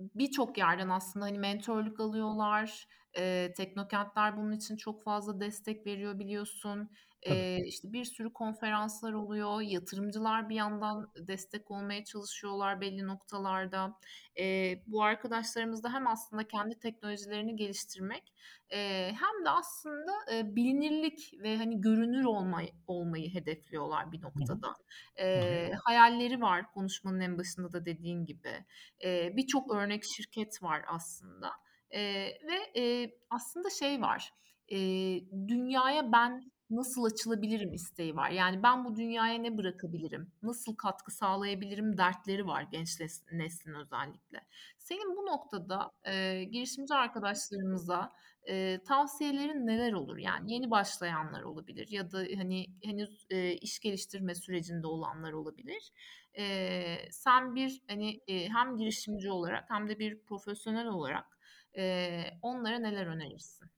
birçok 0.00 0.58
yerden 0.58 0.88
aslında, 0.88 1.24
hani, 1.26 1.38
mentörlük 1.38 2.00
alıyorlar. 2.00 2.86
Eee, 3.16 3.52
Teknokentler 3.54 4.36
bunun 4.36 4.52
için 4.52 4.76
çok 4.76 5.04
fazla 5.04 5.40
destek 5.40 5.86
veriyor 5.86 6.18
biliyorsun. 6.18 6.90
Tabii. 7.24 7.44
İşte, 7.66 7.92
bir 7.92 8.04
sürü 8.04 8.32
konferanslar 8.32 9.12
oluyor. 9.12 9.60
Yatırımcılar 9.60 10.48
bir 10.48 10.54
yandan 10.54 11.10
destek 11.16 11.70
olmaya 11.70 12.04
çalışıyorlar 12.04 12.80
belli 12.80 13.06
noktalarda. 13.06 13.98
Eee, 14.36 14.82
bu 14.86 15.02
arkadaşlarımız 15.02 15.82
da 15.84 15.92
hem 15.92 16.06
aslında 16.06 16.48
kendi 16.48 16.78
teknolojilerini 16.78 17.56
geliştirmek, 17.56 18.32
eee, 18.72 19.14
hem 19.20 19.44
de 19.44 19.50
aslında, 19.50 20.12
eee, 20.32 20.56
bilinirlik 20.56 21.30
ve, 21.42 21.56
hani, 21.56 21.80
görünür 21.80 22.24
olmayı 22.24 22.68
olmayı 22.86 23.34
hedefliyorlar 23.34 24.12
bir 24.12 24.22
noktada. 24.22 24.76
Eee, 25.18 25.72
hayalleri 25.84 26.40
var 26.40 26.70
konuşmanın 26.72 27.20
en 27.20 27.38
başında 27.38 27.72
da 27.72 27.84
dediğin 27.84 28.24
gibi. 28.26 28.64
Eee, 29.00 29.32
birçok 29.36 29.74
örnek 29.74 30.04
şirket 30.04 30.62
var 30.62 30.82
aslında, 30.88 31.50
eee, 31.90 32.38
ve, 32.48 32.72
eee, 32.80 33.18
aslında 33.30 33.70
şey 33.70 34.00
var, 34.02 34.30
eee, 34.68 35.24
dünyaya 35.48 36.12
ben 36.12 36.52
nasıl 36.70 37.04
açılabilirim 37.04 37.72
isteği 37.72 38.16
var. 38.16 38.30
Yani 38.30 38.62
ben 38.62 38.84
bu 38.84 38.96
dünyaya 38.96 39.38
ne 39.38 39.56
bırakabilirim, 39.58 40.32
nasıl 40.42 40.76
katkı 40.76 41.10
sağlayabilirim 41.12 41.98
dertleri 41.98 42.46
var 42.46 42.62
genç 42.72 43.00
nes 43.00 43.22
neslin 43.32 43.74
özellikle. 43.74 44.40
Senin 44.78 45.16
bu 45.16 45.26
noktada, 45.26 45.90
eee, 46.06 46.44
girişimci 46.44 46.94
arkadaşlarımıza, 46.94 48.12
eee, 48.48 48.82
tavsiyelerin 48.84 49.66
neler 49.66 49.92
olur? 49.92 50.16
Yani 50.18 50.52
yeni 50.52 50.70
başlayanlar 50.70 51.42
olabilir 51.42 51.88
ya 51.90 52.12
da, 52.12 52.18
hani, 52.36 52.66
henüz, 52.84 53.26
eee, 53.30 53.54
iş 53.56 53.80
geliştirme 53.80 54.34
sürecinde 54.34 54.86
olanlar 54.86 55.32
olabilir. 55.32 55.92
Eee, 56.38 57.08
sen 57.10 57.54
bir, 57.54 57.82
hani, 57.88 58.20
eee, 58.26 58.48
hem 58.48 58.76
girişimci 58.76 59.30
olarak 59.30 59.70
hem 59.70 59.88
de 59.88 59.98
bir 59.98 60.22
profesyonel 60.24 60.86
olarak, 60.86 61.38
eee, 61.76 62.38
onlara 62.42 62.78
neler 62.78 63.06
önerirsin? 63.06 63.68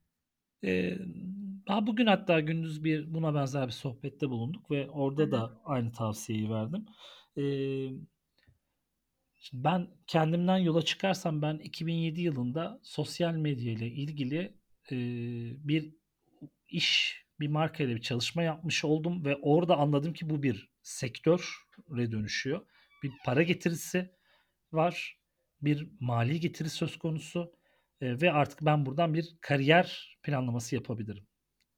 Daha 1.69 1.87
bugün 1.87 2.07
hatta 2.07 2.41
gündüz 2.41 2.85
bir 2.85 3.15
buna 3.15 3.35
benzer 3.35 3.67
bir 3.67 3.73
sohbette 3.73 4.31
bulunduk 4.31 4.71
ve 4.71 4.91
orada 4.91 5.31
da 5.31 5.61
aynı 5.65 5.93
tavsiyeyi 5.93 6.51
verdim. 6.51 6.87
Eee 7.37 7.93
Şimdi 9.41 9.65
ben 9.65 9.89
kendimden 10.07 10.59
yola 10.59 10.83
çıkarsam 10.83 11.43
ben 11.43 11.59
2007 11.59 12.21
yılında 12.21 12.81
sosyal 12.83 13.35
medya 13.35 13.73
ile 13.73 13.87
ilgili 13.87 14.59
eee, 14.91 14.99
bir 15.59 15.95
iş, 16.69 17.23
bir 17.41 17.49
markayla 17.49 17.97
bir 17.97 18.03
çalışma 18.03 18.43
yapmış 18.43 18.85
oldum 18.85 19.25
ve 19.25 19.37
orada 19.37 19.77
anladım 19.77 20.13
ki 20.13 20.31
bu 20.31 20.43
bir 20.43 20.71
sektöre 20.83 22.13
dönüşüyor. 22.13 22.67
Bir 23.03 23.13
para 23.25 23.43
getirisi 23.43 24.11
var, 24.73 25.21
bir 25.63 25.89
mali 26.01 26.41
getiri 26.41 26.71
söz 26.71 26.99
konusu 26.99 27.53
eee, 28.03 28.21
ve 28.23 28.33
artık 28.33 28.63
ben 28.63 28.87
buradan 28.87 29.15
bir 29.15 29.39
kariyer 29.41 30.19
planlaması 30.23 30.75
yapabilirim. 30.75 31.27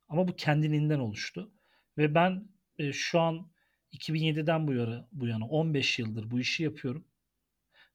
Ama 0.09 0.29
bu 0.29 0.37
kendiliğinden 0.37 0.99
oluştu 0.99 1.53
ve 1.99 2.15
ben 2.15 2.49
eee, 2.79 2.93
şu 2.93 3.21
an 3.21 3.51
2007'den 3.93 4.67
bu 4.67 4.73
yana, 4.73 5.09
bu 5.13 5.27
yana 5.27 5.49
15 5.49 5.99
yıldır 5.99 6.31
bu 6.31 6.41
işi 6.41 6.63
yapıyorum 6.63 7.05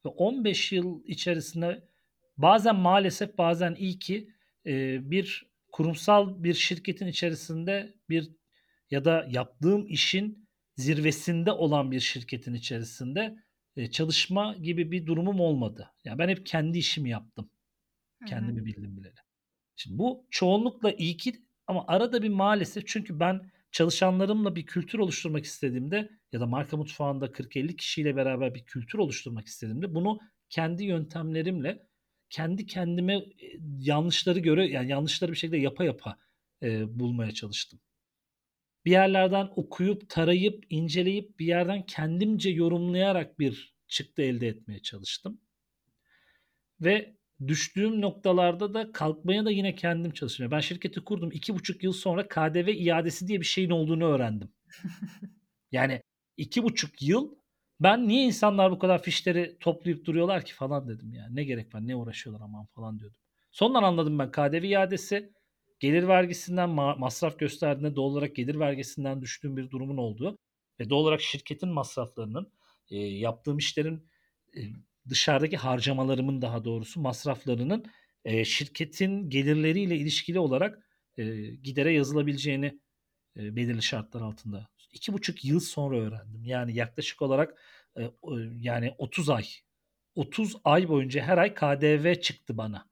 ve 0.05 0.09
15 0.09 0.71
yıl 0.71 1.03
içerisinde 1.05 1.87
bazen 2.37 2.75
maalesef 2.75 3.37
bazen 3.37 3.75
iyi 3.75 3.99
ki 3.99 4.29
e, 4.65 4.99
bir 5.11 5.45
kurumsal 5.71 6.43
bir 6.43 6.53
şirketin 6.53 7.07
içerisinde 7.07 7.93
bir 8.09 8.31
ya 8.91 9.05
da 9.05 9.27
yaptığım 9.29 9.87
işin 9.87 10.49
zirvesinde 10.75 11.51
olan 11.51 11.91
bir 11.91 11.99
şirketin 11.99 12.53
içerisinde 12.53 13.37
e, 13.75 13.91
çalışma 13.91 14.55
gibi 14.61 14.91
bir 14.91 15.05
durumum 15.05 15.39
olmadı. 15.39 15.91
Yani 16.03 16.19
ben 16.19 16.29
hep 16.29 16.45
kendi 16.45 16.77
işimi 16.77 17.09
yaptım. 17.09 17.49
Kendimi 18.27 18.65
bildim 18.65 18.97
bileli. 18.97 19.15
Şimdi 19.75 19.97
bu 19.97 20.27
çoğunlukla 20.29 20.91
iyi 20.91 21.17
ki 21.17 21.33
ama 21.67 21.85
arada 21.87 22.23
bir 22.23 22.29
maalesef 22.29 22.87
çünkü 22.87 23.19
ben 23.19 23.51
çalışanlarımla 23.71 24.55
bir 24.55 24.65
kültür 24.65 24.99
oluşturmak 24.99 25.45
istediğimde 25.45 26.09
ya 26.31 26.39
da 26.39 26.45
marka 26.45 26.77
mutfağında 26.77 27.25
40-50 27.25 27.75
kişiyle 27.75 28.15
beraber 28.15 28.55
bir 28.55 28.65
kültür 28.65 28.99
oluşturmak 28.99 29.47
istediğimde 29.47 29.95
bunu 29.95 30.19
kendi 30.49 30.83
yöntemlerimle 30.83 31.87
kendi 32.29 32.65
kendime 32.65 33.25
yanlışları 33.79 34.39
göre 34.39 34.67
yani 34.67 34.91
yanlışları 34.91 35.31
bir 35.31 35.37
şekilde 35.37 35.57
yapa 35.57 35.83
yapa 35.83 36.17
e, 36.63 36.99
bulmaya 36.99 37.31
çalıştım. 37.31 37.79
Bir 38.85 38.91
yerlerden 38.91 39.49
okuyup, 39.55 40.09
tarayıp, 40.09 40.65
inceleyip 40.69 41.39
bir 41.39 41.45
yerden 41.45 41.85
kendimce 41.85 42.49
yorumlayarak 42.49 43.39
bir 43.39 43.75
çıktı 43.87 44.21
elde 44.21 44.47
etmeye 44.47 44.79
çalıştım. 44.79 45.41
Ve 46.81 47.15
düştüğüm 47.47 48.01
noktalarda 48.01 48.73
da 48.73 48.91
kalkmaya 48.91 49.45
da 49.45 49.51
yine 49.51 49.75
kendim 49.75 50.11
çalışıyorum. 50.11 50.51
Ben 50.51 50.59
şirketi 50.59 51.03
kurdum. 51.03 51.29
iki 51.31 51.55
buçuk 51.55 51.83
yıl 51.83 51.93
sonra 51.93 52.27
KDV 52.27 52.67
iadesi 52.67 53.27
diye 53.27 53.39
bir 53.39 53.45
şeyin 53.45 53.69
olduğunu 53.69 54.05
öğrendim. 54.05 54.51
yani 55.71 56.01
iki 56.37 56.63
buçuk 56.63 57.01
yıl 57.01 57.35
ben 57.79 58.07
niye 58.07 58.23
insanlar 58.23 58.71
bu 58.71 58.79
kadar 58.79 59.03
fişleri 59.03 59.57
toplayıp 59.59 60.05
duruyorlar 60.05 60.45
ki 60.45 60.53
falan 60.53 60.87
dedim 60.87 61.13
yani. 61.13 61.35
Ne 61.35 61.43
gerek 61.43 61.75
var 61.75 61.87
ne 61.87 61.95
uğraşıyorlar 61.95 62.45
aman 62.45 62.65
falan 62.65 62.99
diyordum. 62.99 63.19
Sondan 63.51 63.83
anladım 63.83 64.19
ben 64.19 64.31
KDV 64.31 64.63
iadesi 64.63 65.33
gelir 65.79 66.07
vergisinden 66.07 66.69
ma- 66.69 66.99
masraf 66.99 67.39
gösterdiğinde 67.39 67.95
doğal 67.95 68.05
olarak 68.05 68.35
gelir 68.35 68.59
vergisinden 68.59 69.21
düştüğüm 69.21 69.57
bir 69.57 69.69
durumun 69.69 69.97
olduğu 69.97 70.37
ve 70.79 70.89
doğal 70.89 70.99
olarak 70.99 71.21
şirketin 71.21 71.69
masraflarının 71.69 72.51
e, 72.89 72.97
yaptığım 72.97 73.57
işlerin 73.57 74.09
e, 74.55 74.59
dışarıdaki 75.09 75.57
harcamalarımın 75.57 76.41
daha 76.41 76.65
doğrusu 76.65 77.01
masraflarının 77.01 77.85
e, 78.25 78.45
şirketin 78.45 79.29
gelirleriyle 79.29 79.97
ilişkili 79.97 80.39
olarak 80.39 80.79
e, 81.17 81.35
gidere 81.55 81.93
yazılabileceğini 81.93 82.79
e, 83.37 83.55
belirli 83.55 83.83
şartlar 83.83 84.21
altında. 84.21 84.69
iki 84.93 85.13
buçuk 85.13 85.45
yıl 85.45 85.59
sonra 85.59 85.97
öğrendim. 85.97 86.45
Yani 86.45 86.75
yaklaşık 86.75 87.21
olarak 87.21 87.61
e, 87.97 88.11
yani 88.59 88.95
30 88.97 89.29
ay 89.29 89.45
30 90.15 90.55
ay 90.63 90.89
boyunca 90.89 91.21
her 91.21 91.37
ay 91.37 91.53
KDV 91.53 92.21
çıktı 92.21 92.57
bana. 92.57 92.89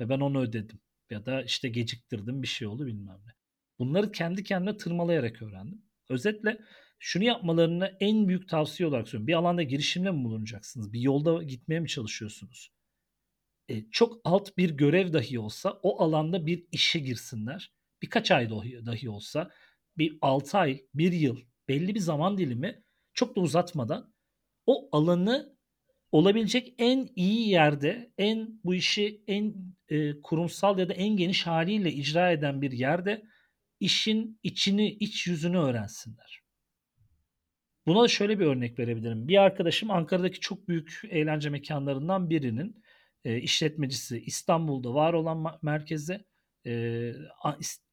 Ve 0.00 0.08
ben 0.08 0.20
onu 0.20 0.40
ödedim. 0.40 0.80
Ya 1.10 1.26
da 1.26 1.42
işte 1.42 1.68
geciktirdim 1.68 2.42
bir 2.42 2.48
şey 2.48 2.68
oldu 2.68 2.86
bilmem 2.86 3.18
ne. 3.26 3.32
Bunları 3.78 4.12
kendi 4.12 4.44
kendime 4.44 4.76
tırmalayarak 4.76 5.42
öğrendim. 5.42 5.82
Özetle 6.08 6.58
şunu 6.98 7.24
yapmalarını 7.24 7.96
en 8.00 8.28
büyük 8.28 8.48
tavsiye 8.48 8.88
olarak 8.88 9.08
söylüyorum. 9.08 9.26
Bir 9.26 9.34
alanda 9.34 9.62
girişimde 9.62 10.10
mi 10.10 10.24
bulunacaksınız? 10.24 10.92
Bir 10.92 11.00
yolda 11.00 11.42
gitmeye 11.42 11.80
mi 11.80 11.88
çalışıyorsunuz? 11.88 12.72
E, 13.68 13.90
çok 13.90 14.20
alt 14.24 14.56
bir 14.56 14.70
görev 14.70 15.12
dahi 15.12 15.38
olsa 15.38 15.80
o 15.82 16.02
alanda 16.02 16.46
bir 16.46 16.66
işe 16.72 16.98
girsinler. 16.98 17.72
Birkaç 18.02 18.30
ay 18.30 18.50
dahi, 18.50 18.86
dahi 18.86 19.10
olsa 19.10 19.50
bir 19.98 20.18
6 20.22 20.58
ay, 20.58 20.82
bir 20.94 21.12
yıl 21.12 21.40
belli 21.68 21.94
bir 21.94 22.00
zaman 22.00 22.38
dilimi 22.38 22.82
çok 23.14 23.36
da 23.36 23.40
uzatmadan 23.40 24.14
o 24.66 24.88
alanı 24.92 25.56
olabilecek 26.12 26.74
en 26.78 27.08
iyi 27.16 27.48
yerde, 27.48 28.12
en 28.18 28.60
bu 28.64 28.74
işi 28.74 29.22
en 29.26 29.54
e, 29.88 30.20
kurumsal 30.20 30.78
ya 30.78 30.88
da 30.88 30.92
en 30.92 31.16
geniş 31.16 31.46
haliyle 31.46 31.92
icra 31.92 32.32
eden 32.32 32.62
bir 32.62 32.72
yerde 32.72 33.22
işin 33.80 34.40
içini, 34.42 34.88
iç 34.88 35.26
yüzünü 35.26 35.58
öğrensinler. 35.58 36.45
Buna 37.86 38.08
şöyle 38.08 38.38
bir 38.38 38.46
örnek 38.46 38.78
verebilirim. 38.78 39.28
Bir 39.28 39.36
arkadaşım 39.36 39.90
Ankara'daki 39.90 40.40
çok 40.40 40.68
büyük 40.68 41.00
eğlence 41.10 41.50
mekanlarından 41.50 42.30
birinin 42.30 42.82
e, 43.24 43.38
işletmecisi 43.40 44.22
İstanbul'da 44.26 44.94
var 44.94 45.12
olan 45.12 45.58
merkezde 45.62 46.24
e, 46.66 46.72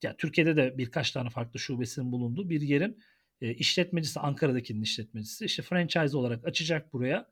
ya, 0.03 0.17
Türkiye'de 0.17 0.55
de 0.55 0.77
birkaç 0.77 1.11
tane 1.11 1.29
farklı 1.29 1.59
şubesinin 1.59 2.11
bulunduğu 2.11 2.49
bir 2.49 2.61
yerin 2.61 2.99
e, 3.41 3.53
işletmecisi 3.53 4.19
Ankara'dakinin 4.19 4.81
işletmecisi 4.81 5.45
işte 5.45 5.63
franchise 5.63 6.17
olarak 6.17 6.47
açacak 6.47 6.93
buraya. 6.93 7.31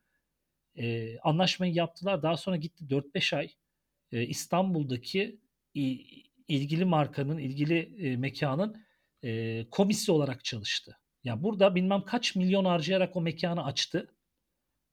E, 0.76 1.18
anlaşmayı 1.20 1.74
yaptılar. 1.74 2.24
Daha 2.24 2.38
sonra 2.38 2.55
gitti 2.55 2.86
4-5 2.89 3.34
ay 3.36 3.51
e, 4.12 4.24
İstanbul'daki 4.24 5.39
ilgili 6.47 6.86
markanın, 6.86 7.38
ilgili 7.38 8.07
e, 8.07 8.18
mekanın 8.18 8.86
e, 9.24 9.66
komisi 9.72 10.12
olarak 10.12 10.45
çalıştı. 10.45 11.01
Ya 11.24 11.43
burada 11.43 11.76
bilmem 11.76 12.01
kaç 12.05 12.36
milyon 12.36 12.65
harcayarak 12.65 13.15
o 13.15 13.22
mekanı 13.22 13.65
açtı. 13.65 14.07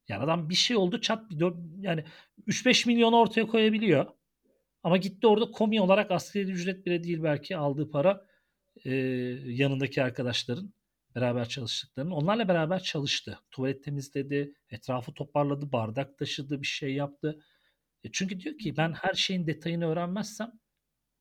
Yani 0.08 0.24
adam 0.24 0.48
bir 0.48 0.54
şey 0.54 0.76
oldu 0.76 1.00
çat 1.00 1.30
bir 1.30 1.52
yani 1.82 2.04
3-5 2.46 2.86
milyon 2.86 3.12
ortaya 3.12 3.46
koyabiliyor. 3.46 4.06
Ama 4.82 4.96
gitti 4.96 5.26
orada 5.26 5.50
komi 5.50 5.80
olarak 5.80 6.10
asgari 6.10 6.50
ücret 6.50 6.86
bile 6.86 7.04
değil 7.04 7.22
belki 7.22 7.56
aldığı 7.56 7.90
para 7.90 8.26
e, 8.84 8.94
yanındaki 9.46 10.02
arkadaşların 10.02 10.72
beraber 11.14 11.48
çalıştıklarının. 11.48 12.10
Onlarla 12.12 12.48
beraber 12.48 12.82
çalıştı. 12.82 13.38
Tuvalet 13.50 13.84
temizledi, 13.84 14.54
etrafı 14.70 15.14
toparladı, 15.14 15.72
bardak 15.72 16.18
taşıdı, 16.18 16.62
bir 16.62 16.66
şey 16.66 16.94
yaptı. 16.94 17.40
E 18.04 18.08
çünkü 18.12 18.40
diyor 18.40 18.58
ki 18.58 18.76
ben 18.76 18.92
her 18.92 19.14
şeyin 19.14 19.46
detayını 19.46 19.86
öğrenmezsem 19.86 20.52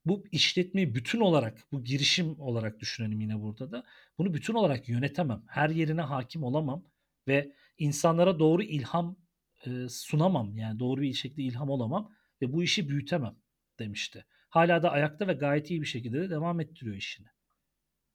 bu 0.08 0.24
işletmeyi 0.32 0.96
bütün 0.96 1.20
olarak, 1.20 1.64
bu 1.72 1.84
girişim 1.84 2.40
olarak 2.40 2.80
düşünelim 2.80 3.22
yine 3.22 3.42
burada 3.42 3.72
da. 3.72 3.84
Bunu 4.18 4.34
bütün 4.34 4.54
olarak 4.54 4.90
yönetemem. 4.90 5.44
Her 5.48 5.70
yerine 5.70 6.02
hakim 6.02 6.44
olamam 6.44 6.84
ve 7.28 7.54
insanlara 7.78 8.40
doğru 8.40 8.64
ilham 8.64 9.18
e, 9.66 9.90
sunamam. 9.90 10.58
Yani 10.58 10.80
doğru 10.80 11.02
bir 11.02 11.14
şekilde 11.14 11.42
ilham 11.42 11.70
olamam 11.70 12.12
ve 12.42 12.54
bu 12.54 12.64
işi 12.64 12.90
büyütemem 12.90 13.36
demişti. 13.80 14.26
Hala 14.50 14.84
da 14.84 14.92
ayakta 14.92 15.28
ve 15.28 15.34
gayet 15.34 15.72
iyi 15.72 15.82
bir 15.82 15.88
şekilde 15.88 16.22
de 16.22 16.30
devam 16.30 16.60
ettiriyor 16.60 16.96
işini. 16.96 17.28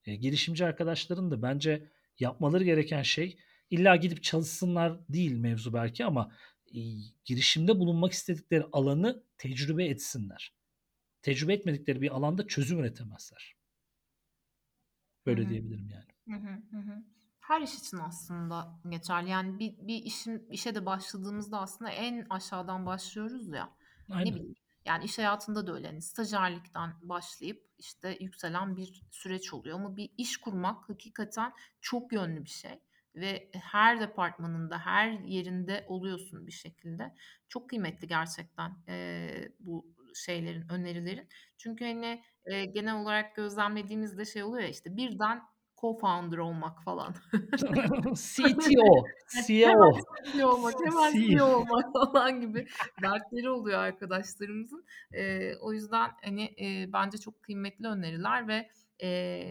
E, 0.06 0.16
girişimci 0.16 0.64
arkadaşların 0.64 1.30
da 1.30 1.42
bence 1.42 1.90
yapmaları 2.18 2.64
gereken 2.64 3.02
şey 3.02 3.38
illa 3.70 3.96
gidip 3.96 4.22
çalışsınlar 4.22 5.08
değil 5.08 5.32
mevzu 5.32 5.72
belki 5.72 6.04
ama 6.04 6.32
e, 6.74 6.80
girişimde 7.24 7.78
bulunmak 7.78 8.12
istedikleri 8.12 8.64
alanı 8.72 9.24
tecrübe 9.38 9.84
etsinler 9.84 10.61
tecrübe 11.22 11.54
etmedikleri 11.54 12.02
bir 12.02 12.10
alanda 12.10 12.46
çözüm 12.46 12.78
üretemezler. 12.78 13.54
Böyle 15.26 15.42
Hı-hı. 15.42 15.50
diyebilirim 15.50 15.88
yani. 15.88 16.40
Hı 16.40 16.46
hı 16.46 16.76
hı. 16.76 17.02
Her 17.40 17.60
iş 17.60 17.74
için 17.74 17.96
aslında 17.96 18.80
geçerli. 18.88 19.30
Yani 19.30 19.58
bir, 19.58 19.74
bir 19.78 20.02
işin 20.02 20.46
işe 20.50 20.74
de 20.74 20.86
başladığımızda 20.86 21.60
aslında 21.60 21.90
en 21.90 22.26
aşağıdan 22.30 22.86
başlıyoruz 22.86 23.48
ya. 23.48 23.76
Aynen. 24.10 24.30
Ne 24.30 24.34
bileyim. 24.34 24.54
Yani 24.84 25.04
iş 25.04 25.18
hayatında 25.18 25.66
da 25.66 25.74
öyle. 25.74 25.86
Yani 25.86 26.02
stajyerlikten 26.02 26.92
başlayıp 27.02 27.70
işte 27.78 28.16
yükselen 28.20 28.76
bir 28.76 29.02
süreç 29.10 29.54
oluyor. 29.54 29.78
Ama 29.78 29.96
bir 29.96 30.10
iş 30.18 30.36
kurmak 30.36 30.88
hakikaten 30.88 31.52
çok 31.80 32.12
yönlü 32.12 32.44
bir 32.44 32.50
şey. 32.50 32.80
Ve 33.14 33.50
her 33.54 34.00
departmanında, 34.00 34.78
her 34.78 35.10
yerinde 35.10 35.84
oluyorsun 35.88 36.46
bir 36.46 36.52
şekilde. 36.52 37.14
Çok 37.48 37.68
kıymetli 37.70 38.08
gerçekten 38.08 38.76
e, 38.88 39.28
bu 39.60 39.86
şeylerin, 40.16 40.64
önerilerin. 40.72 41.28
Çünkü 41.58 41.84
hani 41.84 42.22
e, 42.44 42.64
genel 42.64 43.02
olarak 43.02 43.36
gözlemlediğimizde 43.36 44.24
şey 44.24 44.42
oluyor 44.42 44.62
ya 44.62 44.68
işte 44.68 44.96
birden 44.96 45.42
co-founder 45.82 46.38
olmak 46.38 46.84
falan. 46.84 47.14
CTO, 48.14 49.04
CEO. 49.46 49.92
CEO 50.32 50.48
olmak, 50.48 50.74
hemen 50.84 51.12
CEO 51.12 51.46
olmak 51.46 51.92
falan 52.12 52.40
gibi 52.40 52.66
dertleri 53.02 53.50
oluyor 53.50 53.78
arkadaşlarımızın. 53.78 54.84
E, 55.12 55.54
o 55.56 55.72
yüzden 55.72 56.10
hani 56.24 56.44
e, 56.60 56.92
bence 56.92 57.18
çok 57.18 57.42
kıymetli 57.42 57.86
öneriler 57.86 58.48
ve 58.48 58.68
e, 59.02 59.42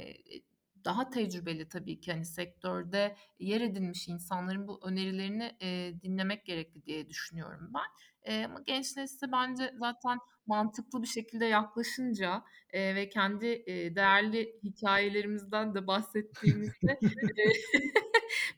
daha 0.86 1.09
tecrübeli 1.09 1.70
tabii 1.70 1.99
ki 1.99 2.12
hani 2.12 2.26
sektörde 2.26 3.16
yer 3.39 3.62
edinmiş 3.62 4.07
insanların 4.07 4.68
bu 4.68 4.80
önerilerini 4.84 5.51
e, 5.62 5.93
dinlemek 6.01 6.45
gerekli 6.45 6.86
diye 6.86 7.09
düşünüyorum 7.09 7.72
ben. 7.74 8.32
E, 8.34 8.45
ama 8.45 8.59
genç 8.66 8.97
nesle 8.97 9.32
bence 9.32 9.72
zaten 9.80 10.20
mantıklı 10.52 11.02
bir 11.02 11.08
şekilde 11.08 11.45
yaklaşınca 11.45 12.43
e, 12.74 12.95
ve 12.95 13.10
kendi 13.10 13.64
e, 13.66 13.95
değerli 13.95 14.60
hikayelerimizden 14.64 15.76
de 15.76 15.88
bahsettiğimizde 15.88 16.91
e, 17.02 17.45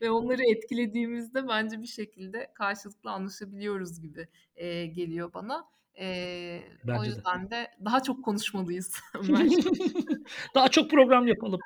ve 0.00 0.10
onları 0.10 0.42
etkilediğimizde 0.42 1.48
bence 1.48 1.82
bir 1.82 1.86
şekilde 1.86 2.52
karşılıklı 2.54 3.10
anlaşabiliyoruz 3.10 4.00
gibi 4.00 4.28
e, 4.56 4.86
geliyor 4.86 5.32
bana. 5.34 5.64
E, 5.98 6.60
o 6.98 7.04
yüzden 7.04 7.46
de. 7.46 7.50
de 7.50 7.70
daha 7.84 8.02
çok 8.02 8.24
konuşmalıyız. 8.24 8.94
daha 10.54 10.68
çok 10.68 10.90
program 10.90 11.26
yapalım. 11.26 11.60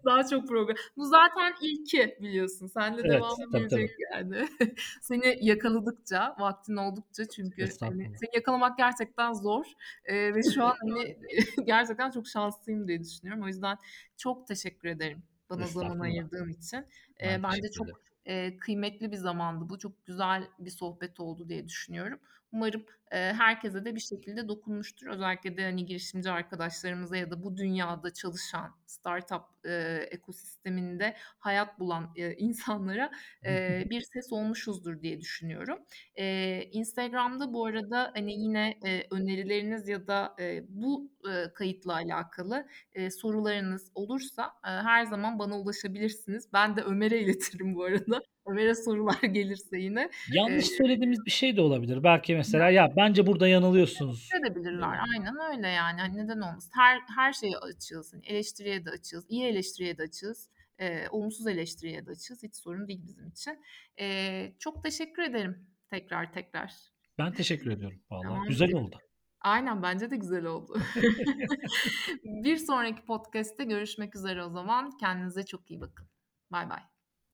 Daha 0.04 0.26
çok 0.26 0.48
program. 0.48 0.76
Bu 0.96 1.04
zaten 1.06 1.54
ilki 1.62 2.16
biliyorsun. 2.20 2.66
Senle 2.66 3.08
Evet, 3.08 3.08
devamı 3.08 3.50
tabii, 3.52 3.68
gelecek 3.68 3.90
yani. 4.12 4.48
Seni 5.00 5.38
yakaladıkça, 5.40 6.36
vaktin 6.38 6.76
oldukça 6.76 7.28
çünkü 7.28 7.78
hani 7.82 8.10
seni 8.14 8.30
yakalamak 8.34 8.78
gerçekten 8.78 9.32
zor. 9.32 9.64
Eee, 10.08 10.34
ve 10.34 10.42
şu 10.42 10.64
an 10.64 10.74
hani 10.80 11.18
gerçekten 11.66 12.10
çok 12.10 12.26
şanslıyım 12.28 12.88
diye 12.88 13.00
düşünüyorum. 13.00 13.42
O 13.44 13.46
yüzden 13.48 13.76
çok 14.16 14.48
teşekkür 14.48 14.88
ederim 14.88 15.22
bana 15.50 15.68
zaman 15.68 16.00
ayırdığın 16.00 16.48
için. 16.48 16.86
Eee, 17.20 17.40
bence 17.42 17.70
çok 17.70 18.00
eee, 18.26 18.56
kıymetli 18.58 19.12
bir 19.12 19.16
zamandı 19.16 19.68
bu. 19.68 19.78
Çok 19.78 20.06
güzel 20.06 20.48
bir 20.58 20.70
sohbet 20.70 21.20
oldu 21.20 21.48
diye 21.48 21.68
düşünüyorum. 21.68 22.20
Umarım 22.52 22.84
herkese 23.16 23.84
de 23.84 23.94
bir 23.94 24.00
şekilde 24.00 24.48
dokunmuştur. 24.48 25.06
Özellikle 25.06 25.56
de 25.56 25.64
hani 25.64 25.86
girişimci 25.86 26.30
arkadaşlarımıza 26.30 27.16
ya 27.16 27.30
da 27.30 27.42
bu 27.42 27.56
dünyada 27.56 28.12
çalışan 28.14 28.70
startup 28.86 29.42
eee, 29.64 30.08
ekosisteminde 30.10 31.16
hayat 31.38 31.80
bulan 31.80 32.12
eee, 32.16 32.34
insanlara 32.38 33.10
eee, 33.44 33.86
bir 33.90 34.00
ses 34.00 34.32
olmuşuzdur 34.32 35.00
diye 35.02 35.20
düşünüyorum. 35.20 35.78
Eee, 36.16 36.68
Instagram'da 36.72 37.52
bu 37.52 37.66
arada 37.66 38.12
hani 38.16 38.32
yine 38.32 38.78
eee, 38.84 39.06
önerileriniz 39.10 39.88
ya 39.88 40.06
da 40.06 40.34
eee, 40.38 40.64
bu 40.68 41.10
eee, 41.26 41.52
kayıtla 41.54 41.94
alakalı 41.94 42.66
eee, 42.96 43.10
sorularınız 43.10 43.90
olursa 43.94 44.42
eee, 44.44 44.70
her 44.70 45.04
zaman 45.04 45.38
bana 45.38 45.60
ulaşabilirsiniz. 45.60 46.48
Ben 46.52 46.76
de 46.76 46.82
Ömer'e 46.82 47.20
iletirim 47.20 47.74
bu 47.74 47.84
arada. 47.84 48.20
Ömer'e 48.46 48.74
sorular 48.74 49.20
gelirse 49.32 49.78
yine. 49.78 50.10
Yanlış 50.26 50.66
söylediğimiz 50.66 51.26
bir 51.26 51.30
şey 51.30 51.56
de 51.56 51.60
olabilir. 51.60 52.02
Belki 52.04 52.34
mesela 52.34 52.70
ya 52.70 52.88
bence 53.00 53.26
burada 53.26 53.48
yanılıyorsunuz. 53.48 54.28
Edebilirler. 54.40 54.98
Aynen 55.12 55.34
öyle 55.50 55.68
yani. 55.68 56.00
Hani 56.00 56.16
neden 56.16 56.40
olmasın? 56.40 56.70
Her 56.74 57.00
her 57.16 57.32
şeye 57.32 57.56
açığız. 57.56 58.12
Hani 58.12 58.26
eleştiriye 58.26 58.84
de 58.84 58.90
açığız. 58.90 59.26
iyi 59.28 59.44
eleştiriye 59.44 59.98
de 59.98 60.02
açığız. 60.02 60.50
Eee, 60.80 61.08
olumsuz 61.10 61.46
eleştiriye 61.46 62.06
de 62.06 62.10
açığız. 62.10 62.42
Hiç 62.42 62.56
sorun 62.56 62.88
değil 62.88 63.00
bizim 63.06 63.28
için. 63.28 63.58
Eee, 63.98 64.56
çok 64.58 64.84
teşekkür 64.84 65.22
ederim 65.22 65.66
tekrar 65.90 66.32
tekrar. 66.32 66.72
Ben 67.18 67.32
teşekkür 67.32 67.70
ediyorum 67.70 68.02
vallahi. 68.10 68.22
Tamam. 68.22 68.48
Güzel 68.48 68.74
oldu. 68.74 68.98
Aynen 69.40 69.82
bence 69.82 70.10
de 70.10 70.16
güzel 70.16 70.44
oldu. 70.44 70.80
bir 72.24 72.56
sonraki 72.56 73.04
podcast'te 73.04 73.64
görüşmek 73.64 74.16
üzere 74.16 74.44
o 74.44 74.50
zaman. 74.50 74.90
Kendinize 75.00 75.42
çok 75.46 75.70
iyi 75.70 75.80
bakın. 75.80 76.08
Bay 76.52 76.70
bay. 76.70 76.80